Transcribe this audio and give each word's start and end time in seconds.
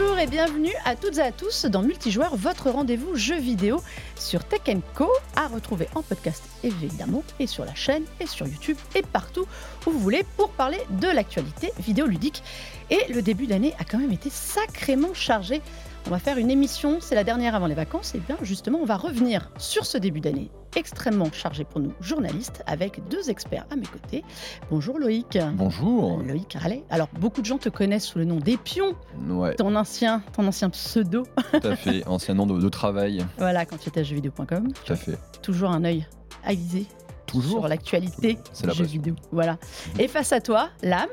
Bonjour 0.00 0.18
et 0.18 0.26
bienvenue 0.26 0.72
à 0.86 0.96
toutes 0.96 1.18
et 1.18 1.22
à 1.22 1.30
tous 1.30 1.66
dans 1.66 1.82
Multijoueur, 1.82 2.34
votre 2.34 2.70
rendez-vous 2.70 3.16
jeu 3.16 3.36
vidéo 3.36 3.82
sur 4.16 4.44
Tech 4.44 4.62
Co, 4.94 5.10
à 5.36 5.46
retrouver 5.46 5.88
en 5.94 6.02
podcast 6.02 6.42
évidemment, 6.64 7.22
et 7.38 7.46
sur 7.46 7.66
la 7.66 7.74
chaîne, 7.74 8.04
et 8.18 8.26
sur 8.26 8.46
YouTube, 8.46 8.78
et 8.94 9.02
partout 9.02 9.44
où 9.86 9.90
vous 9.90 9.98
voulez 9.98 10.24
pour 10.38 10.50
parler 10.52 10.78
de 10.88 11.06
l'actualité 11.06 11.70
vidéoludique. 11.78 12.42
Et 12.88 13.12
le 13.12 13.20
début 13.20 13.46
d'année 13.46 13.74
a 13.78 13.84
quand 13.84 13.98
même 13.98 14.12
été 14.12 14.30
sacrément 14.30 15.12
chargé. 15.12 15.60
On 16.06 16.10
va 16.10 16.18
faire 16.18 16.38
une 16.38 16.50
émission, 16.50 16.98
c'est 17.00 17.14
la 17.14 17.22
dernière 17.22 17.54
avant 17.54 17.66
les 17.68 17.74
vacances, 17.74 18.14
et 18.16 18.18
bien 18.18 18.36
justement 18.42 18.78
on 18.82 18.84
va 18.84 18.96
revenir 18.96 19.50
sur 19.58 19.86
ce 19.86 19.96
début 19.96 20.20
d'année 20.20 20.50
extrêmement 20.74 21.30
chargé 21.32 21.62
pour 21.64 21.80
nous 21.80 21.92
journalistes 22.00 22.62
avec 22.66 23.00
deux 23.08 23.30
experts 23.30 23.64
à 23.70 23.76
mes 23.76 23.86
côtés. 23.86 24.24
Bonjour 24.70 24.98
Loïc. 24.98 25.38
Bonjour. 25.54 26.20
Loïc 26.22 26.56
Rallet. 26.58 26.82
Alors 26.90 27.08
beaucoup 27.20 27.40
de 27.42 27.46
gens 27.46 27.58
te 27.58 27.68
connaissent 27.68 28.06
sous 28.06 28.18
le 28.18 28.24
nom 28.24 28.36
d'Epion, 28.36 28.94
Ouais, 29.28 29.54
ton 29.54 29.76
ancien, 29.76 30.22
ton 30.32 30.46
ancien 30.48 30.70
pseudo. 30.70 31.24
tout 31.52 31.66
à 31.68 31.76
fait. 31.76 32.04
Ancien 32.08 32.34
nom 32.34 32.46
de, 32.46 32.58
de 32.60 32.68
travail. 32.68 33.24
voilà, 33.38 33.64
quand 33.64 33.76
tu 33.78 33.88
étais 33.88 34.00
à 34.00 34.02
jeuxvideo.com. 34.02 34.72
Tout 34.84 34.92
à 34.92 34.96
fait. 34.96 35.18
Toujours 35.42 35.70
un 35.70 35.84
œil 35.84 36.06
aiguisé 36.48 36.86
Toujours. 37.26 37.60
sur 37.60 37.68
l'actualité 37.68 38.38
la 38.64 38.72
du 38.72 38.78
jeu 38.78 38.84
passion. 38.84 38.84
vidéo. 38.84 39.14
Voilà. 39.30 39.58
Et 39.98 40.08
face 40.08 40.32
à 40.32 40.40
toi, 40.40 40.70
Lame. 40.82 41.06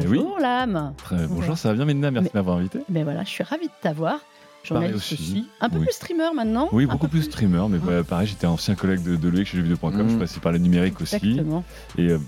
Eh 0.00 0.06
oui. 0.06 0.18
Bonjour 0.18 0.38
Lame. 0.38 0.94
Très- 0.98 1.26
bonjour, 1.26 1.56
ça 1.58 1.70
va 1.70 1.74
bien, 1.74 1.84
Mélina 1.84 2.10
Merci 2.12 2.24
Mais- 2.26 2.30
de 2.30 2.38
m'avoir 2.38 2.58
invité. 2.58 2.80
Ben 2.88 3.02
voilà, 3.02 3.24
je 3.24 3.30
suis 3.30 3.42
ravie 3.42 3.66
de 3.66 3.72
t'avoir. 3.80 4.18
Journaliste 4.64 4.96
aussi. 4.96 5.14
aussi. 5.14 5.46
Un 5.60 5.68
peu 5.70 5.78
Oui. 5.78 5.84
plus 5.84 5.94
streamer 5.94 6.30
maintenant. 6.34 6.68
Oui, 6.72 6.86
beaucoup 6.86 7.08
plus 7.08 7.22
streamer, 7.22 7.66
mais 7.68 7.78
bah, 7.78 8.02
pareil, 8.02 8.26
j'étais 8.26 8.46
ancien 8.46 8.74
collègue 8.74 9.02
de, 9.02 9.16
de 9.16 9.28
Loïc 9.28 9.46
chez 9.46 9.58
jeuxvideo.com, 9.58 9.92
je 10.02 10.06
suis 10.08 10.16
Mm. 10.16 10.18
passé 10.20 10.40
par 10.40 10.52
le 10.52 10.58
numérique 10.58 11.00
aussi. 11.00 11.16
Exactement. 11.16 11.64
Et 11.98 12.08
euh, 12.10 12.18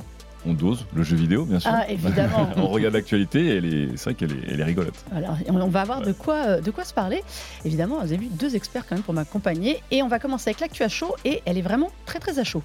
on 0.49 0.53
dose 0.53 0.87
le 0.95 1.03
jeu 1.03 1.17
vidéo, 1.17 1.45
bien 1.45 1.59
sûr. 1.59 1.71
Ah, 1.75 1.91
évidemment. 1.91 2.49
on 2.57 2.69
regarde 2.69 2.95
l'actualité 2.95 3.57
et 3.57 3.89
c'est 3.97 4.05
vrai 4.05 4.15
qu'elle 4.15 4.31
est, 4.33 4.43
elle 4.53 4.61
est 4.61 4.65
rigolote. 4.65 4.95
Alors, 5.15 5.37
on 5.49 5.61
on 5.61 5.69
va 5.69 5.81
avoir 5.81 6.03
de 6.03 6.13
quoi, 6.13 6.35
euh, 6.47 6.61
de 6.61 6.71
quoi 6.71 6.85
se 6.85 6.95
parler. 6.95 7.25
Évidemment, 7.65 7.97
vous 7.97 8.03
avez 8.13 8.17
vu 8.19 8.27
deux 8.31 8.55
experts 8.55 8.87
quand 8.89 8.95
même 8.95 9.03
pour 9.05 9.15
m'accompagner. 9.15 9.83
Et 9.91 10.03
on 10.05 10.09
va 10.09 10.19
commencer 10.21 10.51
avec 10.51 10.61
l'actu 10.61 10.83
à 10.85 10.89
chaud. 10.89 11.15
Et 11.25 11.43
elle 11.47 11.59
est 11.59 11.63
vraiment 11.63 11.91
très 12.05 12.19
très 12.21 12.39
à 12.39 12.45
chaud. 12.45 12.63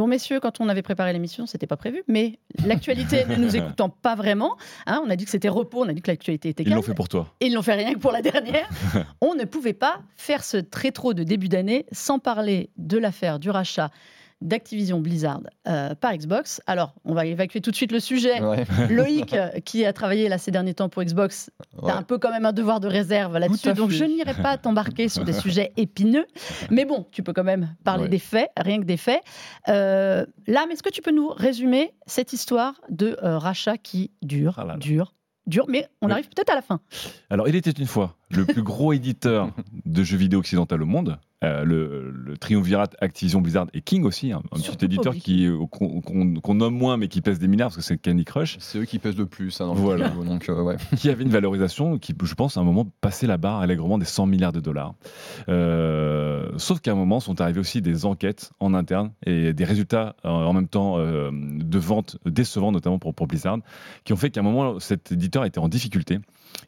Bon, 0.00 0.06
messieurs, 0.06 0.40
quand 0.40 0.62
on 0.62 0.70
avait 0.70 0.80
préparé 0.80 1.12
l'émission, 1.12 1.44
c'était 1.44 1.66
pas 1.66 1.76
prévu, 1.76 2.02
mais 2.08 2.38
l'actualité 2.64 3.26
ne 3.28 3.36
nous 3.36 3.54
écoutant 3.54 3.90
pas 3.90 4.14
vraiment, 4.14 4.56
hein, 4.86 5.02
on 5.04 5.10
a 5.10 5.14
dit 5.14 5.26
que 5.26 5.30
c'était 5.30 5.50
repos, 5.50 5.84
on 5.84 5.88
a 5.90 5.92
dit 5.92 6.00
que 6.00 6.10
l'actualité 6.10 6.48
était 6.48 6.62
Ils 6.62 6.70
calme, 6.70 6.76
l'ont 6.76 6.82
fait 6.82 6.94
pour 6.94 7.10
toi. 7.10 7.34
et 7.42 7.48
ils 7.48 7.52
n'ont 7.52 7.60
fait 7.60 7.74
rien 7.74 7.92
que 7.92 7.98
pour 7.98 8.10
la 8.10 8.22
dernière. 8.22 8.66
on 9.20 9.34
ne 9.34 9.44
pouvait 9.44 9.74
pas 9.74 10.00
faire 10.16 10.42
ce 10.42 10.56
très 10.56 10.90
trop 10.90 11.12
de 11.12 11.22
début 11.22 11.50
d'année 11.50 11.84
sans 11.92 12.18
parler 12.18 12.70
de 12.78 12.96
l'affaire 12.96 13.38
du 13.38 13.50
rachat 13.50 13.90
d'Activision 14.40 15.00
Blizzard 15.00 15.40
euh, 15.68 15.94
par 15.94 16.16
Xbox. 16.16 16.60
Alors, 16.66 16.94
on 17.04 17.14
va 17.14 17.26
évacuer 17.26 17.60
tout 17.60 17.70
de 17.70 17.76
suite 17.76 17.92
le 17.92 18.00
sujet. 18.00 18.40
Ouais. 18.42 18.64
Loïc, 18.90 19.34
euh, 19.34 19.48
qui 19.64 19.84
a 19.84 19.92
travaillé 19.92 20.28
là 20.28 20.38
ces 20.38 20.50
derniers 20.50 20.74
temps 20.74 20.88
pour 20.88 21.02
Xbox, 21.04 21.50
ouais. 21.74 21.88
T'as 21.90 21.96
un 21.96 22.02
peu 22.02 22.18
quand 22.18 22.30
même 22.30 22.46
un 22.46 22.52
devoir 22.52 22.80
de 22.80 22.88
réserve 22.88 23.36
là-dessus, 23.38 23.72
donc 23.74 23.90
fait. 23.90 23.96
je 23.96 24.04
n'irai 24.04 24.34
pas 24.34 24.56
t'embarquer 24.58 25.08
sur 25.08 25.24
des 25.24 25.32
sujets 25.34 25.72
épineux. 25.76 26.26
Mais 26.70 26.84
bon, 26.84 27.06
tu 27.12 27.22
peux 27.22 27.32
quand 27.32 27.44
même 27.44 27.74
parler 27.84 28.04
Ouais. 28.04 28.08
des 28.08 28.18
faits, 28.18 28.50
rien 28.56 28.78
que 28.80 28.84
des 28.86 28.96
faits. 28.96 29.20
Euh, 29.68 30.24
là, 30.46 30.64
mais 30.66 30.74
est-ce 30.74 30.82
que 30.82 30.90
tu 30.90 31.02
peux 31.02 31.12
nous 31.12 31.28
résumer 31.28 31.92
cette 32.06 32.32
histoire 32.32 32.80
de 32.88 33.18
euh, 33.22 33.36
rachat 33.38 33.76
qui 33.76 34.10
dure, 34.22 34.54
Ah 34.58 34.64
là 34.64 34.72
là. 34.74 34.78
dure, 34.78 35.14
dure, 35.46 35.66
mais 35.68 35.86
on 36.00 36.06
Oui. 36.06 36.12
arrive 36.12 36.28
peut-être 36.28 36.50
à 36.50 36.54
la 36.54 36.62
fin. 36.62 36.80
Alors, 37.28 37.46
il 37.48 37.56
était 37.56 37.70
une 37.70 37.86
fois 37.86 38.16
le 38.30 38.46
plus 38.46 38.62
gros 38.62 38.92
éditeur 38.92 39.50
de 39.84 40.02
jeux 40.02 40.16
vidéo 40.16 40.38
occidental 40.38 40.82
au 40.82 40.86
monde. 40.86 41.18
Euh, 41.42 41.64
le, 41.64 42.10
le 42.10 42.36
triumvirat 42.36 42.88
Activision 43.00 43.40
Blizzard 43.40 43.66
et 43.72 43.80
King 43.80 44.04
aussi, 44.04 44.32
hein, 44.32 44.42
un 44.52 44.58
Surtout 44.58 44.78
petit 44.78 44.84
éditeur 44.86 45.14
qui 45.14 45.46
euh, 45.46 45.64
qu'on 45.66 46.54
nomme 46.54 46.74
moins 46.74 46.96
mais 46.96 47.08
qui 47.08 47.20
pèse 47.22 47.38
des 47.38 47.48
milliards 47.48 47.68
parce 47.68 47.76
que 47.76 47.82
c'est 47.82 47.96
Candy 47.96 48.24
Crush. 48.24 48.56
C'est 48.60 48.78
eux 48.78 48.84
qui 48.84 48.98
pèsent 48.98 49.16
le 49.16 49.26
plus 49.26 49.60
hein, 49.60 49.66
dans 49.66 49.74
le 49.74 49.80
Voilà. 49.80 50.08
vidéo, 50.08 50.24
donc 50.24 50.48
euh, 50.48 50.62
ouais. 50.62 50.76
qui 50.96 51.08
avait 51.08 51.22
une 51.22 51.30
valorisation 51.30 51.98
qui, 51.98 52.14
je 52.22 52.34
pense, 52.34 52.56
à 52.56 52.60
un 52.60 52.64
moment 52.64 52.86
passait 53.00 53.26
la 53.26 53.38
barre 53.38 53.60
allègrement 53.60 53.96
des 53.98 54.04
100 54.04 54.26
milliards 54.26 54.52
de 54.52 54.60
dollars. 54.60 54.94
Euh, 55.48 56.50
sauf 56.56 56.80
qu'à 56.80 56.92
un 56.92 56.94
moment 56.94 57.20
sont 57.20 57.40
arrivées 57.40 57.60
aussi 57.60 57.80
des 57.82 58.04
enquêtes 58.06 58.50
en 58.60 58.74
interne 58.74 59.12
et 59.26 59.52
des 59.52 59.64
résultats 59.64 60.16
euh, 60.24 60.28
en 60.28 60.52
même 60.52 60.68
temps 60.68 60.98
euh, 60.98 61.30
de 61.32 61.78
vente 61.78 62.18
décevants, 62.26 62.72
notamment 62.72 62.98
pour, 62.98 63.14
pour 63.14 63.26
Blizzard, 63.26 63.58
qui 64.04 64.12
ont 64.12 64.16
fait 64.16 64.30
qu'à 64.30 64.40
un 64.40 64.44
moment 64.44 64.78
cet 64.78 65.12
éditeur 65.12 65.44
était 65.44 65.58
en 65.58 65.68
difficulté. 65.68 66.18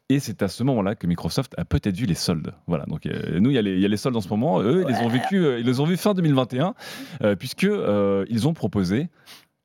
Et 0.09 0.19
c'est 0.21 0.43
à 0.43 0.49
ce 0.49 0.63
moment-là 0.65 0.95
que 0.95 1.07
Microsoft 1.07 1.53
a 1.57 1.65
peut-être 1.65 1.97
vu 1.97 2.07
les 2.07 2.15
soldes. 2.15 2.53
Voilà. 2.67 2.85
Donc 2.87 3.07
euh, 3.07 3.39
nous, 3.41 3.51
il 3.51 3.55
y, 3.55 3.59
a 3.59 3.63
les- 3.63 3.75
il 3.75 3.81
y 3.81 3.85
a 3.85 3.89
les 3.89 3.97
soldes 3.97 4.17
en 4.17 4.21
ce 4.21 4.29
moment. 4.29 4.61
Eux, 4.61 4.85
ils 4.89 4.95
les 4.95 5.01
ont 5.01 5.09
vécu, 5.09 5.37
euh, 5.45 5.59
ils 5.61 5.67
les 5.67 5.81
ont 5.81 5.85
vus 5.85 5.97
fin 5.97 6.15
2021, 6.15 6.75
euh, 7.23 7.35
puisque 7.37 7.65
euh, 7.65 8.25
ils 8.29 8.47
ont 8.49 8.53
proposé 8.55 9.09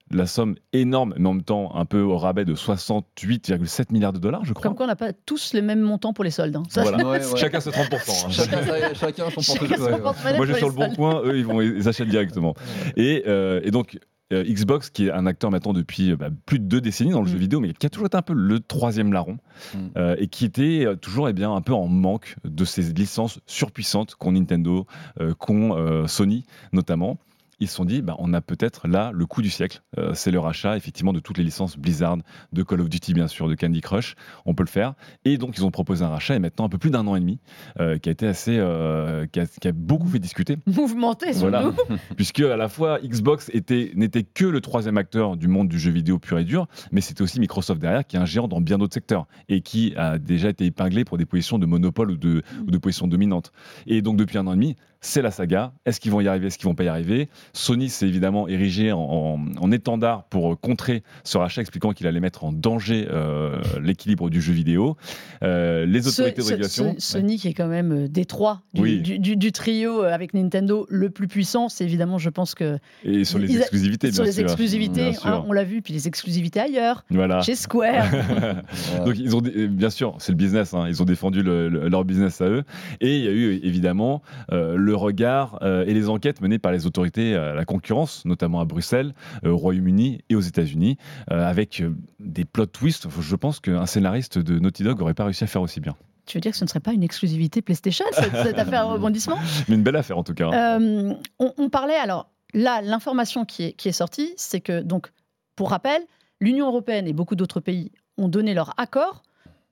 la 0.09 0.25
somme 0.25 0.55
énorme, 0.71 1.13
mais 1.17 1.27
en 1.27 1.33
même 1.33 1.43
temps 1.43 1.75
un 1.75 1.83
peu 1.83 1.99
au 1.99 2.17
rabais 2.17 2.45
de 2.45 2.55
68,7 2.55 3.91
milliards 3.91 4.13
de 4.13 4.19
dollars, 4.19 4.45
je 4.45 4.53
crois. 4.53 4.63
Comme 4.63 4.75
quoi, 4.75 4.85
on 4.85 4.87
n'a 4.87 4.95
pas 4.95 5.11
tous 5.11 5.53
le 5.53 5.61
même 5.61 5.81
montant 5.81 6.13
pour 6.13 6.23
les 6.23 6.31
soldes. 6.31 6.55
hein. 6.55 6.63
Ça, 6.69 6.81
Voilà. 6.83 6.97
Ouais, 7.05 7.19
ouais. 7.25 7.37
Chacun 7.37 7.59
ses 7.59 7.71
30%. 7.71 8.25
hein. 8.27 8.29
Chacun, 8.29 8.93
chacun 8.93 9.29
son 9.29 9.41
Chacun 9.53 9.67
portefeuille. 9.67 10.31
ouais. 10.31 10.37
Moi, 10.37 10.45
j'ai 10.45 10.53
sur 10.53 10.69
le 10.69 10.73
bon 10.75 10.93
coin, 10.95 11.21
eux, 11.25 11.37
ils, 11.37 11.45
vont, 11.45 11.59
ils 11.61 11.89
achètent 11.89 12.07
directement. 12.07 12.53
Et, 12.95 13.23
euh, 13.27 13.59
et 13.63 13.71
donc, 13.71 13.99
euh, 14.33 14.43
Xbox, 14.43 14.89
qui 14.89 15.07
est 15.07 15.11
un 15.11 15.25
acteur 15.25 15.51
maintenant 15.51 15.73
depuis 15.73 16.11
euh, 16.11 16.15
bah, 16.17 16.29
plus 16.45 16.59
de 16.59 16.65
deux 16.65 16.81
décennies 16.81 17.11
dans 17.11 17.21
le 17.21 17.25
Mm. 17.27 17.31
jeu 17.31 17.37
vidéo, 17.37 17.59
mais 17.59 17.73
qui 17.73 17.85
a 17.85 17.89
toujours 17.89 18.07
été 18.07 18.17
un 18.17 18.21
peu 18.21 18.33
le 18.33 18.59
troisième 18.59 19.13
larron, 19.13 19.37
Mm. 19.73 19.77
euh, 19.97 20.15
et 20.19 20.27
qui 20.27 20.45
était 20.45 20.85
toujours 21.01 21.29
eh 21.29 21.33
bien, 21.33 21.53
un 21.53 21.61
peu 21.61 21.73
en 21.73 21.87
manque 21.87 22.35
de 22.43 22.65
ces 22.65 22.81
licences 22.93 23.39
surpuissantes 23.47 24.15
qu'ont 24.15 24.33
Nintendo, 24.33 24.85
euh, 25.21 25.33
qu'ont 25.33 25.75
euh, 25.77 26.07
Sony 26.07 26.45
notamment. 26.73 27.17
Ils 27.59 27.67
se 27.67 27.75
sont 27.75 27.85
dit, 27.85 28.01
bah, 28.01 28.15
on 28.19 28.33
a 28.33 28.41
peut-être 28.41 28.87
là 28.87 29.11
le 29.13 29.25
coup 29.25 29.41
du 29.41 29.49
siècle. 29.49 29.81
Euh, 29.97 30.13
c'est 30.13 30.29
le 30.31 30.39
rachat, 30.39 30.77
effectivement, 30.77 31.13
de 31.13 31.19
toutes 31.19 31.37
les 31.39 31.43
licences 31.43 31.77
Blizzard, 31.77 32.17
de 32.53 32.63
Call 32.63 32.81
of 32.81 32.89
Duty, 32.89 33.13
bien 33.13 33.27
sûr, 33.27 33.47
de 33.49 33.55
Candy 33.55 33.81
Crush. 33.81 34.15
On 34.45 34.53
peut 34.53 34.63
le 34.63 34.69
faire. 34.69 34.93
Et 35.25 35.37
donc, 35.37 35.57
ils 35.57 35.65
ont 35.65 35.71
proposé 35.71 36.03
un 36.05 36.09
rachat, 36.09 36.35
et 36.35 36.39
maintenant, 36.39 36.65
un 36.65 36.69
peu 36.69 36.77
plus 36.77 36.91
d'un 36.91 37.07
an 37.07 37.15
et 37.15 37.19
demi, 37.19 37.39
euh, 37.79 37.97
qui 37.97 38.09
a 38.09 38.11
été 38.11 38.27
assez. 38.27 38.57
euh, 38.59 39.25
qui, 39.25 39.39
a, 39.39 39.45
qui 39.47 39.67
a 39.67 39.71
beaucoup 39.71 40.07
fait 40.07 40.19
discuter 40.19 40.57
Mouvementé, 40.67 41.31
voilà. 41.33 41.71
Puisque 42.15 42.41
à 42.41 42.57
la 42.57 42.69
fois 42.69 42.99
Xbox 42.99 43.49
était- 43.53 43.91
n'était 43.95 44.23
que 44.23 44.45
le 44.45 44.61
troisième 44.61 44.97
acteur 44.97 45.35
du 45.37 45.47
monde 45.47 45.67
du 45.67 45.79
jeu 45.79 45.91
vidéo 45.91 46.19
pur 46.19 46.37
et 46.39 46.43
dur, 46.43 46.67
mais 46.91 47.01
c'était 47.01 47.21
aussi 47.23 47.39
Microsoft 47.39 47.81
derrière, 47.81 48.05
qui 48.05 48.17
est 48.17 48.19
un 48.19 48.25
géant 48.25 48.47
dans 48.47 48.61
bien 48.61 48.77
d'autres 48.77 48.93
secteurs 48.93 49.25
et 49.49 49.61
qui 49.61 49.95
a 49.95 50.17
déjà 50.19 50.49
été 50.49 50.65
épinglé 50.65 51.05
pour 51.05 51.17
des 51.17 51.25
positions 51.25 51.57
de 51.59 51.65
monopole 51.65 52.11
ou 52.11 52.17
de, 52.17 52.43
ou 52.67 52.71
de 52.71 52.77
positions 52.77 53.07
dominantes. 53.07 53.51
Et 53.87 54.01
donc 54.01 54.17
depuis 54.17 54.37
un 54.37 54.45
an 54.47 54.53
et 54.53 54.55
demi, 54.55 54.75
c'est 55.01 55.21
la 55.21 55.31
saga. 55.31 55.71
Est-ce 55.85 55.99
qu'ils 55.99 56.11
vont 56.11 56.21
y 56.21 56.27
arriver? 56.27 56.47
Est-ce 56.47 56.57
qu'ils 56.57 56.67
vont 56.67 56.75
pas 56.75 56.83
y 56.83 56.87
arriver? 56.87 57.29
Sony 57.53 57.89
s'est 57.89 58.07
évidemment 58.07 58.47
érigé 58.47 58.91
en, 58.91 58.99
en- 58.99 59.39
en 59.59 59.71
étendard 59.71 60.23
pour 60.25 60.53
euh, 60.53 60.55
contrer 60.55 61.03
ce 61.23 61.37
rachat, 61.37 61.61
expliquant 61.61 61.91
qu'il 61.93 62.07
allait 62.07 62.19
mettre 62.19 62.43
en 62.43 62.51
danger 62.51 63.07
euh, 63.11 63.57
l'équilibre 63.81 64.29
du 64.29 64.41
jeu 64.41 64.53
vidéo. 64.53 64.97
Euh, 65.43 65.85
les 65.85 66.07
autorités 66.07 66.41
ce- 66.41 66.47
de 66.47 66.51
régulation. 66.53 66.95
ce- 66.97 67.11
Sony 67.13 67.37
qui 67.37 67.47
est 67.49 67.53
quand 67.53 67.67
même 67.67 68.07
des 68.07 68.25
trois 68.25 68.61
du, 68.73 68.81
Oui. 68.81 69.01
du- 69.01 69.19
du- 69.19 69.35
du 69.37 69.51
trio 69.51 70.01
avec 70.01 70.33
Nintendo 70.33 70.85
le 70.89 71.09
plus 71.09 71.27
puissant, 71.27 71.69
c'est 71.69 71.83
évidemment, 71.83 72.17
je 72.17 72.29
pense 72.29 72.55
que 72.55 72.77
Et 73.03 73.23
sur 73.23 73.39
les 73.39 73.51
Ils 73.51 73.57
a- 73.57 73.61
exclusivités, 73.61 74.11
sur 74.11 74.23
bien 74.23 74.31
les 74.31 74.35
sûr. 74.37 74.43
exclusivités, 74.43 75.11
Bien 75.11 75.19
hein, 75.25 75.43
on 75.47 75.51
l'a 75.53 75.63
vu, 75.63 75.81
puis 75.81 75.93
les 75.93 76.07
exclusivités 76.07 76.59
ailleurs, 76.59 77.05
Voilà. 77.09 77.41
chez 77.41 77.55
Square. 77.55 78.05
Donc 79.05 79.17
ils 79.17 79.35
ont 79.35 79.41
bien 79.41 79.89
sûr, 79.89 80.15
c'est 80.19 80.31
le 80.31 80.37
business. 80.37 80.73
hein, 80.73 80.85
ils 80.87 81.01
ont 81.01 81.05
défendu 81.05 81.43
le- 81.43 81.69
le- 81.69 81.87
leur 81.87 82.03
business 82.05 82.41
à 82.41 82.45
eux. 82.45 82.63
Et 83.01 83.17
il 83.17 83.23
y 83.23 83.27
a 83.27 83.31
eu 83.31 83.59
évidemment 83.63 84.21
euh, 84.51 84.75
le 84.87 84.95
regard 84.95 85.59
euh, 85.61 85.85
et 85.85 85.93
les 85.93 86.09
enquêtes 86.09 86.41
menées 86.41 86.57
par 86.59 86.71
les 86.71 86.85
autorités 86.87 87.35
à 87.35 87.53
la 87.53 87.65
concurrence, 87.65 88.25
notamment 88.25 88.59
à 88.59 88.65
Bruxelles, 88.65 89.13
euh, 89.45 89.51
au 89.51 89.57
Royaume-Uni 89.57 90.21
et 90.29 90.35
aux 90.35 90.41
États-Unis, 90.41 90.97
euh, 91.31 91.47
avec 91.47 91.83
des 92.19 92.45
plot 92.45 92.65
twists. 92.65 93.07
Je 93.21 93.35
pense 93.35 93.59
qu'un 93.59 93.85
scénariste 93.85 94.39
de 94.39 94.57
Naughty 94.57 94.83
Dog 94.83 95.01
aurait 95.01 95.13
pas 95.13 95.25
réussi 95.25 95.43
à 95.43 95.47
faire 95.47 95.61
aussi 95.61 95.79
bien. 95.79 95.95
tu 96.25 96.37
veux 96.37 96.41
dire 96.41 96.51
que 96.51 96.57
ce 96.57 96.63
ne 96.63 96.69
serait 96.69 96.79
pas 96.79 96.93
une 96.93 97.03
exclusivité 97.03 97.61
PlayStation, 97.61 98.05
cette, 98.13 98.35
cette 98.35 98.57
affaire 98.63 98.87
rebondissement? 98.87 99.37
Mais 99.67 99.75
une 99.75 99.83
belle 99.83 99.95
affaire 99.95 100.17
en 100.17 100.23
tout 100.23 100.33
cas. 100.33 100.47
hein. 100.51 100.81
Euh, 100.81 101.13
on, 101.39 101.53
on 101.57 101.69
parlait 101.69 101.95
alors 101.95 102.29
là, 102.53 102.81
l'information 102.81 103.45
qui 103.45 103.63
est, 103.65 103.73
qui 103.73 103.89
est 103.89 103.93
sortie, 103.93 104.33
c'est 104.37 104.61
que 104.61 104.81
donc, 104.81 105.11
pour 105.55 105.69
rappel, 105.69 106.01
l'Union 106.39 106.67
européenne 106.67 107.07
et 107.07 107.13
beaucoup 107.13 107.35
d'autres 107.35 107.59
pays 107.59 107.91
ont 108.17 108.29
donné 108.29 108.53
leur 108.53 108.73
accord. 108.77 109.21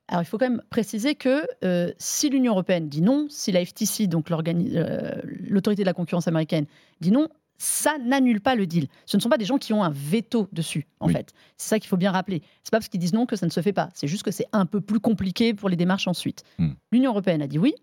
Alors 0.07 0.22
il 0.22 0.25
faut 0.25 0.38
quand 0.38 0.50
même 0.50 0.62
préciser 0.69 1.16
que 1.16 1.44
euh, 1.63 1.92
si 1.98 2.30
l'Union 2.30 2.54
européenne 2.54 2.90
dit 2.90 3.02
non, 3.02 3.25
si 3.30 3.52
la 3.52 3.66
FTC, 3.66 4.07
donc 4.07 4.30
euh, 4.31 5.22
l'autorité 5.50 5.81
de 5.84 5.86
la 5.88 5.94
concurrence 5.94 6.28
américaine, 6.28 6.66
dit 7.02 7.12
non, 7.12 7.28
ça 7.57 7.98
n'annule 7.98 8.42
pas 8.42 8.56
le 8.56 8.68
deal. 8.68 8.88
Ce 9.06 9.18
ne 9.18 9.22
sont 9.22 9.30
pas 9.30 9.38
des 9.38 9.46
gens 9.46 9.57
qui 9.57 9.74
ont 9.74 9.84
un 9.84 9.90
veto 9.90 10.48
dessus, 10.52 10.86
en 11.00 11.07
Oui. 11.07 11.13
fait. 11.13 11.34
C'est 11.57 11.69
ça 11.69 11.80
qu'il 11.80 11.88
faut 11.88 11.98
bien 11.98 12.12
rappeler. 12.12 12.42
C'est 12.63 12.69
pas 12.72 12.78
parce 12.78 12.90
qu'ils 12.90 13.00
disent 13.00 13.13
non 13.13 13.25
que 13.25 13.36
ça 13.36 13.46
ne 13.46 13.52
se 13.52 13.62
fait 13.62 13.74
pas. 13.74 13.90
C'est 13.94 14.07
juste 14.07 14.24
que 14.24 14.31
c'est 14.31 14.46
un 14.52 14.66
peu 14.66 14.81
plus 14.81 15.00
compliqué 15.00 15.54
pour 15.54 15.69
les 15.69 15.75
démarches 15.78 16.07
ensuite. 16.07 16.44
Hmm. 16.60 16.74
L'Union 16.92 17.12
européenne 17.12 17.42
a 17.42 17.48
dit 17.48 17.57
oui. 17.57 17.74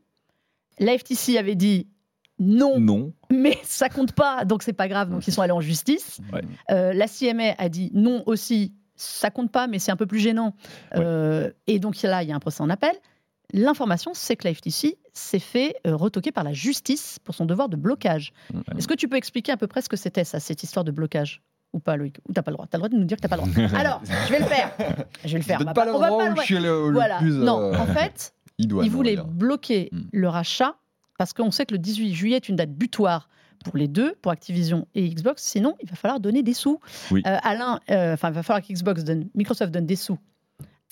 La 0.79 0.97
FTC 0.97 1.39
avait 1.39 1.55
dit 1.55 1.89
non, 2.39 2.79
non. 2.81 3.13
mais 3.31 3.59
ça 3.63 3.89
compte 3.89 4.13
pas, 4.13 4.45
donc 4.45 4.63
c'est 4.63 4.73
pas 4.73 4.89
grave, 4.89 5.11
donc 5.11 5.27
ils 5.27 5.33
sont 5.33 5.43
allés 5.43 5.53
en 5.53 5.61
justice. 5.61 6.21
Ouais. 6.33 6.43
Euh, 6.71 6.93
la 6.93 7.07
CMA 7.09 7.55
a 7.59 7.69
dit 7.69 7.91
non 7.95 8.23
aussi, 8.27 8.73
ça 8.97 9.31
compte 9.31 9.50
pas, 9.50 9.67
mais 9.67 9.79
c'est 9.79 9.91
un 9.93 9.97
peu 9.97 10.06
plus 10.06 10.19
gênant. 10.21 10.55
Euh, 10.97 11.50
et 11.67 11.79
donc 11.79 12.00
là, 12.03 12.23
il 12.23 12.29
y 12.29 12.33
a 12.33 12.37
un 12.37 12.41
procès 12.41 12.62
en 12.62 12.71
appel. 12.71 12.93
L'information, 13.55 14.12
c'est 14.15 14.37
que 14.37 14.49
la 14.49 14.55
FTC 14.55 14.97
s'est 15.12 15.39
fait 15.39 15.77
euh, 15.87 15.94
retoquer 15.94 16.33
par 16.33 16.43
la 16.44 16.53
justice 16.55 17.19
pour 17.23 17.35
son 17.35 17.44
devoir 17.44 17.69
de 17.69 17.77
blocage. 17.77 18.33
Ouais. 18.55 18.61
Est-ce 18.79 18.89
que 18.89 18.94
tu 18.94 19.09
peux 19.09 19.17
expliquer 19.17 19.53
à 19.53 19.56
peu 19.59 19.67
près 19.67 19.83
ce 19.83 19.89
que 19.91 19.97
c'était 19.97 20.25
ça, 20.25 20.41
cette 20.41 20.62
histoire 20.62 20.85
de 20.85 20.91
blocage 20.91 21.43
ou 21.75 21.79
pas, 21.79 21.97
Loïc? 21.97 22.17
Ou 22.29 22.33
t'as 22.33 22.41
pas 22.43 22.50
le 22.50 22.56
droit? 22.56 22.67
T'as 22.71 22.79
le 22.79 22.81
droit 22.81 22.89
de 22.89 22.97
nous 22.97 23.05
dire 23.05 23.19
que 23.19 23.23
t'as 23.23 23.29
pas 23.29 23.37
le 23.37 23.43
droit. 23.43 23.79
Alors, 23.79 24.00
je 24.27 24.33
vais 24.33 24.39
le 24.39 24.47
faire. 24.47 24.73
Je 25.25 25.33
vais 25.33 25.38
le 25.38 25.45
faire. 25.45 25.59
C'est 25.59 25.65
On 25.65 25.67
va 25.67 25.75
pas 25.75 25.95
on 25.95 25.99
va 25.99 26.09
le 26.09 26.15
où 26.15 26.21
je 26.29 26.33
voir. 26.35 26.45
suis 26.47 26.55
le, 26.59 26.87
le 26.88 26.93
Voilà. 26.95 27.19
plus. 27.19 27.33
Non, 27.33 27.61
euh, 27.61 27.77
en 27.77 27.87
fait, 27.87 28.35
idoine, 28.59 28.87
ils 28.87 28.91
voulaient 28.91 29.17
bloquer 29.17 29.91
Mm. 29.93 30.00
le 30.12 30.29
rachat 30.29 30.77
parce 31.19 31.35
qu'on 31.35 31.50
sait 31.50 31.67
que 31.67 31.75
le 31.75 31.79
18 31.79 32.15
juillet 32.15 32.37
est 32.37 32.49
une 32.49 32.56
date 32.56 32.71
butoir 32.73 33.29
pour 33.62 33.76
les 33.76 33.88
deux, 33.88 34.14
pour 34.23 34.32
Activision 34.32 34.87
et 34.94 35.09
Xbox. 35.09 35.43
Sinon, 35.43 35.76
il 35.82 35.88
va 35.88 35.97
falloir 35.97 36.20
donner 36.20 36.43
des 36.43 36.55
sous. 36.55 36.79
Oui. 37.11 37.23
Euh, 37.26 37.37
Alain, 37.43 37.81
euh, 37.91 38.14
enfin, 38.14 38.29
il 38.29 38.35
va 38.35 38.43
falloir 38.43 38.62
qu'Xbox 38.67 39.05
donne, 39.05 39.29
Microsoft 39.35 39.73
donne 39.73 39.87
des 39.87 39.97
sous 39.97 40.19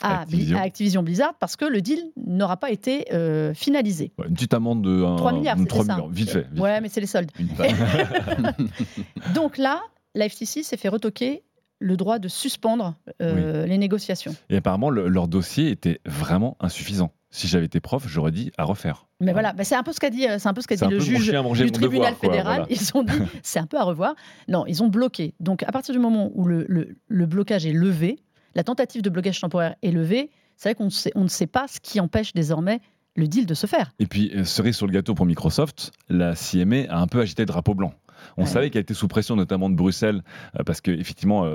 à 0.03 0.21
Activision. 0.23 0.57
Bli- 0.57 0.61
à 0.61 0.65
Activision 0.65 1.03
Blizzard 1.03 1.35
parce 1.39 1.57
que 1.57 1.67
le 1.67 1.83
deal 1.83 2.01
n'aura 2.17 2.57
pas 2.57 2.71
été 2.71 3.13
euh, 3.13 3.53
finalisé. 3.53 4.13
Ouais, 4.19 4.29
Une 4.29 4.35
petite 4.35 4.55
amende 4.55 4.83
de 4.83 5.03
3 5.19 5.33
milliards, 5.35 5.57
de 5.57 5.61
c'était 5.61 5.69
3 5.75 5.85
ça. 5.85 5.95
millions, 5.97 6.09
vite 6.09 6.31
fait. 6.31 6.47
vite 6.51 6.59
Ouais, 6.61 6.81
mais 6.81 6.89
c'est 6.89 7.01
les 7.03 7.07
soldes. 7.07 7.31
Donc 9.35 9.59
là, 9.59 9.81
la 10.15 10.29
FTC 10.29 10.63
s'est 10.63 10.77
fait 10.77 10.89
retoquer 10.89 11.43
le 11.79 11.97
droit 11.97 12.19
de 12.19 12.29
suspendre 12.29 12.95
euh, 13.23 13.67
les 13.67 13.79
négociations. 13.79 14.35
Et 14.51 14.57
apparemment, 14.57 14.91
le- 14.91 15.09
leur 15.09 15.29
dossier 15.29 15.71
était 15.71 16.01
vraiment 16.05 16.57
insuffisant. 16.61 17.13
Si 17.33 17.47
j'avais 17.47 17.67
été 17.67 17.79
prof, 17.81 18.05
j'aurais 18.09 18.33
dit 18.33 18.51
à 18.59 18.65
refaire. 18.65 19.07
Mais 19.21 19.33
voilà, 19.33 19.53
bah, 19.53 19.63
c'est 19.65 19.77
un 19.77 19.83
peu 19.85 19.93
ce 19.93 20.01
qu'a 20.01 20.11
dit, 20.11 20.27
euh, 20.27 20.39
c'est 20.39 20.49
un 20.49 20.55
peu 20.55 20.61
ce 20.63 20.67
qu'a 20.67 20.75
dit 20.77 20.85
le 20.89 20.99
juge 20.99 21.31
du 21.31 21.71
tribunal 21.71 22.15
devoir, 22.15 22.19
quoi, 22.19 22.29
fédéral. 22.31 22.57
voilà. 22.61 22.67
Ils 22.71 22.91
ont 22.97 23.03
dit 23.05 23.13
c'est 23.43 23.59
un 23.61 23.67
peu 23.67 23.77
à 23.79 23.85
revoir. 23.85 24.15
Non, 24.49 24.67
ils 24.67 24.83
ont 24.83 24.89
bloqué. 24.89 25.35
Donc 25.41 25.63
à 25.63 25.71
partir 25.73 25.95
du 25.95 26.01
moment 26.01 26.31
où 26.35 26.45
le, 26.47 26.65
le- 26.69 26.97
le 27.07 27.27
blocage 27.27 27.67
est 27.67 27.73
levé, 27.73 28.19
la 28.57 28.65
tentative 28.65 29.03
de 29.03 29.11
blocage 29.11 29.41
temporaire 29.41 29.77
est 29.83 29.93
levée, 29.93 30.31
c'est 30.57 30.71
vrai 30.71 30.75
qu'on 30.75 30.89
on 31.15 31.23
ne 31.23 31.29
sait 31.29 31.47
pas 31.47 31.67
ce 31.69 31.79
qui 31.81 32.01
empêche 32.01 32.33
désormais 32.33 32.81
le 33.17 33.27
deal 33.29 33.47
de 33.47 33.55
se 33.55 33.67
faire. 33.67 33.93
Et 34.01 34.07
puis, 34.07 34.31
euh, 34.35 34.45
cerise 34.45 34.77
sur 34.77 34.87
le 34.87 34.93
gâteau 34.93 35.15
pour 35.15 35.27
Microsoft, 35.27 35.93
la 36.09 36.35
CMA 36.35 36.83
a 36.89 36.99
un 36.99 37.07
peu 37.07 37.21
agité 37.21 37.43
le 37.43 37.47
drapeau 37.47 37.75
blanc. 37.75 37.93
On 38.37 38.43
Ouais. 38.43 38.47
savait 38.49 38.71
qu'elle 38.71 38.83
était 38.83 38.95
sous 38.95 39.09
pression, 39.09 39.37
notamment 39.37 39.71
de 39.71 39.75
Bruxelles, 39.75 40.23
euh, 40.59 40.63
parce 40.65 40.81
qu'effectivement, 40.81 41.47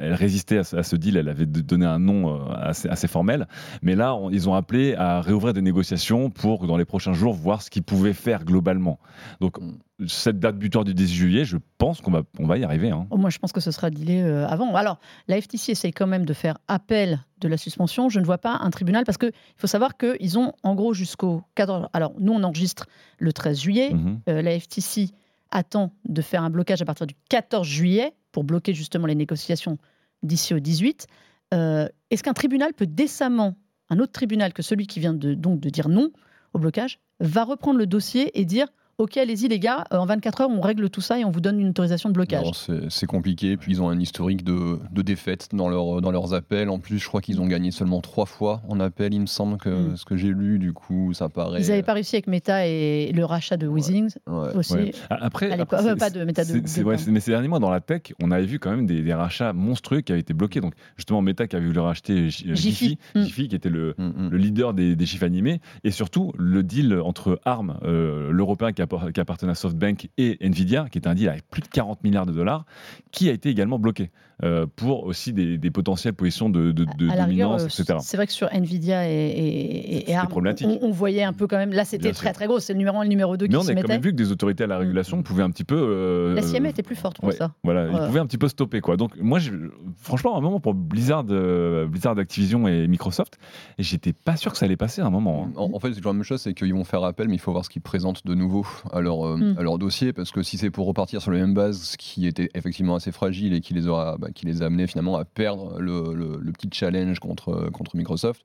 elle 0.00 0.14
résistait 0.14 0.58
à 0.58 0.64
ce, 0.64 0.76
à 0.76 0.82
ce 0.82 0.96
deal, 0.96 1.16
elle 1.16 1.28
avait 1.28 1.46
donné 1.46 1.86
un 1.86 1.98
nom 1.98 2.34
euh, 2.34 2.52
assez, 2.54 2.88
assez 2.88 3.08
formel. 3.08 3.46
Mais 3.82 3.94
là, 3.94 4.14
on- 4.14 4.30
ils 4.30 4.48
ont 4.48 4.54
appelé 4.54 4.94
à 4.94 5.20
réouvrir 5.20 5.52
des 5.54 5.62
négociations 5.62 6.30
pour, 6.30 6.66
dans 6.66 6.76
les 6.76 6.84
prochains 6.84 7.12
jours, 7.12 7.34
voir 7.34 7.62
ce 7.62 7.70
qu'ils 7.70 7.82
pouvaient 7.82 8.12
faire 8.12 8.44
globalement. 8.44 8.98
Donc, 9.40 9.58
Mm. 9.60 10.06
cette 10.06 10.38
date 10.38 10.56
butoir 10.56 10.84
du 10.84 10.94
10 10.94 11.12
juillet, 11.12 11.44
je 11.44 11.58
pense 11.76 12.00
qu'on 12.00 12.10
va, 12.10 12.22
on 12.38 12.46
va 12.46 12.56
y 12.56 12.64
arriver. 12.64 12.90
hein. 12.90 13.06
Au 13.10 13.18
moins, 13.18 13.28
je 13.30 13.38
pense 13.38 13.52
que 13.52 13.60
ce 13.60 13.70
sera 13.70 13.88
euh, 13.88 14.46
avant. 14.48 14.74
Alors, 14.74 14.98
la 15.28 15.36
FTC 15.40 15.72
essaye 15.72 15.92
quand 15.92 16.06
même 16.06 16.24
de 16.24 16.32
faire 16.32 16.56
appel 16.68 17.20
de 17.40 17.48
la 17.48 17.56
suspension. 17.58 18.08
Je 18.08 18.18
ne 18.20 18.24
vois 18.24 18.38
pas 18.38 18.58
un 18.62 18.70
tribunal 18.70 19.04
parce 19.04 19.18
qu'il 19.18 19.32
faut 19.56 19.66
savoir 19.66 19.96
qu'ils 19.98 20.38
ont 20.38 20.52
en 20.62 20.74
gros 20.74 20.94
jusqu'au 20.94 21.42
14. 21.54 21.88
Alors, 21.92 22.12
nous, 22.18 22.32
on 22.32 22.42
enregistre 22.44 22.86
le 23.18 23.32
13 23.32 23.60
juillet. 23.60 23.90
Mhm. 23.92 24.20
Euh, 24.28 24.40
la 24.42 24.58
FTC 24.58 25.10
attend 25.50 25.92
de 26.04 26.22
faire 26.22 26.42
un 26.42 26.50
blocage 26.50 26.82
à 26.82 26.84
partir 26.84 27.06
du 27.06 27.14
14 27.28 27.66
juillet 27.66 28.12
pour 28.32 28.44
bloquer 28.44 28.74
justement 28.74 29.06
les 29.06 29.14
négociations 29.14 29.78
d'ici 30.22 30.54
au 30.54 30.60
18. 30.60 31.06
Euh, 31.54 31.88
Est-ce 32.10 32.22
qu'un 32.22 32.32
tribunal 32.32 32.74
peut 32.74 32.86
décemment, 32.86 33.56
un 33.88 33.98
autre 33.98 34.12
tribunal 34.12 34.52
que 34.52 34.62
celui 34.62 34.86
qui 34.86 35.00
vient 35.00 35.14
de, 35.14 35.34
donc 35.34 35.60
de 35.60 35.70
dire 35.70 35.88
non 35.88 36.10
au 36.52 36.58
blocage, 36.58 37.00
va 37.20 37.44
reprendre 37.44 37.78
le 37.78 37.86
dossier 37.86 38.38
et 38.38 38.44
dire 38.44 38.68
Ok, 39.00 39.16
allez-y 39.16 39.48
les 39.48 39.58
gars, 39.58 39.84
euh, 39.94 39.96
en 39.96 40.04
24 40.04 40.42
heures, 40.42 40.50
on 40.50 40.60
règle 40.60 40.90
tout 40.90 41.00
ça 41.00 41.18
et 41.18 41.24
on 41.24 41.30
vous 41.30 41.40
donne 41.40 41.58
une 41.58 41.70
autorisation 41.70 42.10
de 42.10 42.14
blocage 42.14 42.44
Non, 42.68 42.86
c'est 42.90 43.06
compliqué. 43.06 43.56
Puis 43.56 43.72
ils 43.72 43.80
ont 43.80 43.88
un 43.88 43.98
historique 43.98 44.44
de, 44.44 44.78
de 44.92 45.00
défaites 45.02 45.48
dans, 45.54 45.70
leur, 45.70 46.02
dans 46.02 46.10
leurs 46.10 46.34
appels. 46.34 46.68
En 46.68 46.78
plus, 46.78 46.98
je 46.98 47.06
crois 47.08 47.22
qu'ils 47.22 47.40
ont 47.40 47.46
gagné 47.46 47.70
seulement 47.70 48.02
trois 48.02 48.26
fois 48.26 48.60
en 48.68 48.78
appel, 48.78 49.14
il 49.14 49.20
me 49.20 49.26
semble, 49.26 49.56
que 49.56 49.70
Mm. 49.70 49.96
ce 49.96 50.04
que 50.04 50.16
j'ai 50.18 50.28
lu. 50.28 50.58
Du 50.58 50.74
coup, 50.74 51.14
ça 51.14 51.30
paraît. 51.30 51.62
Ils 51.62 51.68
n'avaient 51.68 51.82
pas 51.82 51.94
réussi 51.94 52.16
avec 52.16 52.26
Meta 52.26 52.66
et 52.66 53.10
le 53.14 53.24
rachat 53.24 53.56
de 53.56 53.66
Wizings 53.66 54.16
Ouais. 54.26 54.54
aussi. 54.54 54.74
Ouais. 54.74 54.92
Après, 55.08 55.50
après, 55.58 55.78
euh, 55.78 55.94
c'est- 55.94 55.96
pas 55.96 56.10
de 56.10 56.22
Meta 56.24 56.44
de- 56.44 56.52
de- 56.60 56.82
ouais, 56.84 56.96
mais 57.08 57.20
ces 57.20 57.30
derniers 57.30 57.48
mois 57.48 57.58
dans 57.58 57.70
la 57.70 57.80
tech, 57.80 58.02
on 58.22 58.30
avait 58.30 58.44
vu 58.44 58.58
quand 58.58 58.70
même 58.70 58.84
des, 58.84 59.00
des 59.00 59.14
rachats 59.14 59.54
monstrueux 59.54 60.02
qui 60.02 60.12
avaient 60.12 60.20
été 60.20 60.34
bloqués. 60.34 60.60
Donc 60.60 60.74
justement, 60.98 61.22
Meta 61.22 61.46
qui 61.46 61.56
avait 61.56 61.64
voulu 61.66 61.78
racheter 61.80 62.28
Jiffy. 62.28 62.54
Jiffy, 62.54 62.98
Mm. 63.14 63.24
Qui 63.48 63.56
était 63.56 63.70
le, 63.70 63.94
Mm, 63.96 64.28
le 64.28 64.36
leader 64.36 64.74
des, 64.74 64.94
des 64.94 65.06
chiffres 65.06 65.24
animés, 65.24 65.62
et 65.84 65.90
surtout 65.90 66.32
le 66.36 66.62
deal 66.62 67.00
entre 67.02 67.40
ARM, 67.46 67.78
euh, 67.84 68.30
l'européen 68.30 68.72
qui, 68.72 68.82
appar- 68.82 68.89
qui 69.14 69.20
appartenait 69.20 69.52
à 69.52 69.54
SoftBank, 69.54 70.08
et 70.18 70.36
Nvidia, 70.40 70.86
qui 70.90 70.98
était 70.98 71.08
un 71.08 71.14
deal 71.14 71.28
avec 71.28 71.48
plus 71.48 71.62
de 71.62 71.68
40 71.68 72.02
milliards 72.04 72.26
de 72.26 72.32
dollars, 72.32 72.64
qui 73.12 73.28
a 73.28 73.32
été 73.32 73.48
également 73.48 73.78
bloqué 73.78 74.10
euh, 74.42 74.66
pour 74.74 75.04
aussi 75.04 75.32
des, 75.34 75.58
des 75.58 75.70
potentielles 75.70 76.14
positions 76.14 76.48
de, 76.48 76.72
de- 76.72 76.86
rigueur, 77.00 77.26
dominance, 77.26 77.62
euh, 77.64 77.82
etc. 77.82 77.98
c'est 78.00 78.16
vrai 78.16 78.26
que 78.26 78.32
sur 78.32 78.48
Nvidia 78.50 79.06
et, 79.06 80.04
et, 80.08 80.14
ARM, 80.14 80.28
on, 80.64 80.78
on 80.82 80.90
voyait 80.90 81.22
un 81.22 81.32
peu 81.34 81.46
quand 81.46 81.58
même. 81.58 81.72
Là, 81.72 81.84
c'était 81.84 82.12
très 82.12 82.32
très 82.32 82.46
gros. 82.46 82.58
C'est 82.58 82.72
le 82.72 82.78
numéro 82.78 82.96
1 82.98 83.02
et 83.02 83.04
le 83.04 83.08
numéro 83.10 83.36
2 83.36 83.44
Mais 83.46 83.50
qui 83.50 83.56
on 83.56 83.62
se 83.62 83.70
a 83.70 83.74
quand 83.74 83.88
même 83.88 84.00
vu 84.00 84.12
que 84.12 84.16
des 84.16 84.32
autorités 84.32 84.64
à 84.64 84.66
la 84.66 84.78
régulation 84.78 85.22
pouvaient 85.22 85.42
un 85.42 85.50
petit 85.50 85.64
peu. 85.64 85.76
euh, 85.76 86.34
La 86.34 86.40
CMA 86.42 86.70
était 86.70 86.82
plus 86.82 86.96
forte 86.96 87.18
pour 87.18 87.28
ouais, 87.28 87.34
ça. 87.34 87.52
Voilà, 87.64 87.86
ils 87.90 88.06
pouvaient 88.06 88.20
un 88.20 88.26
petit 88.26 88.38
peu 88.38 88.48
stopper 88.48 88.80
quoi. 88.80 88.96
Donc 88.96 89.12
moi, 89.20 89.38
je- 89.38 89.50
franchement, 89.98 90.34
à 90.34 90.38
un 90.38 90.40
moment 90.40 90.58
pour 90.60 90.72
Blizzard, 90.74 91.24
euh, 91.30 91.86
Blizzard, 91.86 92.18
Activision 92.18 92.66
et 92.66 92.88
Microsoft, 92.88 93.38
j'étais 93.78 94.12
pas 94.14 94.36
sûr 94.36 94.52
que 94.52 94.58
ça 94.58 94.64
allait 94.64 94.76
passer 94.76 95.02
à 95.02 95.06
un 95.06 95.10
moment. 95.10 95.48
hein. 95.48 95.52
En, 95.56 95.74
en 95.74 95.80
fait, 95.80 95.88
c'est 95.88 95.96
toujours 95.96 96.12
la 96.12 96.16
même 96.16 96.24
chose, 96.24 96.40
c'est 96.40 96.54
qu'ils 96.54 96.72
vont 96.72 96.84
faire 96.84 97.04
appel, 97.04 97.28
mais 97.28 97.34
il 97.34 97.40
faut 97.40 97.52
voir 97.52 97.64
ce 97.66 97.70
qu'ils 97.70 97.82
présentent 97.82 98.24
de 98.26 98.34
nouveau 98.34 98.62
à 98.92 99.00
leur, 99.00 99.26
euh, 99.26 99.36
Mm. 99.36 99.56
à 99.58 99.62
leur 99.62 99.78
dossier, 99.78 100.12
parce 100.12 100.30
que 100.30 100.42
si 100.42 100.58
c'est 100.58 100.70
pour 100.70 100.86
repartir 100.86 101.20
sur 101.22 101.30
les 101.30 101.40
mêmes 101.40 101.54
bases, 101.54 101.80
ce 101.82 101.96
qui 101.96 102.26
était 102.26 102.50
effectivement 102.54 102.94
assez 102.96 103.12
fragile 103.12 103.52
et 103.54 103.60
qui 103.60 103.74
les, 103.74 103.86
aura, 103.86 104.16
bah, 104.18 104.28
qui 104.34 104.46
les 104.46 104.62
a 104.62 104.66
amenés 104.66 104.86
finalement 104.86 105.16
à 105.16 105.24
perdre 105.24 105.78
le, 105.80 106.14
le- 106.14 106.38
le 106.40 106.52
petit 106.52 106.68
challenge 106.72 107.18
contre, 107.20 107.70
contre 107.70 107.96
Microsoft, 107.96 108.42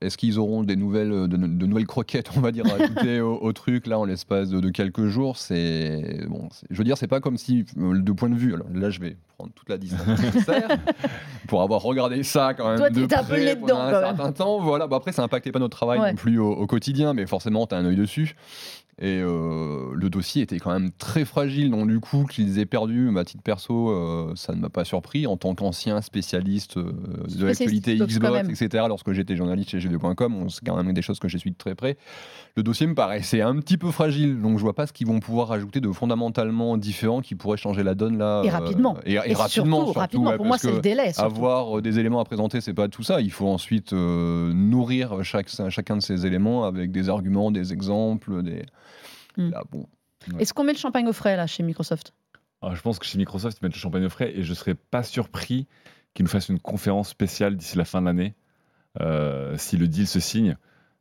est-ce 0.00 0.16
qu'ils 0.16 0.38
auront 0.38 0.62
des 0.62 0.76
nouvelles, 0.76 1.10
de, 1.10 1.36
de 1.36 1.66
nouvelles 1.66 1.86
croquettes, 1.86 2.30
on 2.36 2.40
va 2.40 2.52
dire, 2.52 2.64
à 2.66 2.74
ajouter 2.82 3.20
au, 3.20 3.36
au 3.42 3.52
truc 3.52 3.86
là 3.86 3.98
en 3.98 4.04
l'espace 4.04 4.48
de, 4.48 4.60
de 4.60 4.70
quelques 4.70 5.06
jours? 5.08 5.36
C'est 5.36 6.24
bon, 6.28 6.48
je 6.70 6.76
veux 6.78 6.84
dire, 6.84 6.96
c'est 6.96 7.08
pas 7.08 7.20
comme 7.20 7.36
si, 7.36 7.66
euh, 7.76 8.00
de 8.00 8.12
point 8.12 8.30
de 8.30 8.36
vue, 8.36 8.54
alors 8.54 8.68
là, 8.72 8.88
je 8.88 9.00
vais 9.00 9.16
prendre 9.36 9.52
toute 9.54 9.68
la 9.68 9.76
distance 9.76 10.06
nécessaire 10.20 10.68
pour 11.48 11.60
avoir 11.62 11.82
regardé 11.82 12.22
ça 12.22 12.54
quand 12.54 12.68
même 12.68 12.78
Toi, 12.78 12.90
de 12.90 13.04
près 13.06 13.56
pendant 13.56 13.66
dedans, 13.66 13.80
un 13.80 13.90
certain 13.90 14.32
temps. 14.32 14.60
Voilà, 14.60 14.86
bah 14.86 14.96
après, 14.96 15.12
ça 15.12 15.22
impactait 15.24 15.52
pas 15.52 15.58
notre 15.58 15.76
travail 15.76 15.98
Ouais. 16.00 16.10
non 16.10 16.16
plus 16.16 16.38
au, 16.38 16.50
au 16.52 16.66
quotidien, 16.66 17.12
mais 17.12 17.26
forcément, 17.26 17.66
tu 17.66 17.74
as 17.74 17.78
un 17.78 17.84
œil 17.84 17.96
dessus. 17.96 18.36
Et 19.00 19.20
euh, 19.22 19.90
le 19.94 20.10
dossier 20.10 20.42
était 20.42 20.58
quand 20.58 20.72
même 20.72 20.90
très 20.98 21.24
fragile, 21.24 21.70
donc 21.70 21.86
du 21.86 22.00
coup, 22.00 22.24
qu'ils 22.24 22.58
aient 22.58 22.66
perdu, 22.66 23.10
ma 23.12 23.24
titre 23.24 23.44
perso, 23.44 23.90
euh, 23.90 24.32
ça 24.34 24.54
ne 24.56 24.60
m'a 24.60 24.70
pas 24.70 24.84
surpris. 24.84 25.26
En 25.28 25.36
tant 25.36 25.54
qu'ancien 25.54 26.00
spécialiste 26.02 26.78
euh, 26.78 26.92
de 27.28 27.46
l'actualité 27.46 27.96
Xbox, 27.96 28.48
etc., 28.48 28.86
lorsque 28.88 29.12
j'étais 29.12 29.36
journaliste 29.36 29.70
chez 29.70 29.78
G2.com, 29.78 30.34
on- 30.34 30.48
c'est 30.48 30.64
quand 30.66 30.76
même 30.82 30.92
des 30.92 31.02
choses 31.02 31.20
que 31.20 31.28
j'ai 31.28 31.38
suivies 31.38 31.52
de 31.52 31.58
très 31.58 31.76
près. 31.76 31.96
Le 32.56 32.64
dossier 32.64 32.88
me 32.88 32.96
paraissait 32.96 33.40
un 33.40 33.54
petit 33.60 33.76
peu 33.76 33.92
fragile, 33.92 34.40
donc 34.42 34.58
je 34.58 34.62
vois 34.64 34.74
pas 34.74 34.88
ce 34.88 34.92
qu'ils 34.92 35.06
vont 35.06 35.20
pouvoir 35.20 35.52
ajouter 35.52 35.80
de 35.80 35.92
fondamentalement 35.92 36.76
différent 36.76 37.20
qui 37.20 37.36
pourrait 37.36 37.56
changer 37.56 37.84
la 37.84 37.94
donne 37.94 38.18
là. 38.18 38.42
Et 38.44 38.48
euh, 38.48 38.52
rapidement. 38.52 38.96
et, 39.06 39.12
et 39.12 39.14
Et 39.14 39.34
rapidement, 39.34 39.44
surtout, 39.44 39.84
surtout, 39.86 39.92
rapidement. 40.00 40.30
ouais, 40.30 40.36
pour 40.36 40.46
moi, 40.46 40.58
c'est 40.58 40.72
le 40.72 40.80
délai. 40.80 41.12
surtout. 41.12 41.24
avoir 41.30 41.80
des 41.82 42.00
éléments 42.00 42.18
à 42.18 42.24
présenter, 42.24 42.60
c'est 42.60 42.74
pas 42.74 42.88
tout 42.88 43.04
ça. 43.04 43.20
Il 43.20 43.30
faut 43.30 43.46
ensuite 43.46 43.92
nourrir 43.92 45.22
chaque, 45.24 45.48
chacun 45.70 45.96
de 45.96 46.02
ces 46.02 46.26
éléments 46.26 46.64
avec 46.64 46.90
des 46.90 47.08
arguments, 47.08 47.50
des 47.50 47.72
exemples, 47.72 48.42
des. 48.42 48.64
Mm. 49.38 49.50
Là, 49.50 49.62
bon. 49.70 49.86
Est-ce 50.38 50.52
qu'on 50.52 50.64
met 50.64 50.72
le 50.72 50.78
champagne 50.78 51.06
au 51.08 51.12
frais 51.12 51.36
là 51.36 51.46
chez 51.46 51.62
Microsoft? 51.62 52.12
Alors, 52.60 52.74
je 52.74 52.82
pense 52.82 52.98
que 52.98 53.06
chez 53.06 53.18
Microsoft, 53.18 53.58
ils 53.60 53.64
mettent 53.64 53.74
le 53.74 53.78
champagne 53.80 54.04
au 54.04 54.10
frais 54.10 54.32
et 54.36 54.42
je 54.42 54.52
serais 54.52 54.74
pas 54.74 55.02
surpris 55.02 55.66
qu'ils 56.12 56.24
nous 56.24 56.30
fassent 56.30 56.48
une 56.48 56.58
conférence 56.58 57.08
spéciale 57.08 57.56
d'ici 57.56 57.78
la 57.78 57.84
fin 57.84 58.00
de 58.00 58.06
l'année 58.06 58.34
euh, 59.00 59.54
si 59.56 59.76
le 59.76 59.86
deal 59.88 60.06
se 60.06 60.20
signe. 60.20 60.56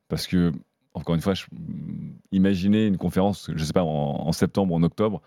Parce 0.08 0.28
que, 0.28 0.54
encore 0.94 1.16
une 1.16 1.22
fois, 1.22 1.34
je- 1.34 1.46
imaginez 2.32 2.86
une 2.86 2.98
conférence, 2.98 3.50
je 3.56 3.64
sais 3.64 3.74
pas, 3.74 3.84
en, 3.84 4.28
en 4.28 4.32
septembre 4.32 4.74
ou 4.74 4.78
en 4.78 4.84
octobre, 4.84 5.22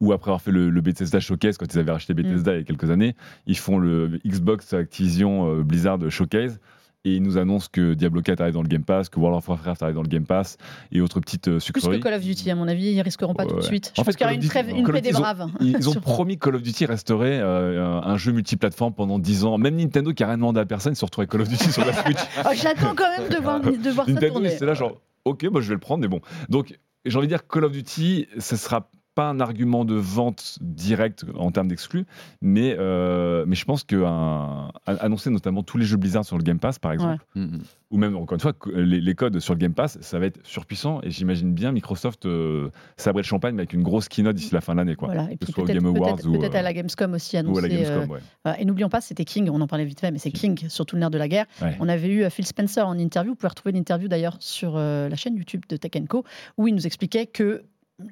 ou 0.00 0.12
après 0.12 0.30
avoir 0.30 0.42
fait 0.42 0.50
le, 0.50 0.70
le 0.70 0.80
Bethesda 0.80 1.20
Showcase, 1.20 1.56
quand 1.58 1.72
ils 1.72 1.78
avaient 1.78 1.92
racheté 1.92 2.14
Bethesda 2.14 2.54
il 2.54 2.58
y 2.58 2.60
a 2.60 2.64
quelques 2.64 2.90
années, 2.90 3.14
ils 3.46 3.56
font 3.58 3.78
le 3.78 4.18
Xbox 4.26 4.72
Activision 4.72 5.48
euh, 5.50 5.62
Blizzard 5.62 6.10
Showcase. 6.10 6.58
Et 7.06 7.16
ils 7.16 7.22
nous 7.22 7.36
annoncent 7.36 7.68
que 7.70 7.92
Diablo 7.92 8.22
4 8.22 8.40
arrive 8.40 8.54
dans 8.54 8.62
le 8.62 8.68
Game 8.68 8.82
Pass, 8.82 9.10
que 9.10 9.20
World 9.20 9.36
of 9.36 9.46
Warcraft 9.46 9.82
arrive 9.82 9.94
dans 9.96 10.02
le 10.02 10.08
Game 10.08 10.24
Pass, 10.24 10.56
et 10.90 11.02
autres 11.02 11.20
petites 11.20 11.48
euh, 11.48 11.52
Plus 11.58 11.60
sucreries. 11.60 11.98
que 12.00 12.04
Call 12.04 12.14
of 12.14 12.22
Duty, 12.22 12.50
à 12.50 12.54
mon 12.54 12.66
avis, 12.66 12.86
ils 12.92 13.00
risqueront 13.02 13.34
pas 13.34 13.44
tout 13.44 13.56
de 13.56 13.60
suite. 13.60 13.92
Je 13.94 14.00
En 14.00 14.04
pense 14.04 14.16
qu'il 14.16 14.22
y 14.24 14.26
aura 14.26 14.34
une, 14.34 14.40
trêve, 14.42 14.70
une 14.70 14.86
paix 14.90 15.02
des 15.02 15.12
braves. 15.12 15.46
Ils 15.60 15.86
ont 15.88 15.92
Sur- 15.92 16.00
promis 16.00 16.38
que 16.38 16.46
Call 16.46 16.54
of 16.56 16.62
Duty 16.62 16.86
resterait 16.86 17.40
euh, 17.40 18.00
un 18.00 18.16
jeu 18.16 18.32
multiplateforme 18.32 18.94
pendant 18.94 19.18
10 19.18 19.44
ans. 19.44 19.58
Même 19.58 19.76
Nintendo, 19.76 20.14
qui 20.14 20.22
a 20.22 20.28
rien 20.28 20.36
demandé 20.38 20.60
à 20.60 20.64
personne, 20.64 20.94
se 20.94 21.04
retrouve 21.04 21.22
avec 21.22 21.30
Call 21.30 21.42
of 21.42 21.48
Duty 21.50 21.72
sur 21.72 21.84
la 21.84 21.92
Switch. 21.92 22.18
Ah, 22.42 22.52
J'attends 22.54 22.94
quand 22.96 23.10
même 23.18 23.28
de 23.28 23.36
voir, 23.36 23.60
de 23.60 23.90
voir 23.90 24.06
ça 24.06 24.12
Nintendo, 24.12 24.32
tourner. 24.32 24.50
c'est 24.50 24.64
là 24.64 24.72
genre, 24.72 24.98
ok, 25.26 25.46
bah, 25.50 25.60
je 25.60 25.68
vais 25.68 25.74
le 25.74 25.80
prendre, 25.80 26.00
mais 26.00 26.08
bon. 26.08 26.20
Donc, 26.48 26.78
j'ai 27.04 27.18
envie 27.18 27.26
de 27.26 27.32
dire 27.32 27.46
Call 27.46 27.64
of 27.64 27.72
Duty, 27.72 28.28
ce 28.38 28.56
sera 28.56 28.88
pas 29.14 29.28
un 29.28 29.40
argument 29.40 29.84
de 29.84 29.94
vente 29.94 30.58
direct 30.60 31.24
en 31.36 31.50
termes 31.52 31.68
d'exclus, 31.68 32.04
mais, 32.40 32.74
euh, 32.78 33.44
mais 33.46 33.54
je 33.54 33.64
pense 33.64 33.84
que 33.84 34.02
un- 34.04 34.70
annoncer 34.86 35.30
notamment 35.30 35.62
tous 35.62 35.78
les 35.78 35.84
jeux 35.84 35.96
Blizzard 35.96 36.24
sur 36.24 36.36
le 36.36 36.42
Game 36.42 36.58
Pass, 36.58 36.78
par 36.78 36.92
exemple, 36.92 37.24
Mm, 37.36 37.58
ou 37.90 37.96
même 37.98 38.16
encore 38.16 38.34
une 38.34 38.40
fois 38.40 38.52
les, 38.74 39.00
les 39.00 39.14
codes 39.14 39.38
sur 39.38 39.54
le 39.54 39.58
Game 39.58 39.72
Pass, 39.74 39.98
ça 40.00 40.18
va 40.18 40.26
être 40.26 40.40
surpuissant. 40.44 41.00
Et 41.02 41.10
j'imagine 41.10 41.52
bien 41.52 41.70
Microsoft 41.72 42.26
euh, 42.26 42.70
sabrer 42.96 43.22
le 43.22 43.26
champagne 43.26 43.54
mais 43.54 43.60
avec 43.62 43.72
une 43.72 43.82
grosse 43.82 44.08
keynote 44.08 44.34
d'ici 44.34 44.52
la 44.52 44.60
fin 44.60 44.72
de 44.72 44.78
l'année, 44.78 44.96
quoi. 44.96 45.08
Voilà. 45.08 45.30
Et 45.30 45.36
Que 45.36 45.46
ce 45.46 45.52
soit 45.52 45.62
au 45.62 45.66
peut-être 45.66 45.82
Game 45.82 45.94
Awards 45.96 46.14
peut-être- 46.16 46.26
ou, 46.28 46.38
peut-être 46.38 46.54
euh, 46.56 46.58
à 46.58 46.62
la 46.62 46.72
Gamescom 46.72 47.12
aussi 47.14 47.36
ou 47.36 47.38
à 47.38 47.42
la 47.42 47.48
annoncer. 47.48 47.68
Gamescom, 47.68 47.96
euh, 48.02 48.06
ouais. 48.14 48.20
voilà. 48.44 48.60
Et 48.60 48.64
n'oublions 48.64 48.88
pas, 48.88 49.00
c'était 49.00 49.24
King, 49.24 49.48
on 49.52 49.60
en 49.60 49.66
parlait 49.68 49.84
vite 49.84 50.00
fait, 50.00 50.10
mais 50.10 50.18
c'est 50.18 50.32
King, 50.32 50.68
surtout 50.68 50.96
le 50.96 51.00
nerf 51.00 51.10
de 51.10 51.18
la 51.18 51.28
guerre. 51.28 51.46
Ouais. 51.62 51.76
On 51.80 51.88
avait 51.88 52.08
eu 52.08 52.28
Phil 52.30 52.46
Spencer 52.46 52.86
en 52.86 52.98
interview, 52.98 53.32
vous 53.32 53.36
pouvez 53.36 53.48
retrouver 53.48 53.72
l'interview 53.72 54.08
d'ailleurs 54.08 54.36
sur 54.40 54.74
euh, 54.76 55.08
la 55.08 55.16
chaîne 55.16 55.36
YouTube 55.36 55.62
de 55.68 55.76
Tech 55.76 55.92
Co, 56.08 56.24
où 56.58 56.66
il 56.66 56.74
nous 56.74 56.86
expliquait 56.86 57.26
que 57.26 57.62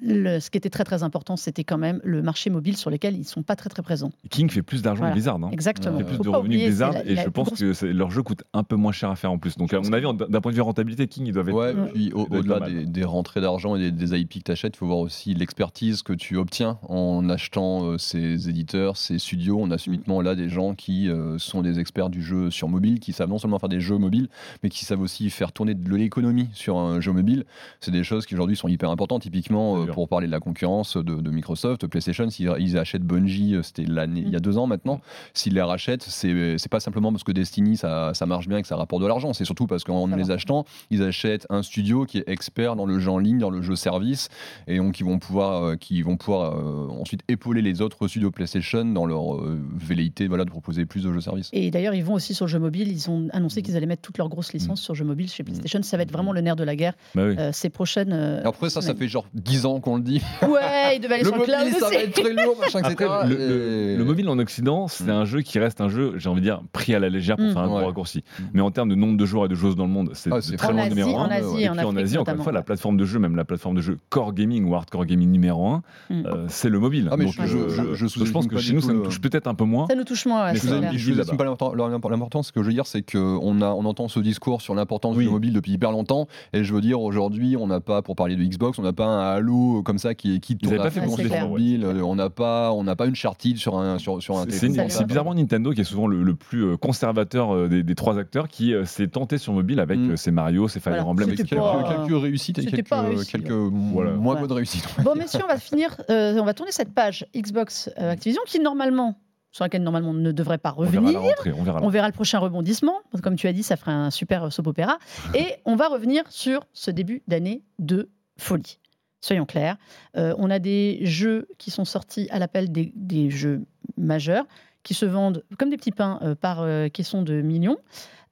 le- 0.01 0.41
ce 0.41 0.51
qui 0.51 0.59
était 0.59 0.71
très 0.71 0.85
très 0.85 1.03
important, 1.03 1.37
c'était 1.37 1.65
quand 1.65 1.79
même 1.79 2.01
le 2.05 2.23
marché 2.23 2.51
mobile 2.51 2.77
sur 2.77 2.91
lequel 2.91 3.17
ils 3.17 3.25
sont 3.25 3.43
pas 3.43 3.57
très 3.57 3.69
très 3.69 3.83
présents. 3.83 4.13
King 4.31 4.49
fait 4.51 4.63
plus 4.63 4.83
d'argent 4.83 5.01
Voilà. 5.01 5.13
que 5.13 5.17
Blizzard. 5.17 5.37
hein. 5.43 5.51
Exactement. 5.53 5.99
fait 5.99 6.05
plus 6.05 6.17
Faut 6.17 6.23
de 6.25 6.29
revenus 6.31 6.59
que 6.61 6.65
Blizzard 6.67 6.93
la- 6.93 7.05
et 7.05 7.15
la 7.15 7.25
je 7.25 7.29
pense 7.29 7.49
grosse- 7.49 7.81
que 7.81 7.87
leur 7.87 8.11
jeu 8.11 8.23
coûte 8.23 8.45
un 8.53 8.63
peu 8.65 8.77
moins 8.77 8.93
cher 8.93 9.11
à 9.11 9.17
faire 9.17 9.33
en 9.33 9.39
plus. 9.39 9.57
Donc, 9.57 9.73
à 9.75 9.81
mon 9.81 9.93
avis, 9.93 10.07
d'un 10.29 10.41
point 10.41 10.53
de 10.53 10.57
vue 10.57 10.63
rentabilité, 10.63 11.07
King, 11.09 11.27
ils 11.27 11.33
doivent 11.33 11.49
être. 11.49 11.55
Ouais, 11.57 11.75
euh, 11.77 11.87
puis 11.93 12.13
au-delà 12.13 12.61
des, 12.61 12.87
des 12.87 13.05
rentrées 13.05 13.41
d'argent 13.41 13.77
et 13.77 13.91
des, 13.91 13.93
des 13.93 14.19
IP 14.21 14.35
que 14.39 14.45
tu 14.45 14.53
achètes, 14.53 14.75
il 14.75 14.79
faut 14.79 14.87
voir 14.87 14.99
aussi 14.99 15.35
l'expertise 15.35 16.03
que 16.03 16.13
tu 16.13 16.37
obtiens 16.37 16.79
en 16.89 17.29
achetant 17.29 17.85
euh, 17.85 17.99
ces 17.99 18.49
éditeurs, 18.49 18.97
ces 18.97 19.19
studios. 19.19 19.59
On 19.61 19.71
a 19.71 19.79
subitement 19.79 20.21
là 20.21 20.35
des 20.35 20.49
gens 20.49 20.75
qui 20.75 21.09
euh, 21.09 21.39
sont 21.39 21.63
des 21.63 21.79
experts 21.79 22.11
du 22.11 22.23
jeu 22.23 22.51
sur 22.51 22.69
mobile, 22.69 23.01
qui 23.01 23.13
savent 23.13 23.29
non 23.29 23.39
seulement 23.39 23.59
faire 23.59 23.69
des 23.69 23.81
jeux 23.81 23.99
mobiles, 23.99 24.29
mais 24.63 24.69
qui 24.71 24.85
savent 24.85 25.01
aussi 25.01 25.31
faire 25.31 25.53
tourner 25.53 25.75
de 25.75 25.95
l'économie 25.97 26.49
sur 26.53 26.79
un 26.79 27.01
jeu 27.01 27.13
mobile. 27.13 27.45
C'est 27.81 27.91
des 27.91 28.05
choses 28.05 28.27
qui 28.27 28.35
aujourd'hui 28.35 28.57
sont 28.57 28.69
hyper 28.69 28.91
importantes. 28.91 29.23
Typiquement, 29.23 29.82
euh. 29.82 29.82
Pour 29.87 30.09
parler 30.09 30.27
de 30.27 30.33
la 30.33 30.41
concurrence 30.41 30.97
de, 30.97 31.03
de 31.03 31.31
Microsoft, 31.31 31.87
PlayStation, 31.87 32.29
s'ils 32.31 32.53
ils 32.59 32.79
achètent 32.79 33.03
Bungie, 33.03 33.55
euh, 33.57 33.63
c'était 33.63 33.85
l'année, 33.85 34.23
il 34.27 34.33
y 34.33 34.37
a 34.37 34.41
deux 34.41 34.59
ans 34.59 34.67
maintenant, 34.67 35.01
s'ils 35.35 35.55
les 35.55 35.63
rachètent, 35.63 36.03
c'est 36.03 36.57
c'est 36.59 36.71
pas 36.71 36.81
simplement 36.81 37.13
parce 37.13 37.25
que 37.25 37.33
Destiny 37.33 37.77
ça, 37.77 38.13
ça 38.15 38.27
marche 38.27 38.49
bien 38.49 38.59
et 38.59 38.63
que 38.63 38.69
ça 38.69 38.77
rapporte 38.77 39.03
de 39.03 39.07
l'argent, 39.09 39.33
c'est 39.33 39.45
surtout 39.45 39.67
parce 39.67 39.85
qu'en 39.85 40.07
les 40.09 40.31
achetant, 40.31 40.65
ils 40.91 41.03
achètent 41.03 41.47
un 41.51 41.63
studio 41.63 42.05
qui 42.05 42.19
est 42.19 42.29
expert 42.29 42.77
dans 42.77 42.87
le 42.87 42.99
jeu 42.99 43.11
en 43.11 43.19
ligne, 43.19 43.39
dans 43.39 43.51
le 43.51 43.63
jeu 43.63 43.77
service, 43.77 44.29
et 44.67 44.77
donc 44.79 45.01
ils 45.01 45.05
vont 45.05 45.19
pouvoir, 45.19 45.63
euh, 45.65 45.77
qui 45.77 46.03
vont 46.03 46.17
pouvoir 46.17 46.57
euh, 46.57 46.89
ensuite 47.01 47.23
épauler 47.29 47.63
les 47.63 47.81
autres 47.83 48.09
studios 48.09 48.31
PlayStation 48.31 48.85
dans 48.85 49.07
leur 49.07 49.37
euh, 49.37 49.59
velléité 49.75 50.29
voilà, 50.29 50.45
de 50.45 50.51
proposer 50.51 50.85
plus 50.87 51.03
de 51.05 51.13
jeux 51.13 51.21
service. 51.21 51.49
Et 51.53 51.71
d'ailleurs, 51.71 51.95
ils 51.95 52.05
vont 52.05 52.15
aussi 52.15 52.35
sur 52.35 52.47
le 52.47 52.51
jeu 52.51 52.59
mobile. 52.59 52.89
Ils 52.89 53.11
ont 53.11 53.29
annoncé 53.33 53.63
qu'ils 53.63 53.77
allaient 53.77 53.87
mettre 53.87 54.03
toutes 54.03 54.19
leurs 54.19 54.29
grosses 54.29 54.53
licences 54.53 54.81
sur 54.81 54.95
jeu 54.95 55.05
mobile 55.05 55.29
chez 55.31 55.45
PlayStation. 55.45 55.83
Ça 55.83 55.97
va 55.97 56.03
être 56.03 56.13
vraiment 56.13 56.33
le 56.33 56.41
nerf 56.41 56.57
de 56.57 56.65
la 56.65 56.77
guerre 56.77 56.95
Bah 57.15 57.23
oui. 57.27 57.35
euh, 57.39 57.51
ces 57.53 57.71
prochaines. 57.71 58.13
Après 58.45 58.71
ça, 58.71 58.83
ça 58.83 58.95
fait 58.95 59.09
genre 59.09 59.27
10 59.35 59.62
ans 59.67 59.81
qu'on 59.81 59.97
le 59.97 60.03
dit. 60.03 60.23
Ouais, 60.43 60.97
ils 60.97 61.01
devaient 61.01 61.15
aller 61.15 61.23
Le 61.25 61.29
sur 61.31 61.39
le 61.39 61.45
cloud 61.45 61.59
mobile, 61.59 61.75
ça 61.79 61.87
aussi. 61.87 61.95
va 61.97 62.03
être 62.03 62.13
très 62.23 62.33
lourd, 62.33 62.57
machin, 62.61 62.79
Après, 62.81 62.93
etc. 62.93 63.11
le, 63.27 63.35
le- 63.37 63.93
Et- 63.93 63.97
le 63.97 64.05
mobile 64.05 64.29
en 64.29 64.39
Occident, 64.39 64.89
c'est 64.89 65.05
Mm. 65.07 65.11
un 65.11 65.25
jeu 65.25 65.41
qui 65.43 65.59
reste 65.59 65.81
un 65.81 65.89
jeu, 65.89 66.15
j'ai 66.17 66.29
envie 66.29 66.41
de 66.41 66.47
dire, 66.47 66.63
pris 66.73 66.95
à 66.95 66.99
la 66.99 67.09
légère 67.09 67.37
pour 67.37 67.47
Mm. 67.47 67.53
faire 67.53 67.63
un 67.63 67.67
gros 67.69 67.79
Ouais. 67.79 67.85
raccourci. 67.87 68.19
Mm. 68.39 68.43
Mais 68.55 68.61
en 68.61 68.71
termes 68.71 68.89
de 68.89 68.95
nombre 68.95 69.17
de 69.17 69.25
joueurs 69.25 69.47
et 69.47 69.49
de 69.49 69.55
joueuses 69.55 69.77
dans 69.77 69.85
le 69.87 69.91
monde, 69.91 70.11
c'est 70.15 70.31
Ah, 70.33 70.41
très 70.57 70.73
loin 70.73 70.83
Asie, 70.83 70.91
numéro 70.91 71.17
en 71.17 71.25
un. 71.25 71.29
Asie 71.31 71.45
Et 71.59 71.63
et 71.65 71.69
en 71.69 71.73
puis 71.73 71.81
en 71.85 71.89
Afrique 71.91 72.05
Asie, 72.05 72.19
encore 72.19 72.35
une 72.35 72.43
fois, 72.43 72.53
la 72.53 72.63
plateforme 72.63 72.97
de 72.97 73.05
jeu, 73.05 73.19
même 73.19 73.37
la 73.37 73.45
plateforme 73.45 73.77
de 73.77 73.81
jeu 73.83 73.99
core 74.11 74.33
gaming 74.33 74.65
ou 74.65 74.75
hardcore 74.75 75.05
gaming 75.07 75.31
numéro 75.31 75.67
un, 75.69 75.83
Mm. 76.11 76.23
euh, 76.27 76.45
c'est 76.49 76.69
le 76.69 76.79
mobile. 76.79 77.09
Ah, 77.11 77.17
mais 77.17 77.25
Donc, 77.27 77.35
je- 77.35 77.47
je- 77.47 77.57
euh, 77.57 77.69
je- 77.69 77.75
je 77.75 77.83
donc 77.83 77.95
je 77.95 78.07
sous-estime 78.07 78.33
pense 78.33 78.47
que 78.47 78.59
chez 78.59 78.73
nous, 78.75 78.81
ça 78.81 78.93
nous 78.93 79.03
touche 79.03 79.21
peut-être 79.21 79.47
un 79.47 79.55
peu 79.55 79.65
moins. 79.65 79.87
Ça 79.89 79.95
nous 79.95 80.05
touche 80.05 80.27
moins. 80.27 80.53
Je 80.55 80.67
ne 80.67 81.37
pas 81.37 81.45
l'importan- 81.45 82.09
l'importance. 82.11 82.49
Ce 82.49 82.53
que 82.53 82.61
je 82.63 82.67
veux 82.67 82.73
dire, 82.73 82.87
c'est 82.87 83.03
qu'on 83.03 83.61
a, 83.63 83.67
on 83.71 83.85
entend 83.85 84.09
ce 84.09 84.21
discours 84.21 84.61
sur 84.63 84.75
l'importance 84.75 85.17
du 85.17 85.29
mobile 85.29 85.53
depuis 85.53 85.73
hyper 85.73 85.91
longtemps. 85.93 86.27
Et 86.53 86.65
je 86.65 86.75
veux 86.75 86.81
dire, 86.81 87.01
aujourd'hui, 87.01 87.57
on 87.59 87.67
n'a 87.67 87.81
pas, 87.81 88.03
pour 88.03 88.17
parler 88.17 88.37
de 88.37 88.43
Xbox, 88.45 88.79
on 88.79 88.83
n'a 88.83 88.93
pas 88.93 89.07
un 89.07 89.21
Halo 89.37 89.52
comme 89.85 89.99
ça 89.99 90.15
qui, 90.15 90.41
qui 90.41 90.57
tourne 90.57 90.77
pas 90.77 90.91
fait 90.91 91.01
d'efforts, 91.01 91.49
mobile. 91.51 91.85
On 91.87 92.15
n'a 92.15 92.31
pas, 92.31 92.73
on 92.73 92.85
n'a 92.85 92.97
pas 92.97 93.07
une 93.07 93.15
Charted 93.15 93.57
sur 93.57 93.79
un, 93.79 93.99
sur, 93.99 94.23
sur 94.23 94.39
un 94.39 94.45
C'est 94.49 94.69
téléphone 94.69 95.07
bizarrement 95.07 95.35
Nintendo 95.35 95.71
qui 95.73 95.81
est 95.81 95.85
souvent 95.85 96.07
le, 96.07 96.23
le 96.23 96.35
plus 96.35 96.65
euh, 96.65 96.77
conservateur 96.77 97.55
euh, 97.55 97.69
des, 97.69 97.83
des 97.83 97.95
trois 97.95 98.19
acteurs 98.19 98.49
qui 98.49 98.75
euh, 98.75 98.85
s'est 98.85 99.09
tenté 99.09 99.39
sur 99.39 99.53
mobile 99.53 99.81
avec 99.81 99.99
Mm. 99.99 100.11
euh, 100.13 100.17
ses 100.17 100.31
Mario, 100.31 100.69
ses 100.69 100.81
Fire 100.81 100.93
Voilà. 100.95 101.07
Emblem, 101.07 101.29
Avec 101.29 101.39
quelques, 101.47 101.55
pas- 101.61 101.85
quelques 102.07 102.23
réussites 102.23 102.59
et 102.59 102.67
quelques, 102.67 102.89
réussi, 102.91 103.33
quelques 103.33 103.51
Voilà. 103.51 104.13
moins 104.13 104.35
Ouais. 104.35 104.41
bonnes 104.41 104.53
réussites. 104.53 104.87
Bon, 105.05 105.15
messieurs, 105.15 105.41
on 105.45 105.49
va 105.49 105.59
finir. 105.59 105.97
euh, 106.11 106.39
on 106.41 106.45
va 106.45 106.55
tourner 106.55 106.73
cette 106.73 106.93
page 106.95 107.27
Xbox 107.37 107.91
euh, 107.99 108.11
Activision 108.13 108.43
qui, 108.47 108.59
normalement, 108.61 109.19
sur 109.51 109.65
laquelle 109.65 109.83
normalement 109.83 110.11
on 110.11 110.15
ne 110.15 110.33
devrait 110.33 110.57
pas 110.59 110.75
On 110.79 110.85
verra 110.85 111.03
revenir. 111.05 111.21
la 111.21 111.29
rentrée, 111.29 111.53
on 111.59 111.63
verra 111.63 111.81
On 111.83 111.89
verra 111.91 112.07
le 112.09 112.13
prochain 112.15 112.39
rebondissement. 112.39 112.95
Comme 113.23 113.37
tu 113.37 113.47
as 113.49 113.53
dit, 113.53 113.63
ça 113.63 113.77
ferait 113.77 113.93
un 113.93 114.11
super 114.11 114.45
euh, 114.45 114.51
soap 114.51 114.67
opéra. 114.67 114.99
Et 115.35 115.47
on 115.67 115.77
va 115.77 115.89
revenir 115.89 116.25
sur 116.31 116.61
ce 116.73 116.91
début 116.91 117.23
d'année 117.29 117.63
de 117.79 118.09
folie. 118.39 118.79
Soyons 119.23 119.47
clairs. 119.47 119.79
Euh, 120.17 120.35
on 120.37 120.51
a 120.51 120.59
des 120.59 121.01
jeux 121.03 121.49
qui 121.57 121.71
sont 121.71 121.85
sortis 121.85 122.29
à 122.31 122.39
l'appel 122.39 122.71
des, 122.71 122.93
des 122.97 123.31
jeux 123.31 123.63
majeurs 123.97 124.45
qui 124.83 124.95
se 124.95 125.07
vendent 125.07 125.45
comme 125.59 125.71
des 125.71 125.77
petits 125.77 125.93
pains 125.93 126.19
euh, 126.23 126.35
par 126.35 126.61
euh, 126.61 126.89
caisson 126.89 127.23
de 127.23 127.41
millions. 127.41 127.79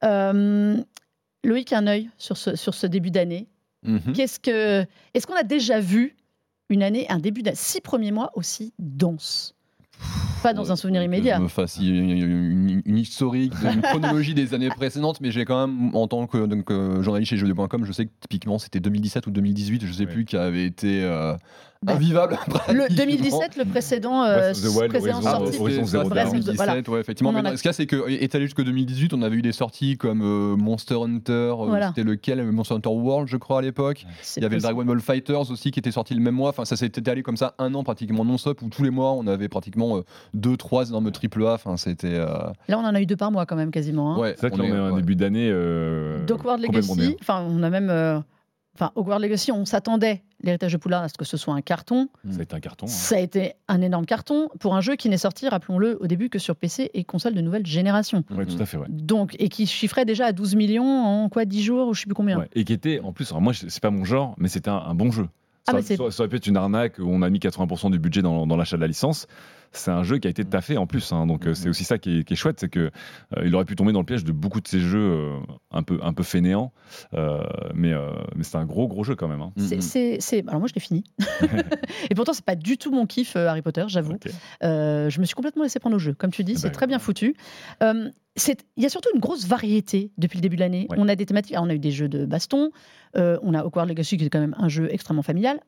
Euh, 0.05 0.77
Loïc, 1.45 1.73
un 1.73 1.87
œil 1.87 2.11
sur 2.19 2.37
ce, 2.37 2.57
sur 2.57 2.75
ce 2.75 2.87
début 2.87 3.11
d'année. 3.11 3.47
Mhm. 3.85 4.13
Qu'est-ce 4.15 4.41
que, 4.41 4.85
est-ce 5.15 5.27
qu'on 5.27 5.37
a 5.37 5.45
déjà 5.45 5.81
vu 5.81 6.17
une 6.69 6.83
année, 6.83 7.07
un 7.09 7.19
début 7.19 7.43
d'année, 7.43 7.57
six 7.57 7.81
premiers 7.81 8.13
mois 8.13 8.31
aussi 8.35 8.75
dense? 8.79 9.55
Pas 10.43 10.53
dans 10.55 10.73
un 10.73 10.77
souvenir 10.77 11.01
Que 11.01 11.07
immédiat. 11.07 11.37
Je 11.37 11.43
me 11.43 11.49
fasse 11.49 11.79
une, 11.79 12.11
une- 12.11 12.83
une 12.85 12.99
historique, 12.99 13.53
une 13.63 13.83
chronologie 13.83 14.35
des 14.35 14.55
années 14.55 14.69
précédentes, 14.71 15.21
mais 15.21 15.31
j'ai 15.31 15.45
quand 15.45 15.67
même, 15.67 15.95
en 15.95 16.07
tant 16.09 16.27
que 16.27 16.47
donc, 16.47 16.71
euh, 16.71 17.03
journaliste 17.03 17.31
chez 17.31 17.37
jeuxvideo.com, 17.37 17.85
je 17.85 17.93
sais 17.93 18.07
que 18.07 18.11
typiquement 18.21 18.59
c'était 18.59 18.81
2017 18.81 19.27
ou 19.27 19.31
2018, 19.31 19.85
je 19.87 19.93
sais 19.93 20.01
Ouais. 20.01 20.07
plus, 20.07 20.25
qui 20.25 20.37
avait 20.37 20.65
été 20.65 21.03
euh, 21.05 21.35
Bah, 21.83 21.95
invivable. 21.95 22.39
Le 22.47 22.51
pratiquement. 22.51 22.85
2017, 22.97 23.57
le 23.57 23.65
précédent, 23.65 24.23
euh, 24.25 24.53
the 24.53 24.67
Wild, 24.77 24.89
précédent 24.91 25.21
sorti. 25.23 25.59
Horizon 25.59 25.85
C'était 25.85 25.85
Zero 25.87 26.09
ça, 26.09 26.15
Dawn. 26.15 26.25
c'était 26.27 26.31
2017, 26.45 26.57
Voilà. 26.57 26.81
ouais, 26.91 27.01
effectivement. 27.01 27.33
Mais 27.33 27.47
a- 27.49 27.57
ce 27.57 27.63
qu'il 27.63 27.69
y 27.69 27.71
a, 27.71 27.73
c'est 27.73 27.87
que, 27.87 28.11
étalé 28.11 28.45
jusque 28.45 28.63
2018, 28.63 29.15
on 29.15 29.23
avait 29.23 29.37
eu 29.37 29.43
des 29.43 29.53
sorties 29.53 29.97
comme 29.97 30.21
euh, 30.23 30.57
Monster 30.57 30.97
Hunter, 30.97 31.33
euh, 31.33 31.55
Voilà. 31.67 31.89
c'était 31.89 32.03
lequel? 32.05 32.43
Monster 32.53 32.75
Hunter 32.75 32.91
World, 32.91 33.29
je 33.29 33.37
crois, 33.39 33.59
à 33.61 33.63
l'époque. 33.63 34.05
Il 34.37 34.43
y 34.43 34.47
avait 34.47 34.57
le 34.57 34.61
possible. 34.61 34.75
Dragon 34.75 34.85
Ball 34.85 35.01
Fighters 35.01 35.51
aussi 35.51 35.71
qui 35.71 35.79
était 35.79 35.91
sorti 35.91 36.15
le 36.15 36.21
même 36.21 36.35
mois. 36.35 36.51
Enfin, 36.51 36.65
ça 36.67 36.77
s'était 36.77 37.09
allé 37.11 37.23
comme 37.23 37.37
ça 37.39 37.55
un 37.59 37.73
an 37.75 37.83
pratiquement 37.83 38.25
non-stop 38.27 38.61
où 38.63 38.69
tous 38.69 38.83
les 38.83 38.91
mois 38.91 39.13
on 39.13 39.27
avait 39.27 39.49
pratiquement 39.49 39.97
euh, 39.99 40.03
deux, 40.35 40.57
trois 40.57 40.89
énormes 40.89 41.11
triple 41.11 41.45
A. 41.47 41.55
Enfin, 41.55 41.77
c'était. 41.77 42.15
euh, 42.15 42.27
Là, 42.69 42.79
on 42.79 42.85
en 42.85 42.95
a 42.95 43.01
eu 43.01 43.07
deux 43.07 43.17
par 43.17 43.31
mois 43.33 43.47
quand 43.47 43.57
même, 43.57 43.71
quasiment. 43.71 44.15
hein. 44.15 44.19
ouais, 44.19 44.35
C'est 44.39 44.49
vrai 44.49 44.51
que 44.57 44.63
là, 44.63 44.69
on 44.71 44.75
est 44.75 44.79
un 44.79 44.91
ouais. 44.93 45.01
début 45.01 45.17
d'année. 45.17 45.49
Euh, 45.51 46.25
Hogwarts 46.31 46.59
Legacy, 46.59 47.17
enfin, 47.21 47.45
on 47.49 47.63
a 47.63 47.71
même. 47.71 47.91
euh, 47.91 48.21
Enfin, 48.77 48.93
Hogwarts 48.95 49.19
Legacy, 49.19 49.51
on 49.51 49.65
s'attendait, 49.67 50.23
l'héritage 50.43 50.73
de 50.73 50.79
Poudlard, 50.79 51.03
à 51.03 51.09
ce 51.09 51.15
que 51.19 51.25
ce 51.25 51.37
soit 51.37 51.53
un 51.53 51.61
carton. 51.61 52.09
Ça 52.31 52.39
a 52.39 52.43
été 52.45 52.55
un 52.55 52.61
carton. 52.61 52.87
hein. 52.87 52.89
Ça 52.89 53.17
a 53.17 53.19
été 53.19 53.55
un 53.69 53.83
énorme 53.83 54.07
carton 54.07 54.49
pour 54.61 54.75
un 54.77 54.81
jeu 54.81 54.95
qui 54.95 55.09
n'est 55.11 55.19
sorti, 55.19 55.49
rappelons-le, 55.49 55.99
au 56.01 56.07
début 56.07 56.31
que 56.31 56.39
sur 56.39 56.55
PC 56.55 56.89
et 56.95 57.03
console 57.05 57.35
de 57.35 57.41
nouvelle 57.41 57.67
génération. 57.67 58.23
Ouais, 58.31 58.47
tout 58.47 58.57
à 58.63 58.65
fait, 58.67 58.77
ouais. 58.79 58.87
Donc, 58.89 59.35
et 59.41 59.49
qui 59.49 59.67
chiffrait 59.67 60.05
déjà 60.05 60.27
à 60.27 60.33
12 60.33 60.55
millions 60.55 60.85
en 60.85 61.29
quoi 61.29 61.45
10 61.45 61.63
jours 61.63 61.89
ou 61.89 61.95
je 61.95 62.03
sais 62.03 62.07
plus 62.07 62.15
combien. 62.15 62.39
Ouais, 62.39 62.49
Et 62.55 62.65
qui 62.65 62.73
était, 62.73 63.01
en 63.01 63.13
plus, 63.13 63.31
alors 63.33 63.43
moi, 63.43 63.53
c'est 63.55 63.83
pas 63.83 63.91
mon 63.91 64.05
genre, 64.05 64.35
mais 64.39 64.49
c'était 64.49 64.71
un, 64.71 64.77
un 64.79 64.95
bon 64.95 65.11
jeu. 65.11 65.27
Ah, 65.67 65.73
Ça, 65.73 65.77
mais 65.77 65.83
c'est- 65.83 65.97
ça- 65.97 66.11
ça 66.11 66.23
aurait 66.23 66.29
pu 66.31 66.37
être 66.37 66.47
une 66.47 66.57
arnaque 66.57 66.99
où 67.01 67.07
on 67.07 67.21
a 67.23 67.29
mis 67.29 67.41
80% 67.41 67.91
du 67.91 67.99
budget 67.99 68.23
dans, 68.23 68.47
dans 68.47 68.57
l'achat 68.57 68.77
de 68.77 68.81
la 68.83 68.87
licence. 68.89 69.27
C'est 69.73 69.91
un 69.93 70.03
jeu 70.03 70.19
qui 70.19 70.27
a 70.27 70.31
été 70.31 70.45
taffé 70.45 70.77
en 70.79 70.87
plus, 70.87 71.13
hein, 71.13 71.27
donc 71.27 71.47
euh, 71.47 71.55
c'est 71.55 71.69
aussi 71.69 71.85
ça 71.85 71.97
qui 71.99 72.19
est, 72.19 72.25
qui 72.25 72.33
est 72.33 72.37
chouette, 72.37 72.59
c'est 72.59 72.69
que 72.69 72.81
euh, 73.37 73.43
il 73.45 73.55
aurait 73.55 73.65
pu 73.65 73.77
tomber 73.77 73.93
dans 73.93 74.01
le 74.01 74.05
piège 74.05 74.25
de 74.25 74.33
beaucoup 74.33 74.61
de 74.61 74.67
ces 74.67 74.81
jeux 74.81 74.99
euh, 74.99 75.37
un 75.71 75.83
peu 75.85 76.01
un 76.03 76.13
peu 76.13 76.25
fainéants, 76.25 76.73
euh, 77.15 77.41
mais 77.75 77.93
euh, 77.93 78.11
mais 78.35 78.43
c'est 78.43 78.57
un 78.57 78.65
gros 78.65 78.89
gros 78.89 79.05
jeu 79.05 79.15
quand 79.15 79.29
même. 79.29 79.43
hein. 79.43 79.53
C'est- 79.57 80.49
Alors 80.49 80.59
moi 80.59 80.69
je 80.69 80.75
l'ai 80.75 80.81
fini. 80.81 81.05
et 82.11 82.15
pourtant 82.15 82.33
c'est 82.33 82.45
pas 82.45 82.57
du 82.57 82.79
tout 82.79 82.91
mon 82.91 83.07
kiff 83.07 83.37
euh, 83.37 83.47
Harry 83.49 83.63
Potter, 83.63 83.85
j'avoue. 83.89 84.15
Euh, 84.65 85.09
je 85.11 85.21
me 85.21 85.25
suis 85.25 85.35
complètement 85.35 85.63
laissé 85.63 85.79
prendre 85.79 85.97
au 85.97 86.01
jeu. 86.01 86.15
Comme 86.15 86.31
tu 86.33 86.43
dis, 86.45 86.53
Eh 86.53 86.59
c'est 86.59 86.69
ben, 86.69 86.73
très 86.75 86.87
bien 86.87 86.99
foutu. 86.99 87.35
Euh, 87.83 88.11
Il 88.77 88.83
y 88.83 88.87
a 88.87 88.89
surtout 88.89 89.11
une 89.15 89.21
grosse 89.21 89.47
variété 89.47 90.11
depuis 90.19 90.39
le 90.39 90.43
début 90.43 90.57
de 90.57 90.61
l'année. 90.61 90.87
Ouais. 90.91 90.97
On 90.99 91.09
a 91.09 91.15
des 91.17 91.27
thématiques. 91.27 91.53
Alors, 91.55 91.67
on 91.67 91.71
a 91.71 91.75
eu 91.75 91.79
des 91.79 91.91
jeux 91.91 92.09
de 92.09 92.25
baston. 92.27 92.71
euh, 93.17 93.39
on 93.43 93.55
a 93.55 93.65
Hogwarts 93.65 93.87
Legacy 93.87 94.17
qui 94.17 94.25
est 94.25 94.31
quand 94.31 94.41
même 94.41 94.55
un 94.59 94.69
jeu 94.69 94.89
extrêmement 94.91 95.23
familial. 95.23 95.61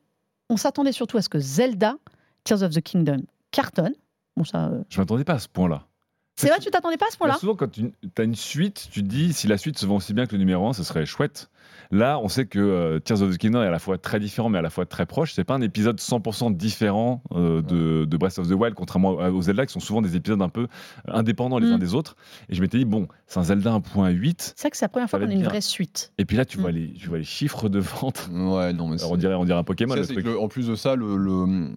On 0.49 0.57
s'attendait 0.57 0.91
surtout 0.91 1.17
à 1.17 1.21
ce 1.21 1.29
que 1.29 1.39
Zelda, 1.39 1.95
Tears 2.43 2.63
of 2.63 2.71
the 2.71 2.81
Kingdom, 2.81 3.21
cartonne. 3.53 3.93
Bon 4.35 4.43
ça. 4.43 4.67
euh, 4.67 4.83
Je 4.89 4.99
m'attendais 4.99 5.23
pas 5.23 5.33
à 5.35 5.39
ce 5.39 5.47
point-là. 5.47 5.87
C'est 6.35 6.47
vrai, 6.49 6.59
tu 6.59 6.69
t'attendais 6.71 6.97
pas 6.97 7.05
à 7.07 7.11
ce 7.11 7.17
point-là 7.17 7.35
souvent, 7.35 7.55
quand 7.55 7.69
tu 7.71 7.91
as 8.17 8.23
une 8.23 8.35
suite, 8.35 8.87
tu 8.91 9.03
te 9.03 9.07
dis 9.07 9.33
si 9.33 9.47
la 9.47 9.57
suite 9.57 9.77
se 9.77 9.85
vend 9.85 9.97
aussi 9.97 10.13
bien 10.13 10.25
que 10.25 10.31
le 10.33 10.39
numéro 10.39 10.67
1, 10.67 10.73
ce 10.73 10.83
serait 10.83 11.05
chouette. 11.05 11.49
Là, 11.91 12.17
on 12.23 12.27
sait 12.27 12.45
que 12.47 12.57
euh, 12.59 12.99
Tears 12.99 13.21
of 13.21 13.31
the 13.33 13.37
Kingdom 13.37 13.61
est 13.61 13.67
à 13.67 13.71
la 13.71 13.77
fois 13.77 13.99
très 13.99 14.19
différent, 14.19 14.49
mais 14.49 14.57
à 14.57 14.63
la 14.63 14.71
fois 14.71 14.85
très 14.87 15.05
proche. 15.05 15.33
C'est 15.33 15.43
pas 15.43 15.53
un 15.53 15.61
épisode 15.61 15.99
100% 15.99 16.55
différent 16.55 17.21
euh, 17.33 17.61
de, 17.61 18.05
de 18.05 18.17
Breath 18.17 18.39
of 18.39 18.47
the 18.47 18.53
Wild, 18.53 18.73
contrairement 18.73 19.11
aux 19.11 19.41
Zelda, 19.43 19.65
qui 19.67 19.73
sont 19.73 19.79
souvent 19.79 20.01
des 20.01 20.15
épisodes 20.15 20.41
un 20.41 20.49
peu 20.49 20.67
indépendants 21.07 21.59
les 21.59 21.67
Mm. 21.67 21.73
uns 21.73 21.77
des 21.77 21.93
autres. 21.93 22.15
Et 22.49 22.55
je 22.55 22.61
m'étais 22.61 22.79
dit, 22.79 22.85
bon, 22.85 23.07
c'est 23.27 23.39
un 23.39 23.43
Zelda 23.43 23.71
1.8. 23.71 24.53
C'est 24.55 24.61
vrai 24.61 24.71
que 24.71 24.77
c'est 24.77 24.85
la 24.85 24.89
première 24.89 25.09
fois 25.09 25.19
qu'on 25.19 25.27
a 25.27 25.31
une 25.31 25.39
bien. 25.41 25.47
vraie 25.49 25.61
suite. 25.61 26.13
Et 26.17 26.25
puis 26.25 26.35
là, 26.35 26.45
tu, 26.45 26.57
Mm. 26.57 26.61
vois, 26.61 26.71
les, 26.71 26.93
tu 26.93 27.09
vois 27.09 27.19
les 27.19 27.23
chiffres 27.23 27.69
de 27.69 27.79
vente. 27.79 28.27
Ouais, 28.31 28.73
non, 28.73 28.87
mais 28.87 28.99
Alors, 28.99 29.11
on, 29.11 29.17
dirait, 29.17 29.35
on 29.35 29.45
dirait 29.45 29.59
un 29.59 29.63
Pokémon. 29.63 29.93
Ça, 30.03 30.13
le 30.15 30.39
en 30.39 30.47
plus 30.47 30.67
de 30.67 30.75
ça, 30.75 30.95
le, 30.95 31.15
le- 31.15 31.75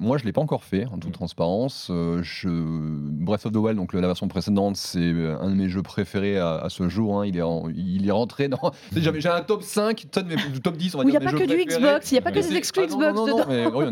moi 0.00 0.16
je 0.16 0.24
l'ai 0.24 0.32
pas 0.32 0.40
encore 0.40 0.62
fait, 0.64 0.86
en 0.86 0.98
toute 0.98 1.12
transparence. 1.12 1.88
Euh, 1.90 2.22
je... 2.22 2.48
Breath 2.48 3.44
of 3.46 3.52
the 3.52 3.56
Wild, 3.56 3.76
donc 3.76 3.92
le- 3.92 3.97
la 4.00 4.06
version 4.08 4.28
précédente, 4.28 4.76
c'est 4.76 4.98
euh, 5.00 5.36
un 5.40 5.50
de 5.50 5.54
mes 5.54 5.68
jeux 5.68 5.82
préférés 5.82 6.38
à, 6.38 6.56
à 6.56 6.68
ce 6.68 6.88
jour. 6.88 7.20
hein. 7.20 7.26
Il, 7.26 7.36
est 7.36 7.42
en- 7.42 7.64
il 7.74 8.06
est 8.06 8.10
rentré 8.10 8.48
dans. 8.48 8.72
J'ai 8.96 9.28
un 9.28 9.40
top 9.42 9.62
5, 9.62 10.06
toi, 10.10 10.22
de 10.22 10.28
mes- 10.28 10.36
du 10.52 10.60
top 10.60 10.76
10, 10.76 10.94
on 10.94 10.98
va 10.98 11.04
Où 11.04 11.08
il 11.08 11.12
n'y 11.12 11.18
dire. 11.18 11.20
a 11.20 11.24
pas 11.24 11.32
que 11.32 11.38
jeux 11.38 11.46
du 11.46 11.54
préférés. 11.64 11.80
Xbox, 11.80 12.10
il 12.10 12.14
n'y 12.14 12.18
a 12.18 12.22
pas 12.22 12.30
que 12.32 12.38
des 12.38 12.56
exclus 12.56 12.82
Ah 12.84 12.90
non, 12.90 12.96
Xbox 12.98 13.14
non, 13.16 13.26
non, 13.26 13.36
dedans. 13.36 13.46
mais 13.48 13.66
oui, 13.66 13.84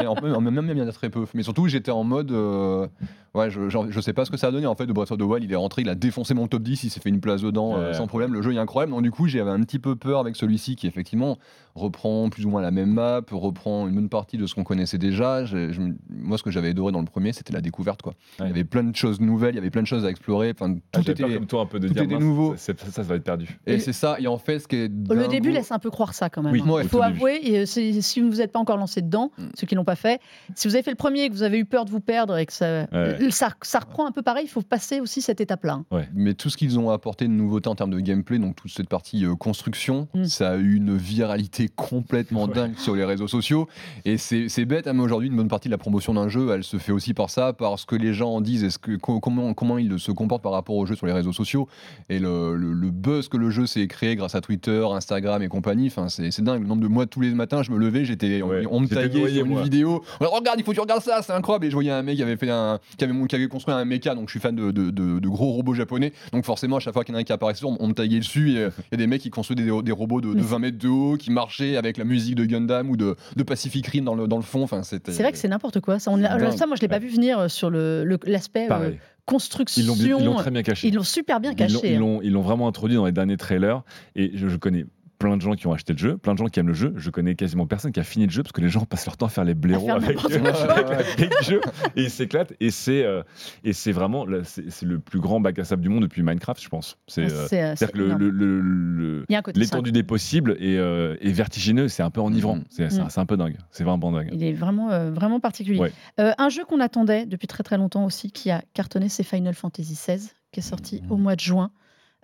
a- 0.00 0.08
a- 0.32 0.36
a- 0.36 0.40
même 0.40 0.68
il 0.70 0.78
y 0.78 0.82
en 0.82 0.88
a 0.88 0.92
très 0.92 1.10
peu. 1.10 1.24
Mais 1.34 1.42
surtout, 1.42 1.68
j'étais 1.68 1.90
en 1.90 2.04
mode. 2.04 2.32
euh, 2.32 2.86
Ouais, 3.34 3.50
je, 3.50 3.68
je 3.70 4.00
sais 4.00 4.12
pas 4.12 4.26
ce 4.26 4.30
que 4.30 4.36
ça 4.36 4.48
a 4.48 4.50
donné 4.50 4.66
en 4.66 4.74
fait 4.74 4.86
de 4.86 4.92
Breath 4.92 5.10
of 5.10 5.18
the 5.18 5.22
Wild. 5.22 5.42
Il 5.44 5.50
est 5.52 5.56
rentré, 5.56 5.80
il 5.82 5.88
a 5.88 5.94
défoncé 5.94 6.34
mon 6.34 6.48
top 6.48 6.62
10, 6.62 6.84
il 6.84 6.90
s'est 6.90 7.00
fait 7.00 7.08
une 7.08 7.20
place 7.20 7.40
dedans 7.40 7.76
euh, 7.78 7.94
sans 7.94 8.06
problème. 8.06 8.34
Le 8.34 8.42
jeu 8.42 8.52
est 8.52 8.58
incroyable. 8.58 8.92
Donc, 8.92 9.02
du 9.02 9.10
coup, 9.10 9.26
j'avais 9.26 9.50
un 9.50 9.60
petit 9.62 9.78
peu 9.78 9.96
peur 9.96 10.20
avec 10.20 10.36
celui-ci 10.36 10.76
qui, 10.76 10.86
effectivement, 10.86 11.38
reprend 11.74 12.28
plus 12.28 12.44
ou 12.44 12.50
moins 12.50 12.60
la 12.60 12.70
même 12.70 12.90
map, 12.92 13.22
reprend 13.30 13.88
une 13.88 13.94
bonne 13.94 14.08
partie 14.10 14.36
de 14.36 14.46
ce 14.46 14.54
qu'on 14.54 14.64
connaissait 14.64 14.98
déjà. 14.98 15.46
je 15.46 15.70
moi, 16.10 16.36
ce 16.36 16.42
que 16.42 16.50
j'avais 16.50 16.68
adoré 16.68 16.92
dans 16.92 17.00
le 17.00 17.06
premier, 17.06 17.32
c'était 17.32 17.54
la 17.54 17.62
découverte. 17.62 18.02
Quoi. 18.02 18.12
Il 18.40 18.46
y 18.46 18.50
avait 18.50 18.64
plein 18.64 18.84
de 18.84 18.94
choses 18.94 19.18
nouvelles, 19.20 19.54
il 19.54 19.56
y 19.56 19.60
avait 19.60 19.70
plein 19.70 19.80
de 19.82 19.86
choses 19.86 20.04
à 20.04 20.10
explorer. 20.10 20.52
Enfin, 20.54 20.74
Ah, 20.92 20.98
tout 20.98 21.04
peur 21.04 21.28
était. 21.28 21.34
comme 21.34 21.46
toi 21.46 21.62
un 21.62 21.66
peu 21.66 21.80
de 21.80 21.88
tout 21.88 21.94
dire 21.94 22.02
était 22.02 22.18
nouveau. 22.18 22.54
Ça, 22.56 22.74
ça, 22.76 22.90
ça 22.90 23.02
va 23.02 23.14
être 23.14 23.24
perdu. 23.24 23.58
Et 23.66 23.74
Et- 23.74 23.78
c'est 23.78 23.94
ça. 23.94 24.16
Et 24.20 24.26
en 24.26 24.36
fait, 24.36 24.58
ce 24.58 24.68
qui 24.68 24.76
est 24.76 24.88
Le 25.10 25.28
début 25.28 25.50
laisse 25.52 25.72
un 25.72 25.78
peu 25.78 25.88
croire 25.90 26.12
ça 26.12 26.28
quand 26.28 26.42
même. 26.42 26.52
Oui, 26.52 26.62
hein. 26.66 26.70
ouais, 26.70 26.82
Il 26.82 26.86
au 26.86 26.88
faut 26.88 27.02
avouer, 27.02 27.36
et 27.42 27.64
si, 27.64 28.20
vous 28.20 28.26
ne 28.26 28.30
vous 28.30 28.42
êtes 28.42 28.52
pas 28.52 28.58
encore 28.58 28.76
lancé 28.76 29.00
dedans, 29.00 29.30
Mm. 29.38 29.42
ceux 29.54 29.66
qui 29.66 29.74
l'ont 29.74 29.84
pas 29.84 29.96
fait, 29.96 30.20
si 30.54 30.68
vous 30.68 30.74
avez 30.74 30.82
fait 30.82 30.90
le 30.90 30.96
premier 30.96 31.22
et 31.22 31.28
que 31.30 31.34
vous 31.34 31.42
avez 31.44 31.58
eu 31.58 31.64
peur 31.64 31.86
de 31.86 31.90
vous 31.90 32.00
perdre 32.00 32.36
et 32.36 32.44
que 32.44 32.52
ça, 32.52 32.86
Ouais. 32.92 33.16
Ça, 33.30 33.50
ça 33.62 33.78
reprend 33.80 34.06
un 34.06 34.12
peu 34.12 34.22
pareil, 34.22 34.44
il 34.46 34.50
faut 34.50 34.62
passer 34.62 35.00
aussi 35.00 35.20
cette 35.22 35.40
étape-là. 35.40 35.82
Mais 36.14 36.34
tout 36.34 36.50
ce 36.50 36.56
qu'ils 36.56 36.78
ont 36.78 36.90
apporté 36.90 37.26
de 37.26 37.32
nouveauté 37.32 37.68
en 37.68 37.74
termes 37.74 37.90
de 37.90 38.00
gameplay, 38.00 38.38
donc 38.38 38.56
toute 38.56 38.70
cette 38.72 38.88
partie 38.88 39.24
euh, 39.24 39.34
construction, 39.34 40.08
Mm. 40.14 40.24
ça 40.24 40.50
a 40.52 40.56
eu 40.56 40.76
une 40.76 40.96
viralité 40.96 41.68
complètement 41.74 42.44
Ouais. 42.44 42.54
dingue 42.54 42.76
sur 42.78 42.94
les 42.96 43.04
réseaux 43.04 43.28
sociaux. 43.28 43.68
Et 44.04 44.16
c'est 44.18 44.64
bête, 44.64 44.86
hein, 44.86 44.92
mais 44.94 45.02
aujourd'hui, 45.02 45.28
une 45.28 45.36
bonne 45.36 45.48
partie 45.48 45.68
de 45.68 45.72
la 45.72 45.78
promotion 45.78 46.14
d'un 46.14 46.28
jeu, 46.28 46.50
elle 46.52 46.64
se 46.64 46.76
fait 46.78 46.92
aussi 46.92 47.14
par 47.14 47.30
ça, 47.30 47.52
par 47.52 47.78
ce 47.78 47.86
que 47.86 47.96
les 47.96 48.14
gens 48.14 48.30
en 48.30 48.40
disent, 48.40 48.64
est-ce 48.64 48.78
que, 48.78 48.96
co- 48.96 49.20
comment, 49.20 49.54
comment 49.54 49.78
ils 49.78 49.98
se 49.98 50.10
comportent 50.12 50.42
par 50.42 50.52
rapport 50.52 50.76
au 50.76 50.86
jeu 50.86 50.94
sur 50.94 51.06
les 51.06 51.12
réseaux 51.12 51.32
sociaux. 51.32 51.68
Et 52.08 52.18
le, 52.18 52.56
le- 52.56 52.72
le 52.72 52.90
buzz 52.90 53.28
que 53.28 53.36
le 53.36 53.50
jeu 53.50 53.66
s'est 53.66 53.86
créé 53.86 54.16
grâce 54.16 54.34
à 54.34 54.40
Twitter, 54.40 54.84
Instagram 54.90 55.42
et 55.42 55.48
compagnie, 55.48 55.92
c'est 56.08 56.40
dingue. 56.42 56.62
Le 56.62 56.68
nombre 56.68 56.82
de 56.82 56.88
mois, 56.88 57.06
tous 57.06 57.20
les 57.20 57.30
matins, 57.30 57.62
je 57.62 57.70
me 57.70 57.78
levais, 57.78 58.04
j'étais, 58.04 58.42
Ouais, 58.42 58.64
on 58.70 58.80
me 58.80 58.86
noyé, 59.18 59.36
sur 59.36 59.44
une 59.46 59.52
moi. 59.52 59.62
vidéo. 59.62 60.02
Regarde, 60.20 60.58
il 60.58 60.64
faut 60.64 60.72
que 60.72 60.76
tu 60.76 60.80
regardes 60.80 61.02
ça, 61.02 61.22
c'est 61.22 61.32
incroyable. 61.32 61.66
Et 61.66 61.70
je 61.70 61.74
voyais 61.74 61.90
un 61.90 62.02
mec 62.02 62.16
qui 62.16 62.22
avait, 62.22 62.36
fait 62.36 62.50
un, 62.50 62.78
qui 62.96 63.04
avait, 63.04 63.11
qui 63.28 63.34
avait 63.36 63.48
construit 63.48 63.74
un 63.74 63.84
mecha, 63.84 64.14
donc 64.14 64.28
je 64.28 64.32
suis 64.32 64.40
fan 64.40 64.54
de, 64.56 64.70
de- 64.70 64.90
de- 64.90 65.18
de 65.18 65.28
gros 65.28 65.52
robots 65.52 65.74
japonais. 65.74 66.12
Donc 66.32 66.44
forcément, 66.44 66.76
à 66.76 66.80
chaque 66.80 66.94
fois 66.94 67.04
qu'il 67.04 67.12
y 67.12 67.16
en 67.16 67.18
a 67.18 67.20
un 67.20 67.24
qui 67.24 67.32
apparaissait, 67.32 67.64
on, 67.64 67.76
on 67.80 67.88
me 67.88 67.92
taguait 67.94 68.18
dessus. 68.18 68.52
et, 68.52 68.68
Il 68.90 68.92
y 68.92 68.94
a 68.94 68.96
des 68.96 69.06
mecs 69.06 69.22
qui 69.22 69.30
construisaient 69.30 69.64
des, 69.64 69.82
des 69.82 69.92
robots 69.92 70.20
de, 70.20 70.28
de 70.30 70.34
Mais 70.34 70.42
20 70.42 70.58
mètres 70.58 70.78
de 70.78 70.88
haut, 70.88 71.16
qui 71.16 71.30
marchaient 71.30 71.76
avec 71.76 71.96
la 71.96 72.04
musique 72.04 72.34
de 72.34 72.44
Gundam 72.44 72.90
ou 72.90 72.96
de, 72.96 73.16
de 73.36 73.42
Pacific 73.42 73.86
Rim 73.86 74.04
dans 74.04 74.14
le, 74.14 74.26
dans 74.26 74.36
le 74.36 74.42
fond. 74.42 74.62
Enfin, 74.62 74.82
c'était. 74.82 75.12
C'est 75.12 75.22
vrai 75.22 75.32
que 75.32 75.38
c'est 75.38 75.48
n'importe 75.48 75.80
quoi. 75.80 75.98
Ça, 75.98 76.10
on 76.10 76.20
ça, 76.56 76.66
moi, 76.66 76.76
je 76.76 76.80
l'ai 76.82 76.88
pas 76.88 76.98
vu 76.98 77.08
venir 77.08 77.38
euh, 77.38 77.48
sur 77.48 77.70
le- 77.70 78.04
le- 78.04 78.18
l'aspect 78.24 78.68
euh, 78.70 78.92
construction. 79.26 79.82
Ils 79.82 79.86
l'ont 79.86 79.94
bien- 79.96 80.18
ils 80.18 80.24
l'ont 80.24 80.34
très 80.36 80.50
bien 80.50 80.62
caché. 80.62 80.88
Ils 80.88 80.94
l'ont 80.94 81.02
super 81.02 81.40
bien 81.40 81.52
Ils 81.52 81.60
l'ont- 81.72 81.80
caché. 81.80 81.92
Ils 81.92 81.96
hein. 81.96 82.00
l'ont 82.00 82.20
ils 82.22 82.32
l'ont 82.32 82.42
vraiment 82.42 82.68
introduit 82.68 82.96
dans 82.96 83.06
les 83.06 83.12
derniers 83.12 83.36
trailers. 83.36 83.82
Et 84.16 84.30
je, 84.34 84.48
je 84.48 84.56
connais 84.56 84.84
plein 85.22 85.36
de 85.36 85.42
gens 85.42 85.54
qui 85.54 85.66
ont 85.66 85.72
acheté 85.72 85.92
le 85.92 85.98
jeu, 85.98 86.18
plein 86.18 86.32
de 86.34 86.38
gens 86.38 86.46
qui 86.46 86.58
aiment 86.60 86.68
le 86.68 86.74
jeu. 86.74 86.92
Je 86.96 87.10
connais 87.10 87.34
quasiment 87.34 87.66
personne 87.66 87.92
qui 87.92 88.00
a 88.00 88.04
fini 88.04 88.26
le 88.26 88.30
jeu 88.32 88.42
parce 88.42 88.52
que 88.52 88.60
les 88.60 88.68
gens 88.68 88.84
passent 88.84 89.06
leur 89.06 89.16
temps 89.16 89.26
à 89.26 89.28
faire 89.30 89.44
les 89.44 89.54
blaireaux 89.54 89.86
faire 89.86 89.96
avec, 89.96 90.22
le 90.28 91.42
jeu 91.42 91.60
et 91.96 92.02
ils 92.04 92.10
s'éclatent. 92.10 92.52
Et 92.60 92.70
c'est 92.70 93.04
euh, 93.04 93.22
et 93.64 93.72
c'est 93.72 93.92
vraiment 93.92 94.26
c'est 94.44 94.82
le 94.82 94.98
plus 94.98 95.20
grand 95.20 95.40
bac 95.40 95.58
à 95.58 95.64
sable 95.64 95.82
du 95.82 95.88
monde 95.88 96.02
depuis 96.02 96.22
Minecraft, 96.22 96.62
je 96.62 96.68
pense. 96.68 96.98
C'est 97.06 97.26
euh, 97.32 97.74
que 97.76 97.96
le- 97.98 98.14
le- 98.30 99.24
l'étendue 99.54 99.92
des 99.92 100.02
possibles 100.02 100.56
est, 100.60 100.76
euh, 100.78 101.16
est 101.20 101.32
vertigineux, 101.32 101.88
c'est 101.88 102.02
un 102.02 102.10
peu 102.10 102.20
enivrant, 102.20 102.56
Mhm. 102.56 102.64
c'est 102.70 102.90
c'est 102.90 103.18
un- 103.18 103.26
peu 103.26 103.36
dingue, 103.36 103.56
c'est 103.70 103.84
vraiment 103.84 104.10
dingue. 104.12 104.30
Il 104.32 104.42
est 104.42 104.52
vraiment, 104.52 104.90
euh, 104.90 105.10
vraiment 105.12 105.38
particulier. 105.40 105.78
Ouais. 105.78 105.92
Euh, 106.20 106.32
un 106.38 106.48
jeu 106.48 106.64
qu'on 106.64 106.80
attendait 106.80 107.24
depuis 107.26 107.46
très 107.46 107.62
très 107.62 107.76
longtemps 107.78 108.04
aussi, 108.04 108.30
qui 108.32 108.50
a 108.50 108.62
cartonné, 108.74 109.08
c'est 109.08 109.22
Final 109.22 109.54
Fantasy 109.54 109.94
XVI, 109.94 110.28
qui 110.50 110.60
est 110.60 110.62
sorti 110.62 111.00
Mhm. 111.04 111.12
au 111.12 111.16
mois 111.16 111.36
de 111.36 111.40
juin. 111.40 111.70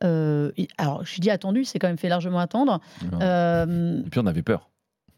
Euh, 0.05 0.53
alors, 0.79 1.05
je 1.05 1.21
dis 1.21 1.31
attendu, 1.31 1.65
c'est 1.65 1.79
quand 1.79 1.89
même 1.89 1.99
fait 1.99 2.09
largement 2.09 2.39
attendre. 2.39 2.81
Euh, 3.21 4.01
Et 4.07 4.11
puis 4.11 4.21
on 4.21 4.27
avait 4.27 4.43
peur. 4.43 4.71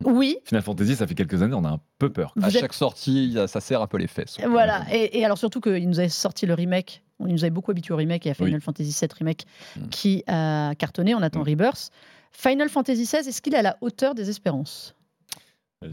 oui, 0.04 0.38
Final 0.44 0.62
Fantasy, 0.62 0.96
ça 0.96 1.06
fait 1.06 1.14
quelques 1.14 1.42
années, 1.42 1.54
on 1.54 1.64
a 1.64 1.70
un 1.70 1.80
peu 1.98 2.10
peur. 2.10 2.32
vous 2.36 2.44
à 2.44 2.48
êtes- 2.48 2.58
chaque 2.60 2.72
sortie, 2.72 3.36
ça 3.46 3.60
serre 3.60 3.82
un 3.82 3.86
peu 3.86 3.98
les 3.98 4.06
fesses. 4.06 4.38
Voilà, 4.48 4.84
et, 4.92 5.18
et 5.18 5.24
alors 5.24 5.36
surtout 5.38 5.60
qu'il 5.60 5.88
nous 5.88 5.98
avait 5.98 6.08
sorti 6.08 6.46
le 6.46 6.54
remake, 6.54 7.02
on 7.18 7.26
nous 7.26 7.44
avait 7.44 7.50
beaucoup 7.50 7.70
habitué 7.70 7.92
au 7.92 7.98
remake 7.98 8.26
et 8.26 8.30
à 8.30 8.34
Final 8.34 8.54
Oui. 8.54 8.60
Fantasy 8.60 8.96
VII 8.98 9.08
Remake 9.18 9.44
Mm. 9.76 9.88
qui 9.90 10.24
a 10.26 10.74
cartonné, 10.78 11.14
on 11.14 11.20
attend 11.22 11.40
Mm. 11.40 11.48
Rebirth. 11.50 11.90
Final 12.32 12.68
Fantasy 12.70 13.02
XVI, 13.04 13.28
est-ce 13.28 13.42
qu'il 13.42 13.54
est 13.54 13.58
à 13.58 13.62
la 13.62 13.76
hauteur 13.82 14.14
des 14.14 14.30
espérances? 14.30 14.94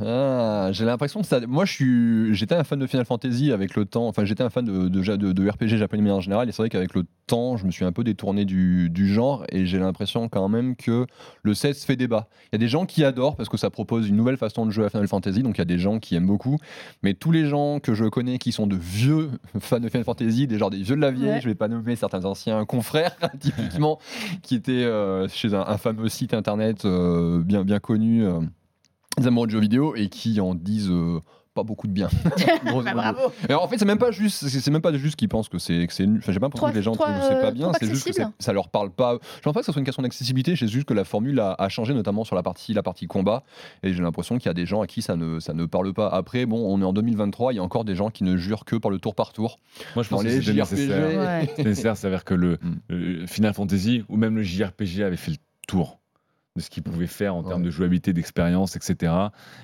Ah, 0.02 0.68
j'ai 0.74 0.84
l'impression 0.84 1.22
que 1.22 1.28
ça. 1.28 1.40
Moi, 1.48 1.64
je 1.64 1.72
suis, 1.72 2.36
j'étais 2.36 2.56
un 2.56 2.66
fan 2.66 2.78
de 2.78 2.86
Final 2.88 3.06
Fantasy 3.06 3.54
avec 3.54 3.74
le 3.76 3.86
temps. 3.86 4.06
Enfin, 4.10 4.26
j'étais 4.26 4.44
un 4.44 4.50
fan 4.50 4.66
de, 4.66 4.90
de, 4.90 5.16
de- 5.16 5.32
de 5.32 5.50
RPG 5.50 5.78
japonais 5.78 6.04
mais 6.04 6.12
en 6.12 6.20
général. 6.20 6.50
Et 6.50 6.52
c'est 6.52 6.62
vrai 6.62 6.68
qu'avec 6.68 6.94
le 6.94 7.06
temps, 7.26 7.56
je 7.56 7.66
me 7.66 7.72
suis 7.72 7.86
un 7.86 7.94
peu 7.94 8.04
détourné 8.04 8.44
du, 8.44 8.90
du 8.90 9.08
genre. 9.08 9.46
Et 9.50 9.66
j'ai 9.66 9.80
l'impression 9.80 10.28
quand 10.28 10.50
même 10.50 10.76
que 10.76 11.06
le 11.42 11.54
16 11.54 11.86
fait 11.86 11.96
débat. 11.96 12.28
Il 12.48 12.50
y 12.52 12.56
a 12.56 12.60
des 12.60 12.68
gens 12.68 12.86
qui 12.86 13.06
adorent 13.06 13.38
parce 13.38 13.48
que 13.48 13.56
ça 13.56 13.70
propose 13.70 14.10
une 14.10 14.18
nouvelle 14.18 14.36
façon 14.36 14.66
de 14.66 14.72
jouer 14.72 14.84
à 14.84 14.90
Final 14.90 15.08
Fantasy. 15.08 15.42
Donc 15.42 15.56
il 15.56 15.60
y 15.60 15.62
a 15.62 15.66
des 15.66 15.80
gens 15.80 16.00
qui 16.00 16.16
aiment 16.16 16.28
beaucoup. 16.28 16.58
Mais 17.02 17.14
tous 17.14 17.32
les 17.32 17.46
gens 17.46 17.80
que 17.80 17.94
je 17.94 18.04
connais 18.04 18.40
qui 18.40 18.52
sont 18.52 18.68
de 18.68 18.76
vieux 18.76 19.30
fans 19.62 19.80
de 19.80 19.88
Final 19.88 20.04
Fantasy, 20.04 20.48
des 20.48 20.58
gens 20.58 20.70
des 20.70 20.82
vieux 20.84 20.98
de 20.98 21.02
la 21.02 21.12
vieille, 21.12 21.28
Ouais. 21.30 21.42
je 21.42 21.48
vais 21.48 21.56
pas 21.56 21.70
nommer 21.70 21.96
certains 21.96 22.26
anciens 22.26 22.66
confrères, 22.66 23.16
typiquement, 23.40 24.00
qui 24.44 24.56
étaient 24.56 24.84
euh, 24.84 25.30
chez 25.30 25.54
un, 25.54 25.62
un 25.62 25.78
fameux 25.78 26.10
site 26.10 26.34
internet 26.34 26.84
euh, 26.84 27.42
bien, 27.42 27.64
bien 27.64 27.80
connu. 27.80 28.26
euh, 28.26 28.40
des 29.18 29.28
amoureux 29.28 29.48
de 29.48 29.52
jeux 29.52 29.60
vidéo 29.60 29.96
et 29.96 30.10
qui 30.10 30.40
en 30.42 30.54
disent 30.56 30.90
euh, 30.90 31.20
pas 31.54 31.64
beaucoup 31.64 31.88
de 31.88 31.92
bien. 31.94 32.08
Bah. 32.66 32.94
Bravo 32.94 33.32
Et 33.50 33.54
en 33.54 33.68
fait, 33.68 33.78
c'est 33.80 33.86
même 33.86 33.98
pas 33.98 34.12
juste, 34.12 34.48
c'est 34.48 34.60
c'est 34.60 34.70
même 34.72 34.82
pas 34.82 34.94
juste 34.96 35.16
qu'ils 35.16 35.30
pensent 35.30 35.50
que 35.50 35.58
c'est 35.58 35.88
que 35.88 35.94
c'est. 35.94 36.06
Enfin, 36.06 36.32
j'ai 36.32 36.40
pas 36.40 36.46
l'impression 36.46 36.70
que 36.70 36.76
les 36.76 36.82
gens 36.84 36.92
trouvent 36.94 37.08
que 37.08 37.22
c'est 37.24 37.42
pas 37.42 37.48
euh, 37.48 37.52
bien. 37.52 37.72
C'est 37.80 37.88
juste 37.88 38.06
que 38.06 38.14
c'est- 38.14 38.24
ça 38.40 38.54
leur 38.54 38.70
parle 38.70 38.92
pas. 38.92 39.18
Je 39.38 39.42
pense 39.42 39.54
pas 39.54 39.62
que 39.62 39.66
ce 39.66 39.72
soit 39.72 39.80
une 39.80 39.86
question 39.86 40.04
d'accessibilité. 40.04 40.56
C'est 40.56 40.68
juste 40.68 40.86
que 40.86 40.94
la 40.94 41.04
formule 41.04 41.40
a, 41.40 41.56
a 41.58 41.70
changé, 41.70 41.94
notamment 41.96 42.24
sur 42.26 42.36
la 42.36 42.44
partie 42.44 42.74
la 42.74 42.84
partie 42.84 43.08
combat. 43.08 43.44
Et 43.84 43.94
j'ai 43.94 44.04
l'impression 44.04 44.38
qu'il 44.38 44.46
y 44.48 44.50
a 44.50 44.54
des 44.54 44.66
gens 44.68 44.82
à 44.82 44.88
qui 44.88 45.02
ça 45.02 45.16
ne 45.16 45.40
ça 45.40 45.54
ne 45.54 45.66
parle 45.66 45.94
pas. 45.94 46.10
Après, 46.10 46.46
bon, 46.46 46.58
on 46.72 46.80
est 46.82 46.86
en 46.86 46.94
2023. 46.94 47.54
Il 47.54 47.56
y 47.56 47.60
a 47.60 47.64
encore 47.64 47.86
des 47.86 47.96
gens 47.96 48.10
qui 48.12 48.24
ne 48.24 48.38
jurent 48.38 48.66
que 48.66 48.76
par 48.76 48.92
le 48.92 49.00
tour 49.00 49.16
par 49.16 49.34
tour. 49.34 49.58
Moi, 49.96 50.04
je 50.04 50.10
pense 50.10 50.24
que 50.24 50.30
JRPG. 50.30 50.58
nécessaire. 50.60 51.18
Ouais. 51.20 51.50
C'est 51.56 51.64
nécessaire, 51.66 51.98
c'est-à-dire 51.98 52.24
que 52.26 52.34
le 52.36 52.60
Mm. 52.68 52.76
euh, 52.92 53.28
Final 53.28 53.54
Fantasy 53.54 54.04
ou 54.10 54.18
même 54.18 54.36
le 54.36 54.44
JRPG 54.44 55.02
avait 55.04 55.16
fait 55.18 55.32
le 55.32 55.38
tour 55.68 56.00
de 56.58 56.62
ce 56.62 56.70
qu'il 56.70 56.84
pouvait 56.84 57.08
faire 57.08 57.36
en 57.36 57.44
termes 57.44 57.64
de 57.64 57.70
jouabilité, 57.70 58.12
d'expérience, 58.12 58.76
etc. 58.76 59.14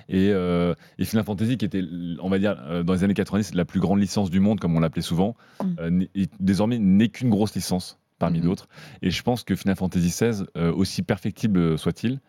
Et, 0.08 0.30
euh, 0.32 0.74
et 0.98 1.04
Final 1.06 1.26
Fantasy, 1.26 1.58
qui 1.58 1.66
était, 1.66 1.84
on 2.22 2.30
va 2.30 2.40
dire, 2.40 2.56
euh, 2.68 2.84
dans 2.84 2.94
les 2.94 3.04
années 3.04 3.14
90, 3.14 3.54
la 3.56 3.66
plus 3.66 3.80
grande 3.82 4.00
licence 4.00 4.30
du 4.30 4.40
monde, 4.40 4.60
comme 4.60 4.76
on 4.76 4.80
l'appelait 4.80 5.02
souvent, 5.02 5.36
Mm. 5.62 5.66
euh, 5.80 6.06
et 6.16 6.28
désormais 6.40 6.80
n'est 6.80 7.10
qu'une 7.10 7.30
grosse 7.30 7.54
licence 7.56 8.00
parmi 8.20 8.40
Mhm. 8.40 8.46
d'autres. 8.46 8.68
Et 9.02 9.10
je 9.12 9.22
pense 9.24 9.44
que 9.44 9.56
Final 9.56 9.76
Fantasy 9.76 10.08
XVI, 10.08 10.46
aussi 10.56 11.02
perfectible 11.02 11.78
soit-il, 11.78 12.20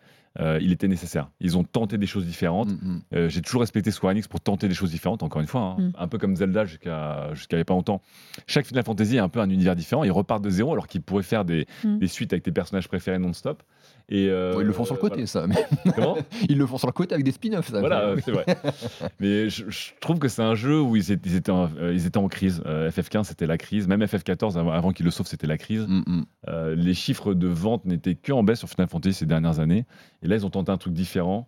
euh, 0.41 0.59
il 0.61 0.73
était 0.73 0.89
nécessaire. 0.89 1.29
Ils 1.39 1.57
ont 1.57 1.63
tenté 1.63 1.97
des 1.97 2.07
choses 2.07 2.25
différentes. 2.25 2.67
Mm, 2.69 2.73
mm. 2.95 3.01
Euh, 3.13 3.29
j'ai 3.29 3.41
toujours 3.41 3.61
respecté 3.61 3.89
Square 3.91 4.11
Enix 4.11 4.27
pour 4.27 4.41
tenter 4.41 4.67
des 4.67 4.73
choses 4.73 4.91
différentes, 4.91 5.23
encore 5.23 5.39
une 5.41 5.47
fois, 5.47 5.61
hein. 5.61 5.75
Mm. 5.79 5.91
un 5.97 6.07
peu 6.09 6.17
comme 6.17 6.35
Zelda 6.35 6.65
jusqu'à 6.65 7.33
jusqu'à 7.33 7.55
il 7.55 7.59
y 7.59 7.61
a 7.61 7.65
pas 7.65 7.73
longtemps. 7.73 8.01
Chaque 8.45 8.65
Final 8.65 8.83
Fantasy 8.83 9.17
a 9.17 9.23
un 9.23 9.29
peu 9.29 9.39
un 9.39 9.49
univers 9.49 9.77
différent, 9.77 10.03
ils 10.03 10.11
repartent 10.11 10.43
de 10.43 10.49
zéro 10.49 10.73
alors 10.73 10.87
qu'ils 10.87 11.01
pourraient 11.03 11.23
faire 11.23 11.45
des, 11.45 11.65
Mm. 11.85 11.99
des 11.99 12.07
suites 12.07 12.33
avec 12.33 12.43
tes 12.43 12.51
personnages 12.51 12.89
préférés 12.89 13.17
non-stop. 13.19 13.63
Et 14.07 14.29
euh, 14.29 14.53
Bon, 14.53 14.61
ils 14.61 14.67
le 14.67 14.73
font 14.73 14.85
sur 14.85 14.93
le 14.95 14.99
côté, 15.01 15.25
ça. 15.25 15.47
Mais. 15.47 15.55
Comment? 15.95 16.17
ils 16.47 16.57
le 16.57 16.67
font 16.67 16.77
sur 16.77 16.87
le 16.87 16.93
côté 16.93 17.13
avec 17.15 17.25
des 17.25 17.31
spin-offs. 17.31 17.69
ça. 17.69 17.79
Voilà, 17.79 18.13
c'est 18.23 18.31
vrai. 18.31 18.45
Mais 19.19 19.49
je, 19.49 19.69
je 19.69 19.91
trouve 19.99 20.19
que 20.19 20.27
c'est 20.27 20.43
un 20.43 20.53
jeu 20.55 20.79
où 20.79 20.95
ils 20.95 21.11
étaient, 21.11 21.27
ils 21.29 21.35
étaient, 21.35 21.51
en, 21.51 21.69
euh, 21.79 21.91
ils 21.93 22.05
étaient 22.05 22.19
en 22.19 22.27
crise. 22.27 22.61
Euh, 22.67 22.89
FF15, 22.91 23.23
c'était 23.23 23.47
la 23.47 23.57
crise. 23.57 23.87
Même 23.87 24.03
FF14, 24.03 24.57
avant, 24.59 24.71
avant 24.71 24.91
qu'ils 24.91 25.05
le 25.05 25.11
sauvent, 25.11 25.25
c'était 25.27 25.47
la 25.47 25.57
crise. 25.57 25.85
Mm, 25.87 26.03
mm. 26.05 26.25
Euh, 26.49 26.75
les 26.75 26.93
chiffres 26.93 27.33
de 27.33 27.47
vente 27.47 27.85
n'étaient 27.85 28.15
que 28.15 28.31
en 28.31 28.43
baisse 28.43 28.59
sur 28.59 28.69
Final 28.69 28.87
Fantasy 28.87 29.13
ces 29.15 29.25
dernières 29.25 29.59
années. 29.59 29.85
Et 30.21 30.27
là, 30.27 30.35
ils 30.35 30.45
ont 30.45 30.51
tenté 30.51 30.71
un 30.71 30.77
truc 30.77 30.93
différent, 30.93 31.47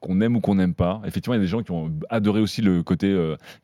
qu'on 0.00 0.20
aime 0.20 0.36
ou 0.36 0.40
qu'on 0.40 0.54
n'aime 0.54 0.74
pas. 0.74 1.00
Effectivement, 1.04 1.34
il 1.34 1.38
y 1.38 1.40
a 1.40 1.44
des 1.44 1.48
gens 1.48 1.62
qui 1.64 1.72
ont 1.72 1.92
adoré 2.10 2.40
aussi 2.40 2.62
le 2.62 2.84
côté 2.84 3.12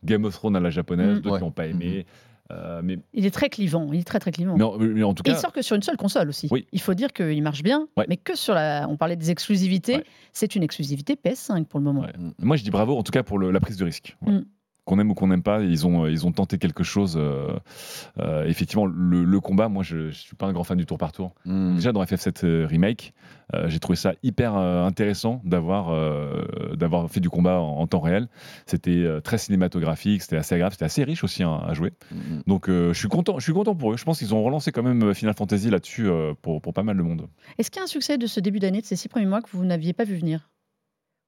Game 0.05 0.25
of 0.25 0.35
Thrones 0.35 0.57
à 0.57 0.61
la 0.61 0.71
japonaise, 0.71 1.19
Mm. 1.19 1.21
d'autres 1.21 1.39
qui 1.39 1.45
n'ont 1.45 1.51
pas 1.53 1.67
aimé. 1.67 2.05
Euh, 2.51 2.81
mais, 2.85 2.99
Il 3.15 3.25
est 3.25 3.31
très 3.31 3.49
clivant, 3.49 3.89
il 3.93 4.01
est 4.01 4.05
très 4.05 4.19
très 4.19 4.33
clivant. 4.33 4.57
mais, 4.57 4.65
en, 4.65 4.77
mais 4.77 5.03
en 5.03 5.15
tout 5.15 5.23
Et 5.27 5.31
il 5.31 5.37
sort 5.37 5.53
que 5.53 5.63
sur 5.63 5.77
une 5.77 5.83
seule 5.83 5.97
console 5.97 6.29
aussi. 6.29 6.49
Oui. 6.51 6.67
Il 6.73 6.81
faut 6.81 6.93
dire 6.95 7.13
qu'il 7.13 7.43
marche 7.43 7.63
bien, 7.63 7.89
Ouais. 7.97 8.05
mais 8.09 8.17
que 8.17 8.35
sur 8.37 8.53
la. 8.55 8.87
On 8.91 8.97
parlait 8.97 9.17
des 9.17 9.31
exclusivités, 9.31 9.97
Ouais. 9.97 10.05
c'est 10.33 10.55
une 10.57 10.63
exclusivité 10.63 11.15
PS5 11.17 11.65
pour 11.67 11.79
le 11.81 11.85
moment. 11.85 12.03
Ouais. 12.03 12.13
moi, 12.41 12.57
je 12.57 12.65
dis 12.65 12.71
bravo, 12.71 12.97
en 12.97 13.03
tout 13.03 13.13
cas, 13.13 13.23
pour 13.23 13.39
le- 13.39 13.51
la 13.53 13.61
prise 13.61 13.77
de 13.77 13.85
risque. 13.85 14.17
Mm. 14.23 14.41
Qu'on 14.85 14.99
aime 14.99 15.11
ou 15.13 15.15
qu'on 15.15 15.29
n'aime 15.29 15.45
pas, 15.45 15.61
ils 15.63 15.87
ont, 15.87 16.07
ils 16.09 16.27
ont 16.27 16.33
tenté 16.33 16.59
quelque 16.59 16.83
chose. 16.83 17.17
euh, 17.17 17.57
euh, 18.19 18.45
effectivement, 18.47 18.85
le, 18.85 19.25
le 19.25 19.41
combat, 19.41 19.69
moi, 19.69 19.85
je 19.85 19.97
ne 19.97 20.11
suis 20.11 20.35
pas 20.35 20.47
un 20.47 20.53
grand 20.53 20.65
fan 20.65 20.77
du 20.77 20.87
tour 20.87 20.99
par 20.99 21.13
tour. 21.13 21.35
Mm. 21.45 21.77
Déjà 21.77 21.93
dans 21.93 22.03
FF7 22.03 22.45
euh, 22.45 22.67
Remake, 22.67 23.15
euh, 23.55 23.69
j'ai 23.69 23.79
trouvé 23.79 23.97
ça 23.97 24.15
hyper 24.25 24.57
euh, 24.57 24.85
intéressant 24.85 25.41
d'avoir 25.45 25.91
euh, 25.91 26.75
d'avoir 26.75 27.09
fait 27.09 27.21
du 27.21 27.31
combat 27.31 27.61
en, 27.61 27.79
en 27.79 27.87
temps 27.87 28.01
réel. 28.01 28.27
C'était 28.67 28.91
euh, 28.91 29.21
très 29.21 29.39
cinématographique, 29.39 30.23
c'était 30.23 30.37
assez 30.37 30.55
agréable, 30.57 30.73
c'était 30.73 30.85
assez 30.87 31.05
riche 31.05 31.23
aussi 31.23 31.45
hein, 31.45 31.61
à 31.65 31.75
jouer. 31.75 31.93
Mm, 32.11 32.17
mm. 32.17 32.43
Donc 32.49 32.69
euh, 32.69 32.93
je 32.93 32.99
suis 32.99 33.09
content, 33.09 33.39
je 33.39 33.45
suis 33.45 33.53
content 33.53 33.77
pour 33.77 33.93
eux. 33.93 33.97
Je 33.97 34.05
pense 34.05 34.19
qu'ils 34.19 34.35
ont 34.35 34.43
relancé 34.43 34.73
quand 34.73 34.83
même 34.83 35.03
euh, 35.05 35.15
Final 35.15 35.35
Fantasy 35.37 35.71
là-dessus 35.71 36.09
euh, 36.09 36.33
pour, 36.43 36.61
pour 36.61 36.73
pas 36.73 36.83
mal 36.83 36.97
de 36.97 37.03
monde. 37.03 37.29
Est-ce 37.59 37.71
qu'il 37.71 37.79
y 37.79 37.83
a 37.83 37.85
un 37.85 37.87
succès 37.87 38.19
de 38.19 38.27
ce 38.27 38.41
début 38.41 38.59
d'année, 38.59 38.81
de 38.81 38.87
ces 38.87 38.97
six 38.97 39.09
premiers 39.09 39.27
mois, 39.27 39.43
que 39.43 39.51
vous 39.53 39.65
n'aviez 39.65 39.93
pas 39.93 40.05
vu 40.05 40.17
venir? 40.17 40.49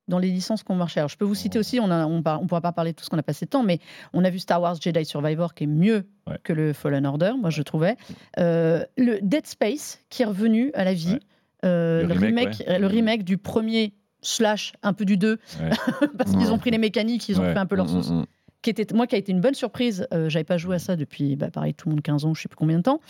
Dans 0.09 0.19
les 0.19 0.29
licences 0.31 0.63
qu'on 0.63 0.75
marchait 0.75 1.01
Alors, 1.01 1.09
je 1.11 1.17
peux 1.17 1.25
vous 1.25 1.35
citer 1.35 1.59
aussi, 1.59 1.81
on 1.81 1.87
ne 1.89 1.95
on, 2.05 2.23
par- 2.23 2.43
on 2.43 2.47
pourra 2.47 2.61
pas 2.61 2.73
parler 2.73 2.93
de 2.93 2.97
tout 2.97 3.05
ce 3.05 3.11
qu'on 3.11 3.19
a 3.19 3.23
passé 3.23 3.47
de 3.47 3.51
temps, 3.51 3.63
mais 3.63 3.79
on 4.13 4.25
a 4.25 4.31
vu 4.31 4.39
Star 4.39 4.61
Wars 4.61 4.77
Jedi 4.81 5.05
Survivor 5.05 5.55
qui 5.55 5.65
est 5.65 5.69
mieux 5.69 6.07
Ouais. 6.27 6.39
que 6.43 6.53
le 6.55 6.73
Fallen 6.73 7.05
Order, 7.07 7.33
moi 7.39 7.51
je 7.51 7.61
trouvais. 7.63 7.97
Euh, 8.39 8.83
le 8.97 9.19
Dead 9.21 9.47
Space 9.47 10.01
qui 10.09 10.23
est 10.23 10.27
revenu 10.27 10.71
à 10.75 10.85
la 10.85 10.95
vie. 10.95 11.13
Ouais. 11.13 11.21
Euh, 11.67 12.03
Le 12.03 12.09
le, 12.09 12.15
remake, 12.15 12.49
remake, 12.55 12.65
ouais. 12.69 12.79
le 12.79 12.87
remake 12.87 13.25
du 13.25 13.37
premier 13.39 13.93
slash 14.23 14.73
un 14.83 14.93
peu 14.95 15.05
du 15.05 15.17
2 15.19 15.39
Ouais. 15.61 15.71
parce 16.19 16.31
qu'ils 16.33 16.51
ont 16.53 16.59
pris 16.59 16.71
les 16.71 16.79
mécaniques, 16.79 17.29
ils 17.29 17.39
ont 17.41 17.45
fait 17.45 17.59
un 17.59 17.67
peu 17.67 17.77
leur 17.77 17.87
Mm, 17.87 18.03
sauce. 18.03 18.13
Qui 18.65 18.71
était, 18.71 18.93
moi, 18.95 19.07
qui 19.07 19.15
a 19.15 19.19
été 19.19 19.31
une 19.31 19.41
bonne 19.41 19.55
surprise. 19.55 20.07
Euh, 20.13 20.29
J'avais 20.29 20.45
pas 20.45 20.57
joué 20.57 20.75
à 20.77 20.79
ça 20.81 20.97
depuis, 20.97 21.37
bah, 21.37 21.51
pareil, 21.51 21.75
tout 21.75 21.89
le 21.89 21.95
monde 21.95 22.03
15 22.03 22.25
ans, 22.25 22.35
je 22.35 22.43
sais 22.43 22.49
plus 22.49 22.57
combien 22.57 22.79
de 22.79 22.83
temps. 22.83 23.01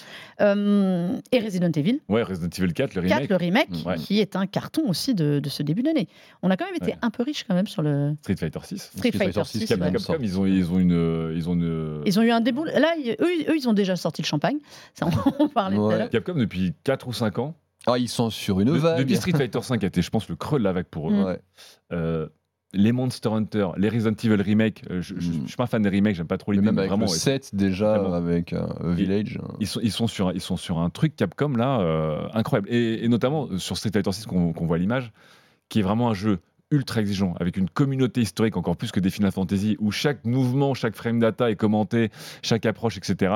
Euh, 0.40 1.16
et 1.32 1.38
Resident 1.40 1.70
Evil 1.74 2.00
Ouais, 2.08 2.22
Resident 2.22 2.48
Evil 2.58 2.72
4, 2.72 2.94
le 2.94 3.02
4, 3.02 3.12
remake. 3.14 3.30
le 3.30 3.36
remake, 3.36 3.70
Mm, 3.84 3.88
ouais. 3.88 3.96
qui 3.96 4.20
est 4.20 4.36
un 4.36 4.46
carton 4.46 4.82
aussi 4.88 5.14
de, 5.14 5.38
de 5.40 5.48
ce 5.48 5.62
début 5.62 5.82
d'année. 5.82 6.08
On 6.42 6.50
a 6.50 6.56
quand 6.56 6.66
même 6.66 6.74
été 6.74 6.86
Ouais. 6.92 6.98
un 7.02 7.10
peu 7.10 7.22
riche 7.22 7.44
quand 7.48 7.54
même 7.54 7.66
sur 7.66 7.82
le 7.82 8.14
Street 8.22 8.36
Fighter 8.36 8.58
6. 8.62 8.76
Street 8.82 8.98
Street 8.98 9.10
Fighter 9.12 9.32
Fighter 9.32 9.44
6. 9.48 9.58
VI, 9.60 9.66
Capcom, 9.66 9.92
Capcom, 9.92 10.16
ils 10.20 10.38
ont, 10.40 10.46
ils 10.46 10.70
ont 10.72 10.78
une, 10.78 11.32
ils 11.34 11.48
ont 11.48 11.54
une. 11.54 12.02
Ils 12.04 12.18
ont 12.18 12.22
eu 12.22 12.30
un 12.30 12.40
déboule. 12.40 12.68
Là, 12.68 12.94
ils- 12.98 13.12
eux, 13.20 13.50
eux, 13.50 13.56
ils 13.56 13.68
ont 13.68 13.72
déjà 13.72 13.96
sorti 13.96 14.22
le 14.22 14.26
champagne. 14.26 14.58
Ça, 14.94 15.06
on 15.06 15.08
en 15.44 15.48
parlait 15.48 15.76
tout 15.76 15.82
à 15.84 15.86
Ouais. 15.88 15.98
l'heure. 15.98 16.10
Capcom 16.10 16.34
depuis 16.34 16.74
4 16.84 17.08
ou 17.08 17.12
5 17.12 17.38
ans. 17.38 17.54
Ah, 17.86 17.98
ils 17.98 18.08
sont 18.08 18.30
sur 18.30 18.60
une 18.60 18.68
De- 18.72 18.78
vague. 18.78 18.98
depuis 18.98 19.16
Street 19.16 19.32
Fighter 19.32 19.60
5 19.62 19.84
a 19.84 19.86
été, 19.86 20.00
je 20.02 20.08
pense, 20.10 20.28
le 20.28 20.36
creux 20.36 20.58
de 20.58 20.64
la 20.64 20.72
vague 20.72 20.86
pour 20.86 21.10
eux. 21.10 21.14
Mm. 21.14 21.24
Ouais. 21.24 21.40
Euh, 21.92 22.28
les 22.74 22.92
Monster 22.92 23.28
Hunter, 23.30 23.68
les 23.76 23.88
Resident 23.88 24.14
Evil 24.22 24.42
remake, 24.42 24.82
euh, 24.90 25.00
je, 25.00 25.14
je, 25.18 25.30
Mm. 25.30 25.40
je 25.42 25.46
suis 25.48 25.56
pas 25.56 25.66
fan 25.66 25.82
des 25.82 25.88
remakes, 25.88 26.16
j'aime 26.16 26.26
pas 26.26 26.38
trop 26.38 26.50
Mais 26.52 26.56
l'idée, 26.58 26.66
même 26.66 26.78
avec 26.78 26.90
vraiment. 26.90 27.06
le 27.06 27.10
ouais, 27.10 27.16
7 27.16 27.54
déjà, 27.54 27.98
Vraiment. 27.98 28.14
avec 28.14 28.52
euh, 28.52 28.66
Village. 28.94 29.38
Ils 29.60 29.66
sont, 29.66 29.80
ils, 29.82 29.92
sont 29.92 30.06
sur, 30.06 30.32
ils 30.32 30.40
sont 30.40 30.56
sur 30.56 30.78
un 30.78 30.90
truc 30.90 31.16
Capcom 31.16 31.50
là 31.56 31.80
euh, 31.80 32.26
incroyable. 32.34 32.68
Et, 32.70 33.04
et 33.04 33.08
notamment 33.08 33.48
sur 33.58 33.76
Street 33.76 33.90
Fighter 33.92 34.12
6 34.12 34.26
qu'on 34.26 34.52
qu'on 34.52 34.66
voit 34.66 34.76
à 34.76 34.78
l'image, 34.78 35.12
qui 35.68 35.78
est 35.78 35.82
vraiment 35.82 36.10
un 36.10 36.14
jeu 36.14 36.40
ultra 36.70 37.00
exigeant, 37.02 37.34
avec 37.38 37.56
une 37.56 37.68
communauté 37.68 38.20
historique 38.20 38.56
encore 38.56 38.76
plus 38.76 38.90
que 38.90 38.98
des 38.98 39.10
Final 39.10 39.30
Fantasy, 39.30 39.76
où 39.78 39.92
chaque 39.92 40.24
mouvement, 40.24 40.74
chaque 40.74 40.96
frame 40.96 41.20
data 41.20 41.48
est 41.48 41.54
commenté, 41.56 42.10
chaque 42.42 42.66
approche, 42.66 42.96
etc. 42.96 43.32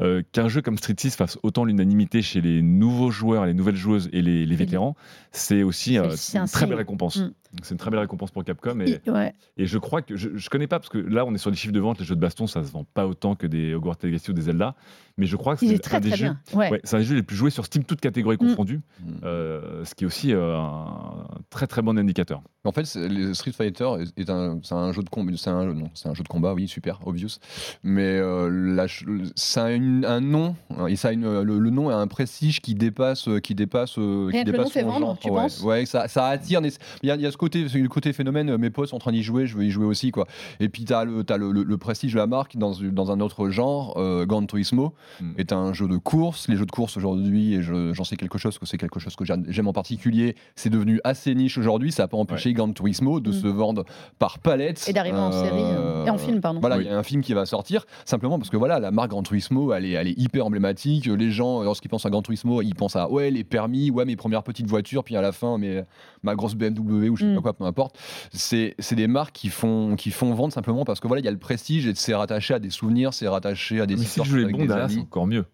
euh, 0.00 0.22
Qu'un 0.32 0.48
jeu 0.48 0.60
comme 0.60 0.76
Street 0.76 0.96
6 0.98 1.14
fasse 1.14 1.38
autant 1.44 1.64
l'unanimité 1.64 2.20
chez 2.20 2.40
les 2.40 2.62
nouveaux 2.62 3.10
joueurs, 3.12 3.46
les 3.46 3.54
nouvelles 3.54 3.76
joueuses 3.76 4.08
et 4.12 4.22
les, 4.22 4.44
les 4.44 4.56
vétérans, 4.56 4.96
c'est 5.30 5.62
aussi 5.62 5.98
euh, 5.98 6.08
une 6.34 6.46
très 6.46 6.66
belle 6.66 6.78
récompense. 6.78 7.18
Mm. 7.18 7.32
C'est 7.62 7.72
une 7.74 7.78
très 7.78 7.90
belle 7.90 8.00
récompense 8.00 8.30
pour 8.30 8.44
Capcom. 8.44 8.78
Et, 8.80 9.00
Et- 9.04 9.10
ouais. 9.10 9.34
et 9.56 9.66
je 9.66 9.78
crois 9.78 10.02
que 10.02 10.16
je, 10.16 10.30
je 10.36 10.48
connais 10.50 10.66
pas 10.68 10.78
parce 10.78 10.88
que 10.88 10.98
là 10.98 11.24
on 11.26 11.34
est 11.34 11.38
sur 11.38 11.50
des 11.50 11.56
chiffres 11.56 11.72
de 11.72 11.80
vente, 11.80 11.98
les 11.98 12.04
jeux 12.04 12.14
de 12.14 12.20
baston 12.20 12.46
ça 12.46 12.62
se 12.64 12.70
vend 12.70 12.84
pas 12.94 13.06
autant 13.06 13.34
que 13.34 13.46
des 13.46 13.74
Hogwarts 13.74 13.96
Legacy 14.02 14.30
ou 14.30 14.34
des 14.34 14.42
Zelda, 14.42 14.74
mais 15.18 15.26
je 15.26 15.36
crois 15.36 15.56
que 15.56 15.66
c'est 15.66 15.78
très 15.78 15.96
un 15.96 16.00
des 16.00 16.08
très 16.10 16.16
jeux. 16.18 16.24
bien. 16.26 16.40
Ouais. 16.58 16.70
Ouais, 16.70 16.80
c'est 16.84 16.96
un 16.96 17.00
des 17.00 17.04
jeux 17.04 17.16
les 17.16 17.22
plus 17.22 17.36
joués 17.36 17.50
sur 17.50 17.64
Steam, 17.64 17.82
toutes 17.84 18.00
catégories 18.00 18.36
Mm. 18.40 18.48
confondues, 18.50 18.80
Mm. 19.00 19.12
euh, 19.24 19.84
ce 19.84 19.94
qui 19.94 20.04
est 20.04 20.06
aussi 20.06 20.32
euh, 20.32 20.56
un 20.56 21.26
très 21.50 21.66
très 21.66 21.82
bon 21.82 21.98
indicateur. 21.98 22.42
En 22.64 22.72
fait, 22.72 22.94
les 22.94 23.32
Street 23.34 23.52
Fighter 23.52 23.88
est, 24.16 24.28
un, 24.30 24.60
c'est 24.62 24.74
un 24.74 24.92
jeu 24.92 25.02
de 25.02 25.08
combat. 25.08 25.32
C'est 25.36 25.50
un, 25.50 25.64
jeu- 25.64 25.72
non, 25.72 25.90
c'est 25.94 26.08
un 26.08 26.14
jeu 26.14 26.22
de 26.22 26.28
combat, 26.28 26.52
oui, 26.54 26.68
super, 26.68 27.00
obvious. 27.06 27.38
Mais 27.82 28.18
euh, 28.18 28.48
la 28.50 28.86
ça 29.34 29.64
a 29.64 29.70
une- 29.70 30.04
un 30.04 30.20
nom, 30.20 30.54
et 30.88 30.96
ça 30.96 31.08
a 31.08 31.12
une- 31.12 31.40
le, 31.42 31.58
le 31.58 31.70
nom 31.70 31.88
a 31.88 31.94
un 31.94 32.06
prestige 32.06 32.60
qui 32.60 32.74
dépasse, 32.74 33.28
qui 33.42 33.54
dépasse, 33.54 33.92
qui 33.92 33.96
que 34.00 34.36
le 34.36 34.44
dépasse 34.44 34.64
nom 34.66 34.70
fait 34.70 34.82
vendre, 34.82 35.06
genre. 35.06 35.18
tu 35.18 35.30
ouais, 35.30 35.36
penses? 35.36 35.62
Ouais, 35.62 35.86
ça, 35.86 36.06
ça 36.08 36.26
attire. 36.26 36.60
Il 37.02 37.08
y 37.08 37.10
a, 37.10 37.16
y 37.16 37.26
a 37.26 37.30
ce 37.30 37.36
côté, 37.40 37.64
le 37.64 37.88
côté 37.88 38.12
phénomène. 38.12 38.50
euh, 38.50 38.58
Mes 38.58 38.70
potes 38.70 38.88
sont 38.90 38.96
en 38.96 39.00
train 39.00 39.12
d'y 39.12 39.22
jouer, 39.22 39.46
je 39.46 39.56
veux 39.56 39.64
y 39.64 39.70
jouer 39.70 39.86
aussi, 39.86 40.10
quoi. 40.12 40.26
Et 40.60 40.68
puis 40.68 40.84
t'as 40.84 41.04
le, 41.04 41.24
t'as 41.24 41.36
le, 41.38 41.50
le, 41.52 41.62
le 41.62 41.76
prestige 41.78 42.12
de 42.12 42.18
la 42.18 42.26
marque 42.26 42.56
dans, 42.56 42.72
dans 42.80 43.10
un 43.10 43.20
autre 43.20 43.48
genre. 43.50 43.94
Euh, 43.96 44.26
Gran 44.26 44.44
Turismo 44.46 44.92
Mm. 45.20 45.32
est 45.38 45.52
un 45.52 45.72
jeu 45.72 45.88
de 45.88 45.96
course. 45.96 46.48
Les 46.48 46.56
jeux 46.56 46.66
de 46.66 46.70
course 46.70 46.96
aujourd'hui, 46.96 47.54
et 47.54 47.62
je- 47.62 47.92
j'en 47.94 48.04
sais 48.04 48.16
quelque 48.16 48.38
chose, 48.38 48.58
que 48.58 48.66
c'est 48.66 48.78
quelque 48.78 49.00
chose 49.00 49.16
que 49.16 49.24
j'aime 49.24 49.68
en 49.68 49.72
particulier. 49.72 50.36
C'est 50.54 50.70
devenu 50.70 51.00
assez 51.04 51.34
niche 51.34 51.56
aujourd'hui. 51.58 51.90
Ça 51.92 52.04
n'a 52.04 52.08
pas 52.08 52.16
empêché 52.18 52.52
Gran 52.52 52.70
Turismo 52.72 53.20
de 53.20 53.30
Mm. 53.30 53.32
se 53.32 53.46
vendre 53.46 53.84
par 54.18 54.38
palette 54.38 54.84
Et 54.88 54.92
d'arriver 54.92 55.18
en 55.18 55.32
série, 55.32 55.50
euh, 55.62 56.04
et 56.06 56.10
en 56.10 56.18
film, 56.18 56.40
pardon. 56.40 56.60
Voilà, 56.60 56.76
il 56.76 56.80
Oui. 56.80 56.84
y 56.86 56.88
a 56.88 56.98
un 56.98 57.02
film 57.02 57.22
qui 57.22 57.32
va 57.34 57.46
sortir 57.46 57.86
simplement 58.04 58.38
parce 58.38 58.50
que 58.50 58.56
voilà, 58.56 58.78
la 58.78 58.90
marque 58.90 59.10
Gran 59.10 59.22
Turismo, 59.22 59.72
elle 59.72 59.84
est, 59.86 59.92
elle 59.92 60.08
est 60.08 60.18
hyper 60.18 60.44
emblématique. 60.46 61.06
Les 61.06 61.30
gens, 61.30 61.62
lorsqu'ils 61.62 61.88
pensent 61.88 62.06
à 62.06 62.10
Gran 62.10 62.22
Turismo, 62.22 62.60
ils 62.62 62.74
pensent 62.74 62.96
à 62.96 63.10
ouais 63.10 63.30
les 63.30 63.44
permis, 63.44 63.90
ouais 63.90 64.04
mes 64.04 64.16
premières 64.16 64.42
petites 64.42 64.66
voitures, 64.66 65.04
puis 65.04 65.16
à 65.16 65.22
la 65.22 65.32
fin 65.32 65.56
mais 65.58 65.84
ma 66.22 66.34
grosse 66.34 66.54
BMW 66.54 67.08
ou 67.08 67.16
je 67.16 67.24
sais 67.24 67.29
Mm. 67.30 67.34
pas 67.36 67.42
quoi, 67.42 67.52
peu 67.54 67.64
importe. 67.64 67.98
C'est 68.32 68.74
des 68.92 69.06
marques 69.08 69.34
qui 69.34 69.48
font 69.48 69.96
qui 69.96 70.10
font 70.10 70.32
vendre 70.34 70.52
simplement 70.52 70.84
parce 70.84 71.00
que 71.00 71.06
voilà, 71.08 71.20
il 71.20 71.24
y 71.24 71.28
a 71.28 71.32
le 71.32 71.38
prestige 71.38 71.86
et 71.86 71.94
c'est 71.94 72.14
rattaché 72.14 72.54
à 72.54 72.58
des 72.58 72.70
souvenirs, 72.70 73.14
c'est 73.14 73.28
rattaché 73.28 73.80
à 73.80 73.86
des 73.86 73.94
Mais 73.94 74.00
si 74.00 74.06
histoires 74.06 74.26
jeu 74.26 74.40
est 74.40 74.44
avec 74.44 74.56
des 74.56 74.72
amis. 74.72 74.98
encore 75.00 75.26
mieux. 75.26 75.44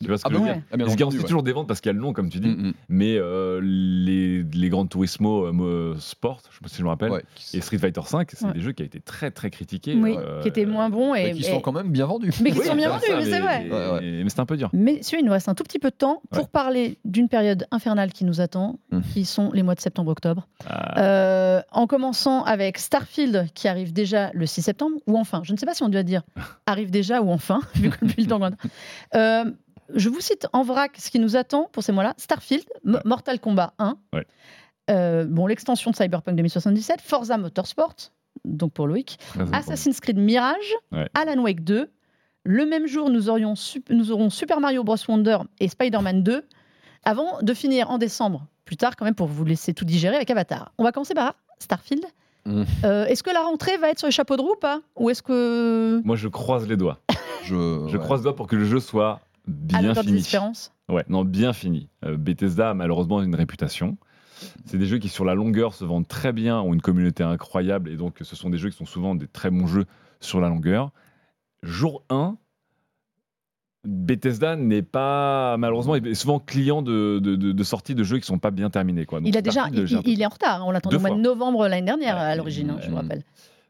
Tu 0.00 0.06
vois 0.08 0.18
ce 0.18 0.24
que 0.24 0.28
Ah 0.28 0.32
je 0.32 0.38
veux 0.38 0.44
ouais. 0.44 0.54
dire 0.54 0.62
Ah, 0.72 0.76
bien 0.76 0.86
Ils 0.86 0.90
se 0.92 0.96
garantissent 0.96 1.20
ouais. 1.20 1.26
toujours 1.26 1.42
des 1.44 1.52
ventes 1.52 1.68
parce 1.68 1.80
qu'il 1.80 1.88
y 1.88 1.94
a 1.94 1.94
le 1.94 2.00
nom, 2.00 2.12
comme 2.12 2.28
tu 2.30 2.40
dis. 2.40 2.48
Mm, 2.48 2.68
mm. 2.68 2.72
Mais 2.88 3.16
euh, 3.16 3.60
les, 3.62 4.42
les 4.42 4.68
Gran 4.68 4.86
Turismo 4.86 5.46
euh, 5.46 5.52
mo- 5.52 5.94
Sport, 5.98 6.40
je 6.50 6.56
sais 6.56 6.60
pas 6.62 6.68
si 6.68 6.76
je 6.78 6.82
me 6.82 6.88
rappelle, 6.88 7.10
Ouais, 7.12 7.22
et 7.54 7.60
Street 7.60 7.78
Fighter 7.78 8.00
5, 8.04 8.28
c'est 8.32 8.44
Ouais. 8.46 8.52
des 8.54 8.60
jeux 8.60 8.72
qui 8.72 8.82
ont 8.82 8.86
été 8.86 9.00
très 9.00 9.30
très 9.30 9.50
critiqués. 9.50 9.94
Oui, 9.94 10.16
euh, 10.18 10.42
qui 10.42 10.48
étaient 10.48 10.66
moins 10.66 10.90
bons 10.90 11.14
et, 11.14 11.24
mais 11.28 11.32
qui 11.32 11.40
et- 11.42 11.44
sont 11.50 11.60
quand 11.60 11.72
même 11.72 11.90
bien 11.92 12.06
vendus. 12.06 12.32
mais 12.42 12.50
qui 12.50 12.58
oui, 12.58 12.66
sont 12.66 12.74
bien 12.74 12.90
vendus, 12.90 13.04
mais 13.08 13.24
c'est 13.24 13.40
vrai. 13.40 13.68
Ouais, 13.70 13.70
ouais. 13.92 14.00
Mais, 14.00 14.24
mais 14.24 14.30
c'est 14.30 14.40
un 14.40 14.46
peu 14.46 14.56
dur. 14.56 14.68
Messieurs, 14.72 15.18
il 15.20 15.24
nous 15.24 15.32
reste 15.32 15.48
un 15.48 15.54
tout 15.54 15.64
petit 15.64 15.78
peu 15.78 15.90
de 15.90 15.96
temps 15.96 16.22
pour 16.30 16.42
Ouais. 16.44 16.50
parler 16.52 16.98
d'une 17.04 17.28
période 17.28 17.66
infernale 17.70 18.12
qui 18.12 18.24
nous 18.24 18.40
attend, 18.40 18.78
Mhm. 18.90 19.02
qui 19.14 19.24
sont 19.24 19.50
les 19.52 19.62
mois 19.62 19.74
de 19.76 19.80
septembre-octobre. 19.80 20.48
Ah, 20.66 21.00
Euh, 21.00 21.62
en 21.72 21.86
commençant 21.86 22.42
avec 22.44 22.78
Starfield 22.78 23.46
qui 23.54 23.68
arrive 23.68 23.92
déjà 23.92 24.30
le 24.34 24.44
6 24.46 24.62
septembre, 24.62 24.96
ou 25.06 25.16
enfin, 25.18 25.42
je 25.44 25.52
ne 25.52 25.56
sais 25.58 25.66
pas 25.66 25.74
si 25.74 25.82
on 25.84 25.88
doit 25.88 26.02
dire 26.02 26.22
arrive 26.66 26.90
déjà 26.90 27.22
ou 27.22 27.30
enfin, 27.30 27.60
vu 27.76 27.90
que 27.90 28.04
depuis 28.04 28.22
le 28.24 28.28
temps. 28.28 28.40
Euh, 29.14 29.44
je 29.94 30.08
vous 30.08 30.20
cite 30.20 30.46
en 30.52 30.62
vrac 30.62 30.92
ce 30.98 31.10
qui 31.10 31.18
nous 31.18 31.36
attend 31.36 31.68
pour 31.72 31.82
ces 31.82 31.92
mois-là 31.92 32.14
Starfield, 32.16 32.64
M- 32.86 32.94
Ouais. 32.94 33.00
Mortal 33.04 33.40
Kombat 33.40 33.74
1, 33.78 33.96
Ouais. 34.12 34.26
euh, 34.90 35.24
bon, 35.24 35.46
l'extension 35.46 35.90
de 35.90 35.96
Cyberpunk 35.96 36.36
2077, 36.36 37.00
Forza 37.00 37.38
Motorsport, 37.38 37.94
donc 38.44 38.72
pour 38.72 38.86
Loïc. 38.86 39.18
Assassin's 39.52 40.00
Creed 40.00 40.18
Mirage, 40.18 40.74
Ouais. 40.92 41.08
Alan 41.14 41.42
Wake 41.42 41.64
2. 41.64 41.90
Le 42.44 42.64
même 42.66 42.86
jour, 42.86 43.10
nous, 43.10 43.28
aurions 43.28 43.54
nous 43.90 44.10
aurons 44.12 44.30
Super 44.30 44.60
Mario 44.60 44.82
Bros. 44.84 44.96
Wonder 45.08 45.38
et 45.60 45.68
Spider-Man 45.68 46.22
2, 46.22 46.46
avant 47.04 47.40
de 47.42 47.54
finir 47.54 47.90
en 47.90 47.98
décembre, 47.98 48.46
plus 48.64 48.76
tard 48.76 48.96
quand 48.96 49.04
même, 49.04 49.14
pour 49.14 49.26
vous 49.26 49.44
laisser 49.44 49.74
tout 49.74 49.84
digérer 49.84 50.16
avec 50.16 50.30
Avatar. 50.30 50.72
On 50.78 50.84
va 50.84 50.92
commencer 50.92 51.14
par 51.14 51.34
Starfield. 51.58 52.04
Mm. 52.46 52.62
Euh, 52.84 53.04
est-ce 53.06 53.22
que 53.22 53.30
la 53.30 53.40
rentrée 53.42 53.76
va 53.76 53.90
être 53.90 53.98
sur 53.98 54.06
les 54.08 54.12
chapeaux 54.12 54.36
de 54.36 54.42
roue 54.42 54.52
ou 54.52 54.58
pas? 54.60 54.80
Ou 54.96 55.10
est-ce 55.10 55.22
que... 55.22 56.00
Moi, 56.04 56.16
je 56.16 56.28
croise 56.28 56.66
les 56.66 56.76
doigts. 56.76 56.98
Je, 57.44 57.48
Je 57.88 57.96
ouais. 57.96 57.98
croise 57.98 58.20
les 58.20 58.24
doigts 58.24 58.36
pour 58.36 58.46
que 58.46 58.56
le 58.56 58.64
jeu 58.64 58.80
soit 58.80 59.20
bien 59.48 59.94
fini. 59.94 60.22
Ouais, 60.88 61.04
non, 61.08 61.24
bien 61.24 61.52
fini. 61.52 61.88
Euh, 62.04 62.16
Bethesda 62.16 62.70
a 62.70 62.74
malheureusement 62.74 63.22
une 63.22 63.34
réputation. 63.34 63.98
C'est 64.66 64.78
des 64.78 64.86
jeux 64.86 64.98
qui, 64.98 65.08
sur 65.08 65.24
la 65.24 65.34
longueur, 65.34 65.74
se 65.74 65.84
vendent 65.84 66.06
très 66.06 66.32
bien, 66.32 66.60
ont 66.60 66.72
une 66.72 66.80
communauté 66.80 67.24
incroyable, 67.24 67.90
et 67.90 67.96
donc 67.96 68.18
ce 68.22 68.36
sont 68.36 68.50
des 68.50 68.58
jeux 68.58 68.70
qui 68.70 68.76
sont 68.76 68.86
souvent 68.86 69.14
des 69.16 69.26
très 69.26 69.50
bons 69.50 69.66
jeux 69.66 69.84
sur 70.20 70.40
la 70.40 70.48
longueur. 70.48 70.92
Jour 71.64 72.04
1, 72.08 72.36
Bethesda 73.84 74.54
n'est 74.56 74.82
pas, 74.82 75.56
malheureusement, 75.56 75.96
est 75.96 76.14
souvent 76.14 76.38
client 76.38 76.82
de, 76.82 77.18
de, 77.20 77.36
de- 77.36 77.52
de 77.52 77.64
sorties 77.64 77.94
de 77.94 78.04
jeux 78.04 78.16
qui 78.18 78.22
ne 78.22 78.26
sont 78.26 78.38
pas 78.38 78.50
bien 78.50 78.70
terminés. 78.70 79.06
Quoi. 79.06 79.20
Donc, 79.20 79.28
il, 79.28 79.36
a 79.36 79.42
déjà, 79.42 79.68
il, 79.72 80.20
est 80.20 80.26
en 80.26 80.28
retard. 80.28 80.60
hein. 80.62 80.64
On 80.66 80.70
l'attendait 80.70 80.96
au 80.96 81.00
mois 81.00 81.10
de 81.10 81.16
novembre 81.20 81.66
l'année 81.68 81.86
dernière 81.86 82.16
Ouais, 82.16 82.22
à 82.22 82.36
l'origine, 82.36 82.70
hein, 82.70 82.78
je 82.80 82.86
vous 82.88 82.92
mm. 82.92 83.00
rappelle. 83.00 83.22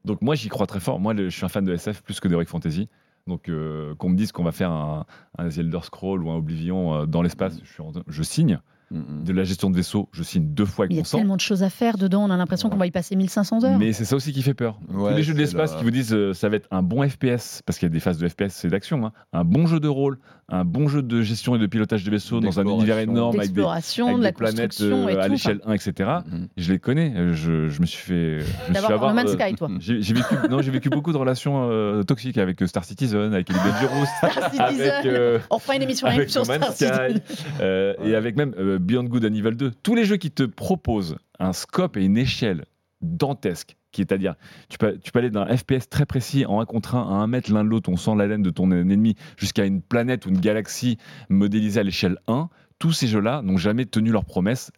Donc 0.05 0.23
moi 0.23 0.35
j'y 0.35 0.49
crois 0.49 0.67
très 0.67 0.81
fort. 0.81 1.01
Moi 1.01 1.15
je 1.17 1.29
suis 1.29 1.45
un 1.45 1.49
fan 1.49 1.65
de 1.65 1.75
SF 1.75 2.03
plus 2.03 2.21
que 2.21 2.29
d'Heroic 2.29 2.47
Fantasy. 2.47 2.89
Donc 3.29 3.49
euh, 3.49 3.95
qu'on 3.97 4.09
me 4.09 4.17
dise 4.17 4.33
qu'on 4.33 4.43
va 4.43 4.53
faire 4.53 4.73
un, 4.73 5.07
un 5.39 5.49
The 5.49 5.59
Elder 5.59 5.81
Scroll 5.83 6.25
ou 6.25 6.31
un 6.31 6.37
Oblivion 6.37 6.95
euh, 7.03 7.07
dans 7.07 7.23
l'espace, 7.23 7.61
je, 7.63 7.83
en- 7.83 7.93
je 8.09 8.23
signe. 8.25 8.59
De 8.91 9.33
la 9.33 9.45
gestion 9.45 9.69
de 9.71 9.77
vaisseau, 9.77 10.09
je 10.13 10.23
signe 10.23 10.55
deux 10.55 10.65
fois 10.65 10.87
Il 10.87 10.93
y 10.93 10.95
avec 10.97 11.05
a 11.07 11.09
sang. 11.09 11.19
tellement 11.19 11.37
de 11.37 11.41
choses 11.43 11.63
à 11.63 11.69
faire 11.71 11.99
dedans, 11.99 12.25
on 12.25 12.31
a 12.31 12.37
l'impression 12.39 12.71
qu'on 12.71 12.77
va 12.79 12.87
y 12.87 12.91
passer 12.91 13.17
1500 13.17 13.65
heures. 13.65 13.79
Mais 13.79 13.93
c'est 13.93 14.05
ça 14.07 14.17
aussi 14.17 14.33
qui 14.33 14.41
fait 14.43 14.55
peur. 14.55 14.79
Ouais, 14.89 15.11
Tous 15.11 15.17
les 15.19 15.23
jeux 15.23 15.35
de 15.35 15.39
l'espace 15.39 15.73
la- 15.73 15.79
qui 15.79 15.85
vous 15.85 15.91
disent 15.91 16.15
euh, 16.15 16.33
ça 16.33 16.49
va 16.49 16.57
être 16.57 16.69
un 16.71 16.83
bon 16.83 17.07
FPS, 17.07 17.61
parce 17.67 17.79
qu'il 17.79 17.87
y 17.87 17.91
a 17.91 17.93
des 17.93 18.01
phases 18.01 18.17
de 18.19 18.27
FPS, 18.27 18.49
c'est 18.51 18.69
d'action, 18.69 19.05
hein. 19.05 19.13
un 19.35 19.45
bon 19.45 19.67
jeu 19.67 19.79
de 19.81 19.89
rôle, 19.89 20.19
un 20.49 20.65
bon 20.65 20.89
jeu 20.89 21.03
de 21.03 21.21
gestion 21.21 21.55
et 21.57 21.59
de 21.59 21.67
pilotage 21.67 22.03
de 22.05 22.11
vaisseau 22.11 22.41
dans 22.41 22.59
un 22.61 22.65
univers 22.67 22.99
énorme 22.99 23.37
avec 23.39 23.53
des, 23.53 23.63
avec 23.63 23.85
de 24.17 24.23
la 24.23 24.31
des 24.31 24.35
planètes 24.35 24.71
construction 24.71 25.07
euh, 25.07 25.11
et 25.11 25.19
à 25.19 25.27
tout. 25.27 25.33
l'échelle 25.33 25.61
1, 25.67 25.73
etc. 25.75 25.93
Mm, 26.27 26.35
mm. 26.37 26.49
Je 26.57 26.73
les 26.73 26.79
connais. 26.79 27.13
euh, 27.15 27.35
Je, 27.35 27.69
je 27.69 27.81
me 27.83 27.87
suis 27.87 28.03
fait. 28.03 28.39
Je 28.69 28.73
D'abord 28.73 28.93
avoir, 28.93 29.13
No 29.15 29.21
euh, 29.23 29.27
Sky, 29.39 29.55
toi. 29.55 29.69
J'ai 29.81 30.01
j'ai 30.01 30.15
vécu, 30.15 30.35
non, 30.51 30.63
j'ai 30.63 30.71
vécu 30.71 30.89
beaucoup 30.89 31.13
de 31.13 31.19
relations 31.19 31.69
euh, 31.71 32.03
toxiques 32.05 32.39
avec 32.39 32.63
Star 32.67 32.85
Citizen, 32.85 33.35
avec 33.35 33.51
Elite 33.51 33.63
Dangerous, 33.63 34.07
Star 34.19 34.51
Citizen. 34.51 34.91
avec, 34.91 35.43
On 35.51 35.59
une 35.75 35.83
émission 35.83 36.07
avec 36.07 36.31
sur 36.31 36.45
Star 36.47 36.73
Citizen. 36.73 37.21
Sky, 37.21 37.63
et 38.05 38.15
avec 38.15 38.37
même 38.37 38.78
Beyond 38.79 39.05
Good 39.05 39.25
and 39.25 39.35
Evil 39.35 39.53
2. 39.57 39.71
Tous 39.83 39.95
les 39.95 40.05
jeux 40.05 40.17
qui 40.17 40.31
te 40.31 40.43
proposent 40.43 41.17
un 41.39 41.53
scope 41.53 41.97
et 41.97 42.05
une 42.05 42.17
échelle 42.19 42.65
dantesque, 43.01 43.77
qui 43.93 44.01
est 44.01 44.13
à 44.13 44.19
dire, 44.19 44.35
tu 44.69 44.77
peux, 44.79 44.99
tu 44.99 45.13
peux 45.13 45.19
aller 45.21 45.31
d'un 45.31 45.47
FPS 45.57 45.89
très 45.89 46.05
précis 46.07 46.45
en 46.47 46.61
un 46.61 46.65
contre 46.67 46.95
un, 46.97 47.03
à 47.03 47.13
un 47.23 47.27
mètre 47.27 47.53
l'un 47.53 47.65
de 47.65 47.69
l'autre, 47.69 47.89
on 47.91 47.97
sent 47.97 48.15
la 48.17 48.27
laine 48.27 48.43
de 48.43 48.51
ton 48.51 48.71
ennemi, 48.71 49.15
jusqu'à 49.37 49.65
une 49.65 49.81
planète 49.83 50.27
ou 50.27 50.31
une 50.31 50.41
galaxie 50.41 50.99
modélisée 51.29 51.81
à 51.81 51.83
l'échelle 51.85 52.19
1. 52.27 52.49
Tous 52.79 52.93
ces 52.93 53.07
jeux-là 53.09 53.41
n'ont 53.43 53.57
jamais 53.57 53.87
tenu 53.87 54.11
leurs 54.11 54.25
promesses 54.25 54.71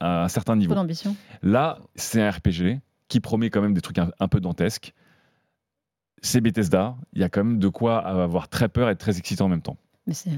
à 0.00 0.24
un 0.24 0.28
certain 0.28 0.54
niveau. 0.56 0.74
Là, 1.42 1.78
c'est 1.94 2.20
un 2.22 2.30
RPG 2.30 2.80
qui 3.08 3.20
promet 3.20 3.48
quand 3.50 3.62
même 3.62 3.74
des 3.74 3.80
trucs 3.80 3.98
un, 3.98 4.10
un 4.20 4.28
peu 4.28 4.40
dantesques. 4.40 4.92
C'est 6.20 6.40
Bethesda, 6.40 6.96
il 7.12 7.20
y 7.20 7.24
a 7.24 7.28
quand 7.28 7.44
même 7.44 7.58
de 7.58 7.68
quoi 7.68 7.98
avoir 7.98 8.48
très 8.48 8.68
peur 8.68 8.88
et 8.88 8.92
être 8.92 8.98
très 8.98 9.18
excitant 9.18 9.46
en 9.46 9.48
même 9.48 9.62
temps. 9.62 9.76
C'est- 10.10 10.30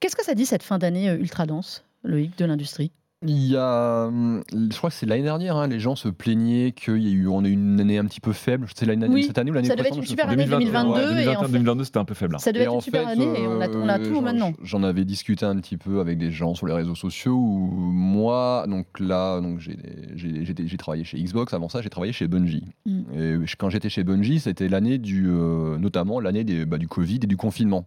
Qu'est-ce 0.00 0.16
que 0.16 0.24
ça 0.24 0.34
dit 0.34 0.46
cette 0.46 0.62
fin 0.62 0.78
d'année 0.78 1.10
euh, 1.10 1.18
ultra 1.18 1.44
dense, 1.46 1.84
Loïc, 2.04 2.36
de 2.38 2.44
l'industrie 2.44 2.92
Il 3.26 3.46
y 3.48 3.56
a, 3.56 4.06
hum, 4.06 4.42
je 4.52 4.76
crois 4.78 4.90
que 4.90 4.96
c'est 4.96 5.04
l'année 5.06 5.24
dernière, 5.24 5.56
hein, 5.56 5.66
les 5.66 5.80
gens 5.80 5.96
se 5.96 6.08
plaignaient 6.08 6.70
qu'il 6.70 6.98
y 7.02 7.08
a 7.08 7.10
eu, 7.10 7.26
on 7.26 7.44
a 7.44 7.48
eu 7.48 7.52
une 7.52 7.80
année 7.80 7.98
un 7.98 8.04
petit 8.04 8.20
peu 8.20 8.32
faible. 8.32 8.68
C'est 8.76 8.86
l'année 8.86 9.08
Oui, 9.08 9.24
cette 9.24 9.38
année 9.38 9.50
ou 9.50 9.54
l'année 9.54 9.66
ça 9.66 9.74
devait 9.74 9.88
être 9.88 9.96
une 9.98 10.04
super 10.04 10.28
année 10.30 10.44
souviens 10.44 10.58
plus. 10.58 10.66
2022, 10.66 11.14
Ouais. 11.14 11.24
et 11.24 11.28
en 11.36 11.42
fait- 11.42 11.48
2021-2022, 11.48 11.84
c'était 11.84 11.98
un 11.98 12.04
peu 12.04 12.14
faible. 12.14 12.36
hein. 12.36 12.38
Ça 12.38 12.52
devait 12.52 12.62
Et 12.64 12.66
être 12.68 12.74
une 12.74 12.80
super 12.80 13.04
fait, 13.06 13.10
année 13.10 13.24
et 13.40 13.46
on 13.48 13.60
a, 13.60 13.68
on 13.68 13.88
a 13.88 13.98
euh, 13.98 14.04
tout 14.06 14.14
j'en- 14.14 14.22
maintenant. 14.22 14.52
J'en 14.62 14.84
avais 14.84 15.04
discuté 15.04 15.44
un 15.44 15.56
petit 15.56 15.76
peu 15.76 15.98
avec 15.98 16.16
des 16.18 16.30
gens 16.30 16.54
sur 16.54 16.68
les 16.68 16.74
réseaux 16.74 16.94
sociaux 16.94 17.34
où 17.34 17.68
moi, 17.74 18.64
donc 18.68 18.86
là, 19.00 19.40
donc 19.40 19.58
j'ai 19.58 19.76
j'ai- 20.14 20.44
j'étais- 20.44 20.68
j'ai 20.68 20.76
travaillé 20.76 21.02
chez 21.02 21.20
Xbox. 21.20 21.52
Avant 21.54 21.68
ça, 21.68 21.82
j'ai 21.82 21.90
travaillé 21.90 22.12
chez 22.12 22.28
Bungie. 22.28 22.66
Mm. 22.86 23.00
Et 23.18 23.34
quand 23.58 23.68
j'étais 23.68 23.88
chez 23.88 24.04
Bungie, 24.04 24.38
c'était 24.38 24.68
l'année 24.68 24.98
du, 24.98 25.26
euh, 25.28 25.76
notamment 25.78 26.20
l'année 26.20 26.44
des- 26.44 26.64
bah, 26.66 26.78
du 26.78 26.86
Covid 26.86 27.16
et 27.24 27.26
du 27.26 27.36
confinement. 27.36 27.84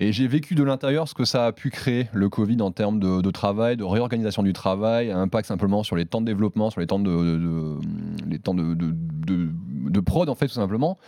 Et 0.00 0.12
j'ai 0.12 0.28
vécu 0.28 0.54
de 0.54 0.62
l'intérieur 0.62 1.08
ce 1.08 1.14
que 1.14 1.24
ça 1.24 1.46
a 1.46 1.52
pu 1.52 1.70
créer, 1.70 2.08
le 2.12 2.28
Covid, 2.28 2.60
en 2.62 2.70
termes 2.70 3.00
de, 3.00 3.30
travail, 3.30 3.76
de 3.76 3.84
réorganisation 3.84 4.42
du 4.44 4.52
travail, 4.52 5.10
impact 5.10 5.48
simplement 5.48 5.82
sur 5.82 5.96
les 5.96 6.06
temps 6.06 6.20
de 6.20 6.26
développement, 6.26 6.70
sur 6.70 6.80
les 6.80 6.86
temps 6.86 7.00
de, 7.00 7.78
les 8.28 8.38
temps 8.38 8.54
de- 8.54 8.76
de 9.90 10.00
prod, 10.00 10.28
en 10.28 10.34
fait, 10.34 10.46
tout 10.46 10.54
simplement. 10.54 10.98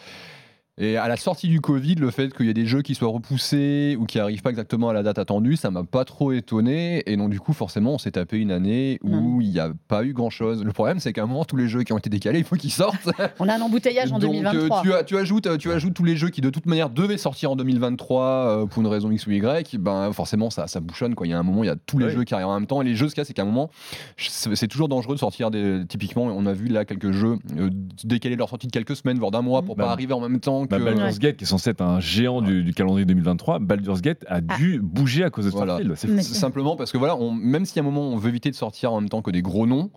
Et 0.83 0.97
à 0.97 1.09
la 1.09 1.17
sortie 1.19 1.47
du 1.49 1.61
Covid, 1.61 1.97
le 1.97 2.11
fait 2.11 2.35
qu'il 2.35 2.47
y 2.47 2.49
ait 2.49 2.55
des 2.55 2.65
jeux 2.65 2.81
qui 2.81 2.95
soient 2.95 3.11
repoussés 3.11 3.99
ou 4.01 4.07
qui 4.07 4.17
n'arrivent 4.17 4.41
pas 4.41 4.49
exactement 4.49 4.89
à 4.89 4.95
la 4.95 5.03
date 5.03 5.19
attendue, 5.19 5.57
ça 5.57 5.71
m'a 5.71 5.85
pas 5.85 6.07
trop 6.07 6.33
étonné. 6.33 7.03
Et 7.05 7.19
donc, 7.19 7.29
du 7.29 7.39
coup, 7.39 7.53
forcément, 7.53 7.93
on 7.93 7.99
s'est 7.99 8.13
tapé 8.13 8.39
une 8.39 8.51
année 8.51 8.99
où 9.03 9.43
il 9.43 9.51
n'y 9.51 9.61
a 9.61 9.71
pas 9.89 10.05
eu 10.05 10.15
grand 10.15 10.31
chose. 10.31 10.65
Le 10.65 10.73
problème, 10.73 10.99
c'est 10.99 11.13
qu'à 11.13 11.25
un 11.25 11.27
moment, 11.27 11.45
tous 11.45 11.57
les 11.57 11.69
jeux 11.69 11.83
qui 11.83 11.93
ont 11.93 11.99
été 11.99 12.09
décalés, 12.09 12.39
il 12.39 12.45
faut 12.47 12.57
qu'ils 12.57 12.73
sortent. 12.73 13.11
On 13.39 13.47
a 13.49 13.57
un 13.57 13.61
embouteillage 13.61 14.11
en 14.11 14.19
Donc, 14.19 14.31
euh, 14.35 14.37
2023. 14.39 14.81
tu, 14.83 14.95
as- 14.95 15.05
tu 15.05 15.17
ajoutes, 15.19 15.47
euh, 15.49 15.59
tu 15.59 15.71
ajoutes 15.71 15.93
tous 15.93 16.05
les 16.05 16.17
jeux 16.17 16.31
qui, 16.31 16.41
de 16.41 16.49
toute 16.49 16.65
manière, 16.65 16.89
devaient 16.89 17.19
sortir 17.19 17.51
en 17.51 17.57
2023 17.57 18.25
euh, 18.63 18.67
pour 18.67 18.81
une 18.81 18.89
raison 18.89 19.11
X 19.11 19.27
ou 19.27 19.33
Y. 19.33 19.77
Ben, 19.79 20.11
forcément, 20.15 20.49
ça, 20.49 20.67
ça 20.67 20.81
bouchonne. 20.81 21.15
Quoi. 21.15 21.27
Il 21.27 21.31
y 21.31 21.35
a 21.35 21.39
un 21.39 21.43
moment, 21.43 21.63
il 21.63 21.67
y 21.67 21.71
a 21.71 21.77
tous 21.77 21.99
les 21.99 22.07
Oui. 22.07 22.13
jeux 22.13 22.25
qui 22.25 22.33
arrivent 22.33 22.47
en 22.47 22.55
même 22.59 22.67
temps. 22.67 22.81
Et 22.81 22.87
les 22.87 22.95
jeux, 22.95 23.11
ce 23.11 23.15
qu'il 23.15 23.21
y 23.21 23.23
a, 23.23 23.27
c'est 23.27 23.35
qu'à 23.35 23.43
un 23.43 23.45
moment, 23.45 23.69
c'est 24.17 24.69
toujours 24.69 24.89
dangereux 24.89 25.15
de 25.15 25.21
sortir 25.21 25.51
des. 25.51 25.83
Typiquement, 25.87 26.23
on 26.25 26.47
a 26.47 26.55
vu 26.55 26.69
là 26.69 26.87
quelques 26.87 27.11
jeux 27.13 27.37
euh, 27.59 27.69
décaler 28.05 28.37
leur 28.37 28.49
sortie 28.49 28.67
de 28.67 28.73
quelques 28.73 28.97
semaines, 28.97 29.19
voire 29.19 29.31
d'un 29.31 29.43
mois, 29.43 29.61
pour 29.61 29.77
Bah, 29.77 29.85
pas 29.85 29.91
arriver 29.93 30.15
en 30.15 30.21
même 30.21 30.41
temps 30.41 30.65
Bah, 30.79 30.79
Baldur's 30.79 31.19
Gate, 31.19 31.37
qui 31.37 31.45
est 31.45 31.47
censé 31.47 31.71
être 31.71 31.81
un 31.83 32.01
géant 32.01 32.41
du, 32.43 32.63
du 32.63 32.73
calendrier 32.73 33.05
2023, 33.05 33.59
Baldur's 33.59 34.01
Gate 34.01 34.25
a 34.29 34.41
dû 34.41 34.79
bouger 34.83 35.25
à 35.25 35.31
cause 35.31 35.45
de 35.47 35.51
Voilà. 35.51 35.75
Starfield. 35.75 35.95
C'est 35.97 36.09
Mais- 36.09 36.23
C'est 36.23 36.35
Simplement 36.35 36.77
parce 36.77 36.93
que 36.93 36.99
voilà, 36.99 37.17
on, 37.17 37.33
même 37.33 37.65
si 37.65 37.79
à 37.79 37.83
un 37.83 37.85
moment 37.85 38.03
on 38.09 38.17
veut 38.17 38.29
éviter 38.31 38.51
de 38.51 38.55
sortir 38.57 38.93
en 38.93 39.01
même 39.01 39.09
temps 39.11 39.23
que 39.23 39.31
des 39.31 39.43
gros 39.43 39.67
noms, 39.67 39.91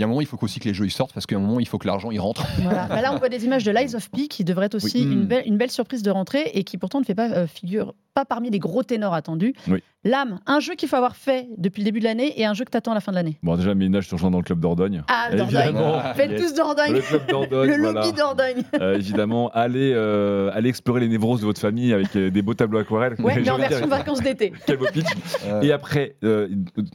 il 0.00 0.02
y 0.02 0.04
a 0.04 0.06
un 0.06 0.08
moment 0.08 0.22
il 0.22 0.26
faut 0.26 0.38
aussi 0.40 0.60
que 0.60 0.64
les 0.66 0.72
jeux 0.72 0.86
ils 0.86 0.90
sortent 0.90 1.12
parce 1.12 1.26
qu'à 1.26 1.36
un 1.36 1.40
moment 1.40 1.60
il 1.60 1.68
faut 1.68 1.76
que 1.76 1.86
l'argent 1.86 2.10
il 2.10 2.18
rentre. 2.20 2.46
Voilà. 2.62 2.86
Bah 2.88 3.02
là, 3.02 3.12
on 3.14 3.18
voit 3.18 3.28
des 3.28 3.44
images 3.44 3.64
de 3.64 3.70
Lies 3.70 3.94
of 3.94 4.10
P 4.10 4.28
qui 4.28 4.44
devrait 4.44 4.66
être 4.66 4.76
aussi 4.76 5.04
Oui. 5.06 5.12
une, 5.12 5.20
Mm. 5.24 5.26
belle, 5.26 5.42
une 5.44 5.58
belle 5.58 5.70
surprise 5.70 6.02
de 6.02 6.10
rentrée 6.10 6.50
et 6.54 6.64
qui 6.64 6.78
pourtant 6.78 7.00
ne 7.00 7.04
fait 7.04 7.14
pas 7.14 7.30
euh, 7.30 7.46
figure 7.46 7.94
pas 8.14 8.24
parmi 8.24 8.50
les 8.50 8.58
gros 8.58 8.82
ténors 8.82 9.12
attendus. 9.14 9.54
Oui. 9.68 9.82
L'âme, 10.02 10.40
un 10.46 10.58
jeu 10.58 10.74
qu'il 10.74 10.88
faut 10.88 10.96
avoir 10.96 11.14
fait 11.14 11.46
depuis 11.58 11.82
le 11.82 11.84
début 11.84 12.00
de 12.00 12.04
l'année 12.06 12.40
et 12.40 12.44
un 12.46 12.54
jeu 12.54 12.64
que 12.64 12.70
t'attends 12.70 12.90
à 12.92 12.94
la 12.94 13.00
fin 13.00 13.12
de 13.12 13.16
l'année. 13.16 13.38
Bon, 13.42 13.54
déjà, 13.56 13.74
Ménage 13.74 14.08
se 14.08 14.14
rejoint 14.14 14.30
dans 14.32 14.38
le 14.38 14.44
club 14.44 14.58
d'Ordogne. 14.58 15.02
Ah, 15.08 15.28
Dordogne. 15.30 15.60
Évidemment. 15.66 16.00
Faites 16.14 16.30
Yes. 16.32 16.40
tous 16.40 16.54
Dordogne. 16.54 16.92
Le 16.94 17.00
club 17.02 17.26
d'Ordogne, 17.28 17.70
Le 17.70 17.76
voilà. 17.76 18.00
lobby 18.00 18.16
Dordogne. 18.16 18.62
Euh, 18.80 18.94
évidemment, 18.96 19.50
allez, 19.52 19.92
euh, 19.94 20.50
allez 20.54 20.70
explorer 20.70 21.00
les 21.00 21.08
névroses 21.08 21.40
de 21.42 21.46
votre 21.46 21.60
famille 21.60 21.92
avec 21.92 22.16
euh, 22.16 22.30
des 22.30 22.42
beaux 22.42 22.54
tableaux 22.54 22.78
aquarelles. 22.78 23.14
Ouais, 23.20 23.38
mais 23.40 23.50
en 23.50 23.58
version 23.58 23.86
vacances 23.86 24.22
d'été. 24.22 24.52
Quel 24.66 24.78
beau 24.78 24.86
pitch. 24.92 25.06
Euh, 25.46 25.60
Et 25.60 25.70
après, 25.70 26.16
euh, 26.24 26.48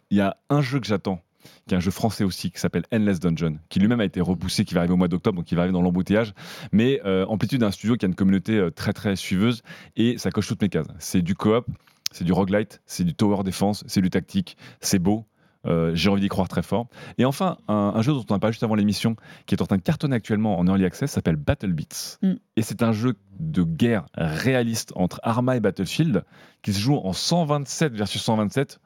il 0.09 0.17
y 0.17 0.21
a 0.21 0.35
un 0.49 0.61
jeu 0.61 0.79
que 0.79 0.87
j'attends, 0.87 1.19
qui 1.67 1.73
est 1.73 1.77
un 1.77 1.81
jeu 1.81 1.91
français 1.91 2.23
aussi, 2.23 2.51
qui 2.51 2.59
s'appelle 2.59 2.83
Endless 2.91 3.19
Dungeon, 3.19 3.57
qui 3.69 3.79
lui-même 3.79 3.99
a 3.99 4.05
été 4.05 4.21
repoussé, 4.21 4.65
qui 4.65 4.73
va 4.73 4.81
arriver 4.81 4.93
au 4.93 4.97
mois 4.97 5.07
d'octobre, 5.07 5.37
donc 5.37 5.45
qui 5.45 5.55
va 5.55 5.61
arriver 5.61 5.73
dans 5.73 5.81
l'embouteillage. 5.81 6.33
Mais 6.71 7.01
euh, 7.05 7.25
Amplitude 7.25 7.61
est 7.61 7.65
un 7.65 7.71
studio 7.71 7.95
qui 7.95 8.05
a 8.05 8.07
une 8.07 8.15
communauté 8.15 8.53
euh, 8.57 8.69
très 8.69 8.93
très 8.93 9.15
suiveuse 9.15 9.63
et 9.95 10.17
ça 10.17 10.29
coche 10.31 10.47
toutes 10.47 10.61
mes 10.61 10.69
cases. 10.69 10.87
C'est 10.99 11.21
du 11.21 11.35
coop, 11.35 11.65
c'est 12.11 12.23
du 12.23 12.33
roguelite, 12.33 12.81
c'est 12.85 13.03
du 13.03 13.15
tower 13.15 13.43
defense, 13.43 13.83
c'est 13.87 14.01
du 14.01 14.09
tactique, 14.09 14.57
c'est 14.79 14.99
beau. 14.99 15.25
Euh, 15.65 15.91
J'ai 15.93 16.09
envie 16.09 16.21
d'y 16.21 16.27
croire 16.27 16.47
très 16.47 16.63
fort. 16.63 16.87
Et 17.17 17.25
enfin, 17.25 17.57
un, 17.67 17.93
un 17.95 18.01
jeu 18.01 18.13
dont 18.13 18.25
on 18.29 18.35
a 18.35 18.39
parlé 18.39 18.53
juste 18.53 18.63
avant 18.63 18.75
l'émission, 18.75 19.15
qui 19.45 19.55
est 19.55 19.61
en 19.61 19.65
train 19.65 19.77
de 19.77 19.81
cartonner 19.81 20.15
actuellement 20.15 20.59
en 20.59 20.67
early 20.67 20.85
access, 20.85 21.11
s'appelle 21.11 21.35
Battle 21.35 21.73
Beats. 21.73 22.17
Mm. 22.21 22.33
Et 22.55 22.61
c'est 22.61 22.83
un 22.83 22.91
jeu 22.91 23.15
de 23.39 23.63
guerre 23.63 24.05
réaliste 24.15 24.93
entre 24.95 25.19
Arma 25.23 25.57
et 25.57 25.59
Battlefield, 25.59 26.23
qui 26.61 26.73
se 26.73 26.79
joue 26.79 26.95
en 26.95 27.13
127 27.13 27.93
versus 27.93 28.21
127. 28.21 28.79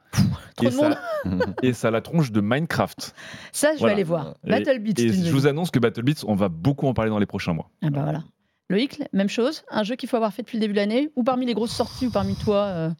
Trop 0.56 0.66
et, 0.66 0.70
ça, 0.70 1.00
et 1.62 1.72
ça 1.72 1.88
a 1.88 1.90
la 1.90 2.00
tronche 2.00 2.32
de 2.32 2.40
Minecraft. 2.40 3.14
Ça, 3.52 3.76
je 3.78 3.84
vais 3.84 3.92
aller 3.92 4.04
voir. 4.04 4.34
Battle 4.44 4.78
Beats. 4.80 5.00
Et 5.00 5.12
je 5.12 5.32
vous 5.32 5.46
annonce 5.46 5.70
que 5.70 5.78
Battle 5.78 6.02
Beats, 6.02 6.24
on 6.26 6.34
va 6.34 6.48
beaucoup 6.48 6.86
en 6.86 6.94
parler 6.94 7.10
dans 7.10 7.18
les 7.18 7.26
prochains 7.26 7.52
mois. 7.52 7.70
Ah 7.82 7.90
bah 7.90 8.02
voilà. 8.02 8.24
Loïc, 8.70 9.02
même 9.12 9.28
chose. 9.28 9.64
Un 9.70 9.82
jeu 9.82 9.96
qu'il 9.96 10.08
faut 10.08 10.16
avoir 10.16 10.32
fait 10.32 10.42
depuis 10.42 10.56
le 10.56 10.60
début 10.60 10.74
de 10.74 10.78
l'année 10.78 11.10
ou 11.16 11.24
parmi 11.24 11.44
les 11.44 11.54
grosses 11.54 11.74
sorties 11.74 12.06
ou 12.06 12.10
parmi 12.10 12.36
toi, 12.36 12.64
euh, 12.66 12.90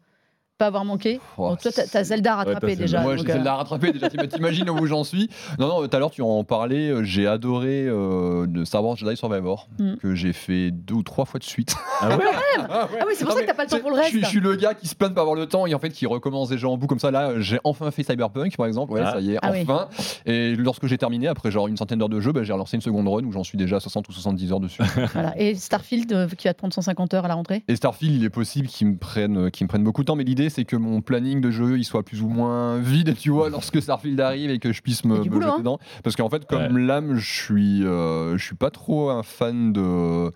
pas 0.61 0.67
avoir 0.67 0.85
manqué. 0.85 1.19
Oh, 1.39 1.49
Bon, 1.49 1.57
toi, 1.57 1.71
t'as 1.73 2.05
Zelda 2.05 2.39
Ouais, 2.39 2.45
Zelda. 2.53 2.75
déjà. 2.77 3.01
Moi, 3.01 3.17
j'ai 3.17 3.31
euh, 3.31 3.43
la 3.43 3.55
rattraper 3.57 3.93
déjà. 3.93 4.09
t'im- 4.11 4.27
T'imagines 4.29 4.69
où 4.71 4.87
j'en 4.87 5.03
suis 5.05 5.29
Non, 5.59 5.67
non. 5.69 5.89
Tout 5.89 5.97
à 5.97 5.99
l'heure, 5.99 6.11
tu 6.11 6.23
en 6.23 6.45
parlais. 6.45 6.91
euh, 6.91 7.03
J'ai 7.03 7.27
adoré 7.27 7.87
euh, 7.89 8.47
de 8.47 8.65
Star 8.65 8.85
Wars 8.85 8.97
Jedi 8.97 9.17
Survivor 9.17 9.67
Mm. 9.79 9.95
que 9.97 10.15
j'ai 10.15 10.33
fait 10.33 10.71
deux 10.71 10.95
ou 10.95 11.03
trois 11.03 11.25
fois 11.25 11.39
de 11.41 11.45
suite. 11.45 11.75
Ah 12.01 12.11
ouais 12.17 12.25
Ah 12.59 12.89
Ah 13.01 13.05
oui, 13.07 13.15
c'est 13.17 13.25
pour 13.25 13.33
ça 13.35 13.41
que 13.41 13.47
t'as 13.47 13.55
pas 13.55 13.65
le 13.65 13.71
temps 13.71 13.81
pour 13.81 13.91
le 13.91 13.97
reste. 13.97 14.13
je 14.19 14.25
suis 14.27 14.41
le 14.41 14.55
gars 14.57 14.75
qui 14.75 14.87
se 14.87 14.95
plaint 14.95 15.11
de 15.11 15.15
pas 15.15 15.23
avoir 15.23 15.35
le 15.37 15.47
temps 15.47 15.67
et 15.67 15.75
en 15.75 15.79
fait 15.79 15.91
qui 15.91 16.07
recommence 16.07 16.49
déjà 16.51 16.69
en 16.69 16.77
bout 16.77 16.87
comme 16.87 16.99
ça. 16.99 17.11
Là, 17.11 17.41
j'ai 17.41 17.59
enfin 17.65 17.91
fait 17.91 18.03
Cyberpunk 18.03 18.57
par 18.57 18.67
exemple. 18.67 18.93
Ouais, 18.93 19.01
Ah. 19.05 19.13
ça 19.15 19.21
y 19.21 19.33
est, 19.33 19.39
Ah 19.43 19.51
oui. 19.53 19.61
enfin. 19.63 19.89
Et 20.27 20.55
lorsque 20.57 20.87
j'ai 20.87 20.99
terminé, 20.99 21.27
après 21.29 21.51
genre 21.51 21.67
une 21.69 21.77
centaine 21.77 21.99
d'heures 21.99 22.09
de 22.11 22.21
jeu, 22.21 22.33
bah, 22.33 22.43
j'ai 22.43 22.53
relancé 22.53 22.77
une 22.77 22.83
seconde 22.83 23.09
run 23.09 23.25
où 23.25 23.33
j'en 23.33 23.45
suis 23.45 23.57
déjà 23.59 23.77
à 23.77 23.81
60 23.81 24.09
ou 24.09 24.13
70 24.13 24.53
heures 24.53 24.61
dessus. 24.61 24.83
Voilà. 25.15 25.33
Et 25.41 25.55
Starfield 25.55 26.13
euh, 26.13 26.29
qui 26.29 26.47
va 26.47 26.53
te 26.55 26.59
prendre 26.59 26.75
150 26.75 27.15
heures 27.15 27.25
à 27.25 27.29
la 27.29 27.35
rentrée? 27.35 27.65
Et 27.69 27.77
Starfield, 27.77 28.15
il 28.17 28.25
est 28.25 28.31
possible 28.31 28.67
qu'il 28.69 28.89
me 28.89 28.97
prenne, 28.97 29.51
qu'il 29.51 29.65
me 29.65 29.69
prenne 29.69 29.83
beaucoup 29.85 30.03
de 30.03 30.07
temps, 30.07 30.17
mais 30.17 30.25
l'idée 30.25 30.50
c'est 30.51 30.65
que 30.65 30.77
mon 30.77 31.01
planning 31.01 31.41
de 31.41 31.51
jeu 31.51 31.79
il 31.79 31.85
soit 31.85 32.03
plus 32.03 32.21
ou 32.23 32.29
moins 32.29 32.79
vide, 32.79 33.17
tu 33.17 33.31
vois, 33.31 33.49
lorsque 33.49 33.81
Starfield 33.81 34.21
arrive 34.21 34.51
et 34.51 34.59
que 34.59 34.73
je 34.73 34.83
puisse 34.83 35.05
me, 35.05 35.19
me 35.19 35.25
boulot, 35.25 35.41
jeter 35.43 35.53
hein. 35.55 35.59
dedans. 35.59 35.79
Parce 36.05 36.17
qu'en 36.17 36.29
fait, 36.29 36.47
comme 36.47 36.77
l'âme, 36.79 37.17
je 37.17 37.33
suis, 37.43 37.85
euh, 37.85 38.37
je 38.37 38.45
suis 38.45 38.57
pas 38.57 38.71
trop 38.71 39.11
un 39.11 39.23
fan 39.23 39.73
de 39.73 40.31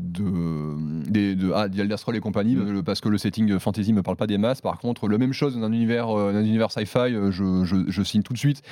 de, 0.00 1.10
des- 1.10 1.34
de, 1.34 1.50
ah, 1.52 1.68
d'Elder 1.68 1.96
Scrolls 1.96 2.14
et 2.16 2.20
compagnie, 2.20 2.54
Mm. 2.54 2.78
euh, 2.78 2.82
parce 2.82 3.00
que 3.00 3.08
le 3.08 3.18
setting 3.18 3.58
fantasy 3.58 3.92
me 3.92 4.02
parle 4.02 4.16
pas 4.16 4.28
des 4.28 4.38
masses. 4.38 4.60
Par 4.60 4.78
contre, 4.78 5.08
le 5.08 5.18
même 5.18 5.32
chose 5.32 5.56
dans 5.56 5.64
un 5.64 5.72
univers, 5.72 6.08
euh, 6.16 6.32
dans 6.32 6.38
un 6.38 6.44
univers 6.44 6.70
sci-fi, 6.70 7.12
je, 7.30 7.64
je, 7.64 7.76
je 7.88 8.02
signe 8.04 8.22
tout 8.22 8.32
de 8.32 8.38
suite. 8.38 8.62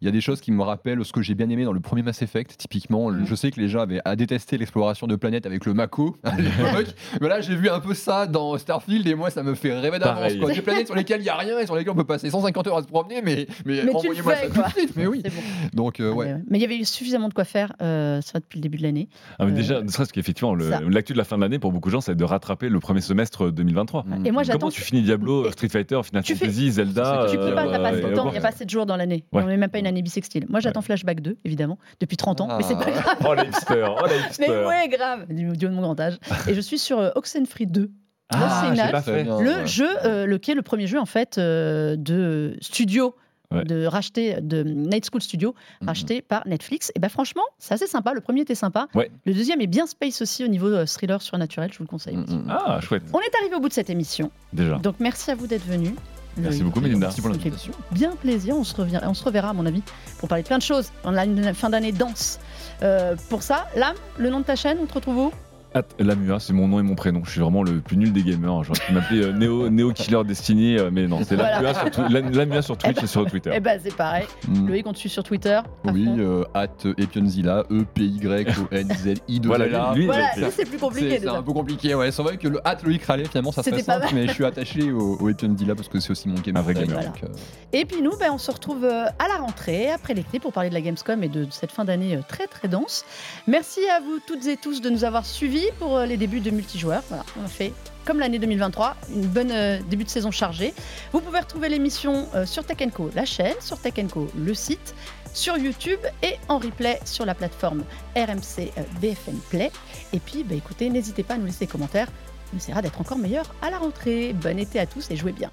Il 0.00 0.06
y 0.06 0.08
a 0.08 0.10
des 0.10 0.20
choses 0.20 0.40
qui 0.40 0.50
me 0.50 0.60
rappellent 0.62 1.04
ce 1.04 1.12
que 1.12 1.22
j'ai 1.22 1.36
bien 1.36 1.48
aimé 1.50 1.64
dans 1.64 1.72
le 1.72 1.78
premier 1.78 2.02
Mass 2.02 2.20
Effect. 2.22 2.56
Typiquement, 2.58 3.10
Mm. 3.12 3.24
je 3.26 3.34
sais 3.36 3.50
que 3.52 3.60
les 3.60 3.68
gens 3.68 3.80
avaient 3.80 4.00
à 4.04 4.16
détester 4.16 4.58
l'exploration 4.58 5.06
de 5.06 5.14
planètes 5.14 5.46
avec 5.46 5.66
le 5.66 5.74
Mako 5.74 6.16
à 6.24 6.36
l'époque. 6.36 6.94
Mais 7.20 7.28
là, 7.28 7.40
j'ai 7.40 7.54
vu 7.54 7.68
un 7.68 7.78
peu 7.78 7.94
ça 7.94 8.26
dans 8.26 8.58
Starfield 8.58 9.06
et 9.06 9.14
moi, 9.14 9.30
ça 9.30 9.44
me 9.44 9.54
fait 9.54 9.78
rêver 9.78 10.00
d'avance. 10.14 10.34
Quoi. 10.36 10.52
Des 10.52 10.62
planètes 10.62 10.86
sur 10.86 10.94
lesquelles 10.96 11.20
il 11.20 11.24
n'y 11.24 11.28
a 11.30 11.36
rien 11.36 11.58
et 11.58 11.66
sur 11.66 11.74
lesquelles 11.76 11.92
on 11.92 11.96
peut 11.96 12.04
passer 12.04 12.30
150 12.30 12.66
heures 12.66 12.78
à 12.78 12.82
se 12.82 12.86
promener, 12.88 13.22
mais, 13.22 13.46
mais, 13.64 13.82
Mais 13.84 13.94
envoyez-moi 13.94 14.34
ça 14.34 14.46
quoi. 14.48 14.64
tout 14.64 14.68
de 14.70 14.78
suite. 14.80 14.92
Mais 14.96 15.06
oui. 15.06 15.22
Bon. 15.24 15.84
Donc, 15.84 16.00
euh, 16.00 16.10
Ah, 16.12 16.16
ouais. 16.16 16.26
mais. 16.34 16.40
Mais 16.50 16.58
il 16.58 16.62
y 16.62 16.64
avait 16.64 16.78
eu 16.78 16.84
suffisamment 16.84 17.28
de 17.28 17.34
quoi 17.34 17.44
faire, 17.44 17.72
euh, 17.82 18.20
ça 18.20 18.38
depuis 18.40 18.58
le 18.58 18.62
début 18.62 18.78
de 18.78 18.82
l'année. 18.82 19.08
Ah, 19.38 19.46
mais 19.46 19.52
Euh, 19.52 19.54
Déjà, 19.54 19.82
ne 19.82 19.88
serait-ce 19.88 20.12
qu'effectivement, 20.12 20.54
l'actu 20.54 21.12
de 21.12 21.18
la 21.18 21.24
fin 21.24 21.36
de 21.36 21.42
l'année, 21.42 21.58
pour 21.58 21.72
beaucoup 21.72 21.88
de 21.88 21.92
gens, 21.92 22.00
c'est 22.00 22.14
de 22.14 22.24
rattraper 22.24 22.68
le 22.68 22.80
premier 22.80 23.00
semestre 23.00 23.50
2023. 23.50 24.02
Mm. 24.04 24.12
Et 24.12 24.16
moi, 24.16 24.22
Comment 24.24 24.42
j'attends. 24.44 24.68
tu 24.70 24.80
finis 24.82 25.02
Diablo, 25.02 25.50
Street 25.52 25.68
Fighter, 25.68 26.00
Final 26.02 26.22
Tu 26.22 26.34
fais- 26.34 26.46
Fantasy, 26.46 26.70
Zelda 26.72 27.26
Tu 27.30 27.36
peux 27.38 27.54
pas, 27.54 27.66
t'as 27.66 27.78
pas 27.78 27.88
assez 27.88 27.98
et 27.98 28.02
de 28.02 28.14
temps, 28.14 28.26
il 28.28 28.32
n'y 28.32 28.38
a 28.38 28.40
pas 28.40 28.48
assez 28.48 28.64
de 28.64 28.70
jours 28.70 28.86
dans 28.86 28.96
l'année. 28.96 29.24
On 29.32 29.42
n'est 29.46 29.56
même 29.56 29.70
pas 29.70 29.78
une 29.78 29.86
année 29.86 30.02
bissextile. 30.02 30.46
Moi, 30.48 30.60
j'attends 30.60 30.82
Flashback 30.82 31.20
2, 31.20 31.36
évidemment, 31.44 31.78
depuis 32.00 32.16
30 32.16 32.40
ans, 32.40 32.48
mais 32.56 32.62
c'est 32.62 32.74
pas 32.74 32.86
Ah. 32.86 32.90
grave. 32.90 33.16
Oh 33.24 33.34
hipster, 33.48 33.84
oh 33.88 34.02
la 34.06 34.08
Mais 34.08 34.18
hipster. 34.28 34.48
ouais, 34.66 34.88
grave, 34.88 35.26
du, 35.28 35.44
du 35.56 35.66
haut 35.66 35.68
de 35.70 35.74
mon 35.74 35.82
grand 35.82 35.98
âge. 36.00 36.18
Et 36.48 36.54
je 36.54 36.60
suis 36.60 36.78
sur 36.78 36.98
euh, 36.98 37.10
Oxenfree 37.14 37.66
2. 37.66 37.90
Ah, 38.34 39.02
fait. 39.02 39.24
le 39.24 39.30
ouais. 39.32 39.66
jeu, 39.66 39.88
euh, 40.04 40.26
le, 40.26 40.38
qui 40.38 40.50
est 40.50 40.54
le 40.54 40.62
premier 40.62 40.86
jeu 40.86 40.98
en 41.00 41.06
fait 41.06 41.38
euh, 41.38 41.96
de 41.96 42.56
studio. 42.60 43.14
Ouais. 43.54 43.64
de 43.66 43.84
racheter 43.84 44.36
de 44.40 44.62
Night 44.62 45.06
School 45.12 45.20
Studio 45.20 45.54
Mhm. 45.82 45.88
racheté 45.88 46.22
par 46.22 46.48
Netflix 46.48 46.90
et 46.96 46.98
ben 46.98 47.10
franchement 47.10 47.42
c'est 47.58 47.74
assez 47.74 47.86
sympa 47.86 48.14
le 48.14 48.22
premier 48.22 48.40
était 48.40 48.54
sympa 48.54 48.88
Ouais. 48.94 49.10
le 49.26 49.34
deuxième 49.34 49.60
est 49.60 49.66
bien 49.66 49.84
space 49.86 50.22
aussi 50.22 50.42
au 50.42 50.48
niveau 50.48 50.68
euh, 50.68 50.86
thriller 50.86 51.20
surnaturel 51.20 51.70
je 51.70 51.76
vous 51.76 51.84
le 51.84 51.88
conseille 51.88 52.16
Mm, 52.16 52.20
mm. 52.32 52.46
Ah, 52.48 52.80
chouette, 52.80 53.02
on 53.12 53.18
est 53.20 53.34
arrivé 53.42 53.54
au 53.56 53.60
bout 53.60 53.68
de 53.68 53.74
cette 53.74 53.90
émission 53.90 54.30
déjà. 54.54 54.78
donc 54.78 54.94
merci 55.00 55.30
à 55.30 55.34
vous 55.34 55.46
d'être 55.46 55.66
venus 55.66 55.92
Merci 56.38 56.62
beaucoup, 56.62 56.80
Mélinda. 56.80 57.08
Merci 57.08 57.20
pour 57.20 57.28
l'invitation. 57.28 57.72
bien 57.90 58.16
plaisir. 58.16 58.56
On 58.56 58.64
se, 58.64 58.74
revient, 58.74 59.00
on 59.02 59.12
se 59.12 59.22
reverra, 59.22 59.50
à 59.50 59.52
mon 59.52 59.66
avis, 59.66 59.82
pour 60.18 60.30
parler 60.30 60.40
de 60.42 60.48
plein 60.48 60.56
de 60.56 60.62
choses. 60.62 60.90
On 61.04 61.14
a 61.14 61.26
une 61.26 61.52
fin 61.52 61.68
d'année 61.68 61.92
dense. 61.92 62.40
Euh, 62.82 63.16
pour 63.28 63.42
ça, 63.42 63.66
Lame, 63.76 63.96
le 64.16 64.30
nom 64.30 64.40
de 64.40 64.44
ta 64.46 64.56
chaîne, 64.56 64.78
on 64.80 64.86
te 64.86 64.94
retrouve 64.94 65.18
où? 65.18 65.32
At 65.74 65.84
Lamua, 65.98 66.38
c'est 66.38 66.52
mon 66.52 66.68
nom 66.68 66.80
et 66.80 66.82
mon 66.82 66.94
prénom. 66.94 67.22
Je 67.24 67.30
suis 67.30 67.40
vraiment 67.40 67.62
le 67.62 67.80
plus 67.80 67.96
nul 67.96 68.12
des 68.12 68.22
gamers. 68.22 68.62
J'aurais 68.64 68.80
pu 68.80 68.92
m'appeler 68.92 69.24
euh, 69.24 69.32
Neo, 69.32 69.70
Neo 69.70 69.92
Killer 69.92 70.22
Destiny, 70.24 70.76
euh, 70.76 70.90
mais 70.92 71.06
non, 71.06 71.20
c'est 71.24 71.34
Voilà. 71.34 71.62
Lamua 71.62 71.92
sur, 71.92 72.38
Lamua 72.38 72.62
Twitch 72.62 73.02
et 73.02 73.06
sur 73.06 73.26
Twitter. 73.26 73.50
Eh 73.54 73.60
ben, 73.60 73.80
c'est 73.82 73.96
pareil. 73.96 74.26
Mm. 74.48 74.68
Loïc, 74.68 74.86
on 74.86 74.92
te 74.92 74.98
suit 74.98 75.08
sur 75.08 75.24
Twitter. 75.24 75.60
Oui, 75.84 76.06
euh, 76.18 76.44
at 76.52 76.66
Epionzilla, 76.98 77.64
E-P-Y-O-N-Z-I 77.70 79.40
de 79.40 79.48
Voilà, 79.52 79.94
lui, 79.94 80.04
il 80.04 80.06
Voilà, 80.06 80.30
c'est 80.50 80.68
plus 80.68 80.78
compliqué 80.78 81.20
C'est 81.20 81.28
un 81.28 81.42
peu 81.42 81.52
compliqué, 81.52 81.94
ouais. 81.94 82.10
C'est 82.10 82.22
vrai 82.22 82.36
que 82.36 82.48
le 82.48 82.60
at 82.66 82.78
Loïc 82.84 83.04
Rallet, 83.04 83.24
finalement, 83.24 83.52
ça 83.52 83.62
serait 83.62 83.82
simple, 83.82 84.08
mais 84.14 84.26
je 84.26 84.32
suis 84.32 84.44
attaché 84.44 84.92
au, 84.92 85.16
au 85.20 85.28
Epionzilla 85.30 85.74
parce 85.74 85.88
que 85.88 86.00
c'est 86.00 86.10
aussi 86.10 86.28
mon 86.28 86.40
game. 86.40 86.56
Un 86.56 86.62
vrai 86.62 86.74
gamer. 86.74 87.02
donc, 87.02 87.22
euh, 87.24 87.28
Et 87.72 87.86
puis 87.86 88.02
nous, 88.02 88.16
ben, 88.18 88.30
on 88.30 88.38
se 88.38 88.50
retrouve 88.50 88.84
euh, 88.84 89.06
à 89.18 89.28
la 89.28 89.36
rentrée, 89.36 89.90
après 89.90 90.12
l'été, 90.12 90.38
pour 90.38 90.52
parler 90.52 90.68
de 90.68 90.74
la 90.74 90.82
Gamescom 90.82 91.22
et 91.22 91.28
de 91.28 91.46
cette 91.50 91.72
fin 91.72 91.86
d'année 91.86 92.20
très 92.28 92.46
très 92.46 92.68
dense. 92.68 93.06
Merci 93.46 93.80
à 93.88 94.00
vous 94.00 94.18
toutes 94.26 94.46
et 94.46 94.58
tous 94.58 94.82
de 94.82 94.90
nous 94.90 95.04
avoir 95.04 95.24
suivis 95.24 95.61
pour 95.78 95.96
euh, 95.96 96.06
les 96.06 96.16
débuts 96.16 96.40
de 96.40 96.50
multijoueurs. 96.50 97.02
Voilà, 97.08 97.24
on 97.40 97.44
a 97.44 97.48
fait 97.48 97.72
comme 98.04 98.18
l'année 98.18 98.38
2023, 98.38 98.96
une 99.14 99.26
bonne 99.26 99.52
euh, 99.52 99.78
début 99.88 100.04
de 100.04 100.08
saison 100.08 100.30
chargée. 100.30 100.74
Vous 101.12 101.20
pouvez 101.20 101.40
retrouver 101.40 101.68
l'émission 101.68 102.28
euh, 102.34 102.46
sur 102.46 102.64
Tech 102.64 102.78
Co, 102.92 103.10
la 103.14 103.24
chaîne, 103.24 103.54
sur 103.60 103.78
Tech 103.78 103.94
Co, 104.12 104.28
le 104.36 104.54
site, 104.54 104.94
sur 105.32 105.56
YouTube 105.56 106.00
et 106.22 106.34
en 106.48 106.58
replay 106.58 106.98
sur 107.04 107.24
la 107.24 107.34
plateforme 107.34 107.84
RMC 108.16 108.72
BFM 109.00 109.38
Play. 109.50 109.70
Et 110.12 110.18
puis, 110.18 110.44
bah, 110.44 110.54
écoutez, 110.54 110.90
n'hésitez 110.90 111.22
pas 111.22 111.34
à 111.34 111.38
nous 111.38 111.46
laisser 111.46 111.66
des 111.66 111.70
commentaires. 111.70 112.08
On 112.52 112.56
essaiera 112.56 112.82
d'être 112.82 113.00
encore 113.00 113.18
meilleur 113.18 113.54
à 113.62 113.70
la 113.70 113.78
rentrée. 113.78 114.34
Bon 114.34 114.58
été 114.58 114.78
à 114.78 114.86
tous 114.86 115.10
et 115.10 115.16
jouez 115.16 115.32
bien. 115.32 115.50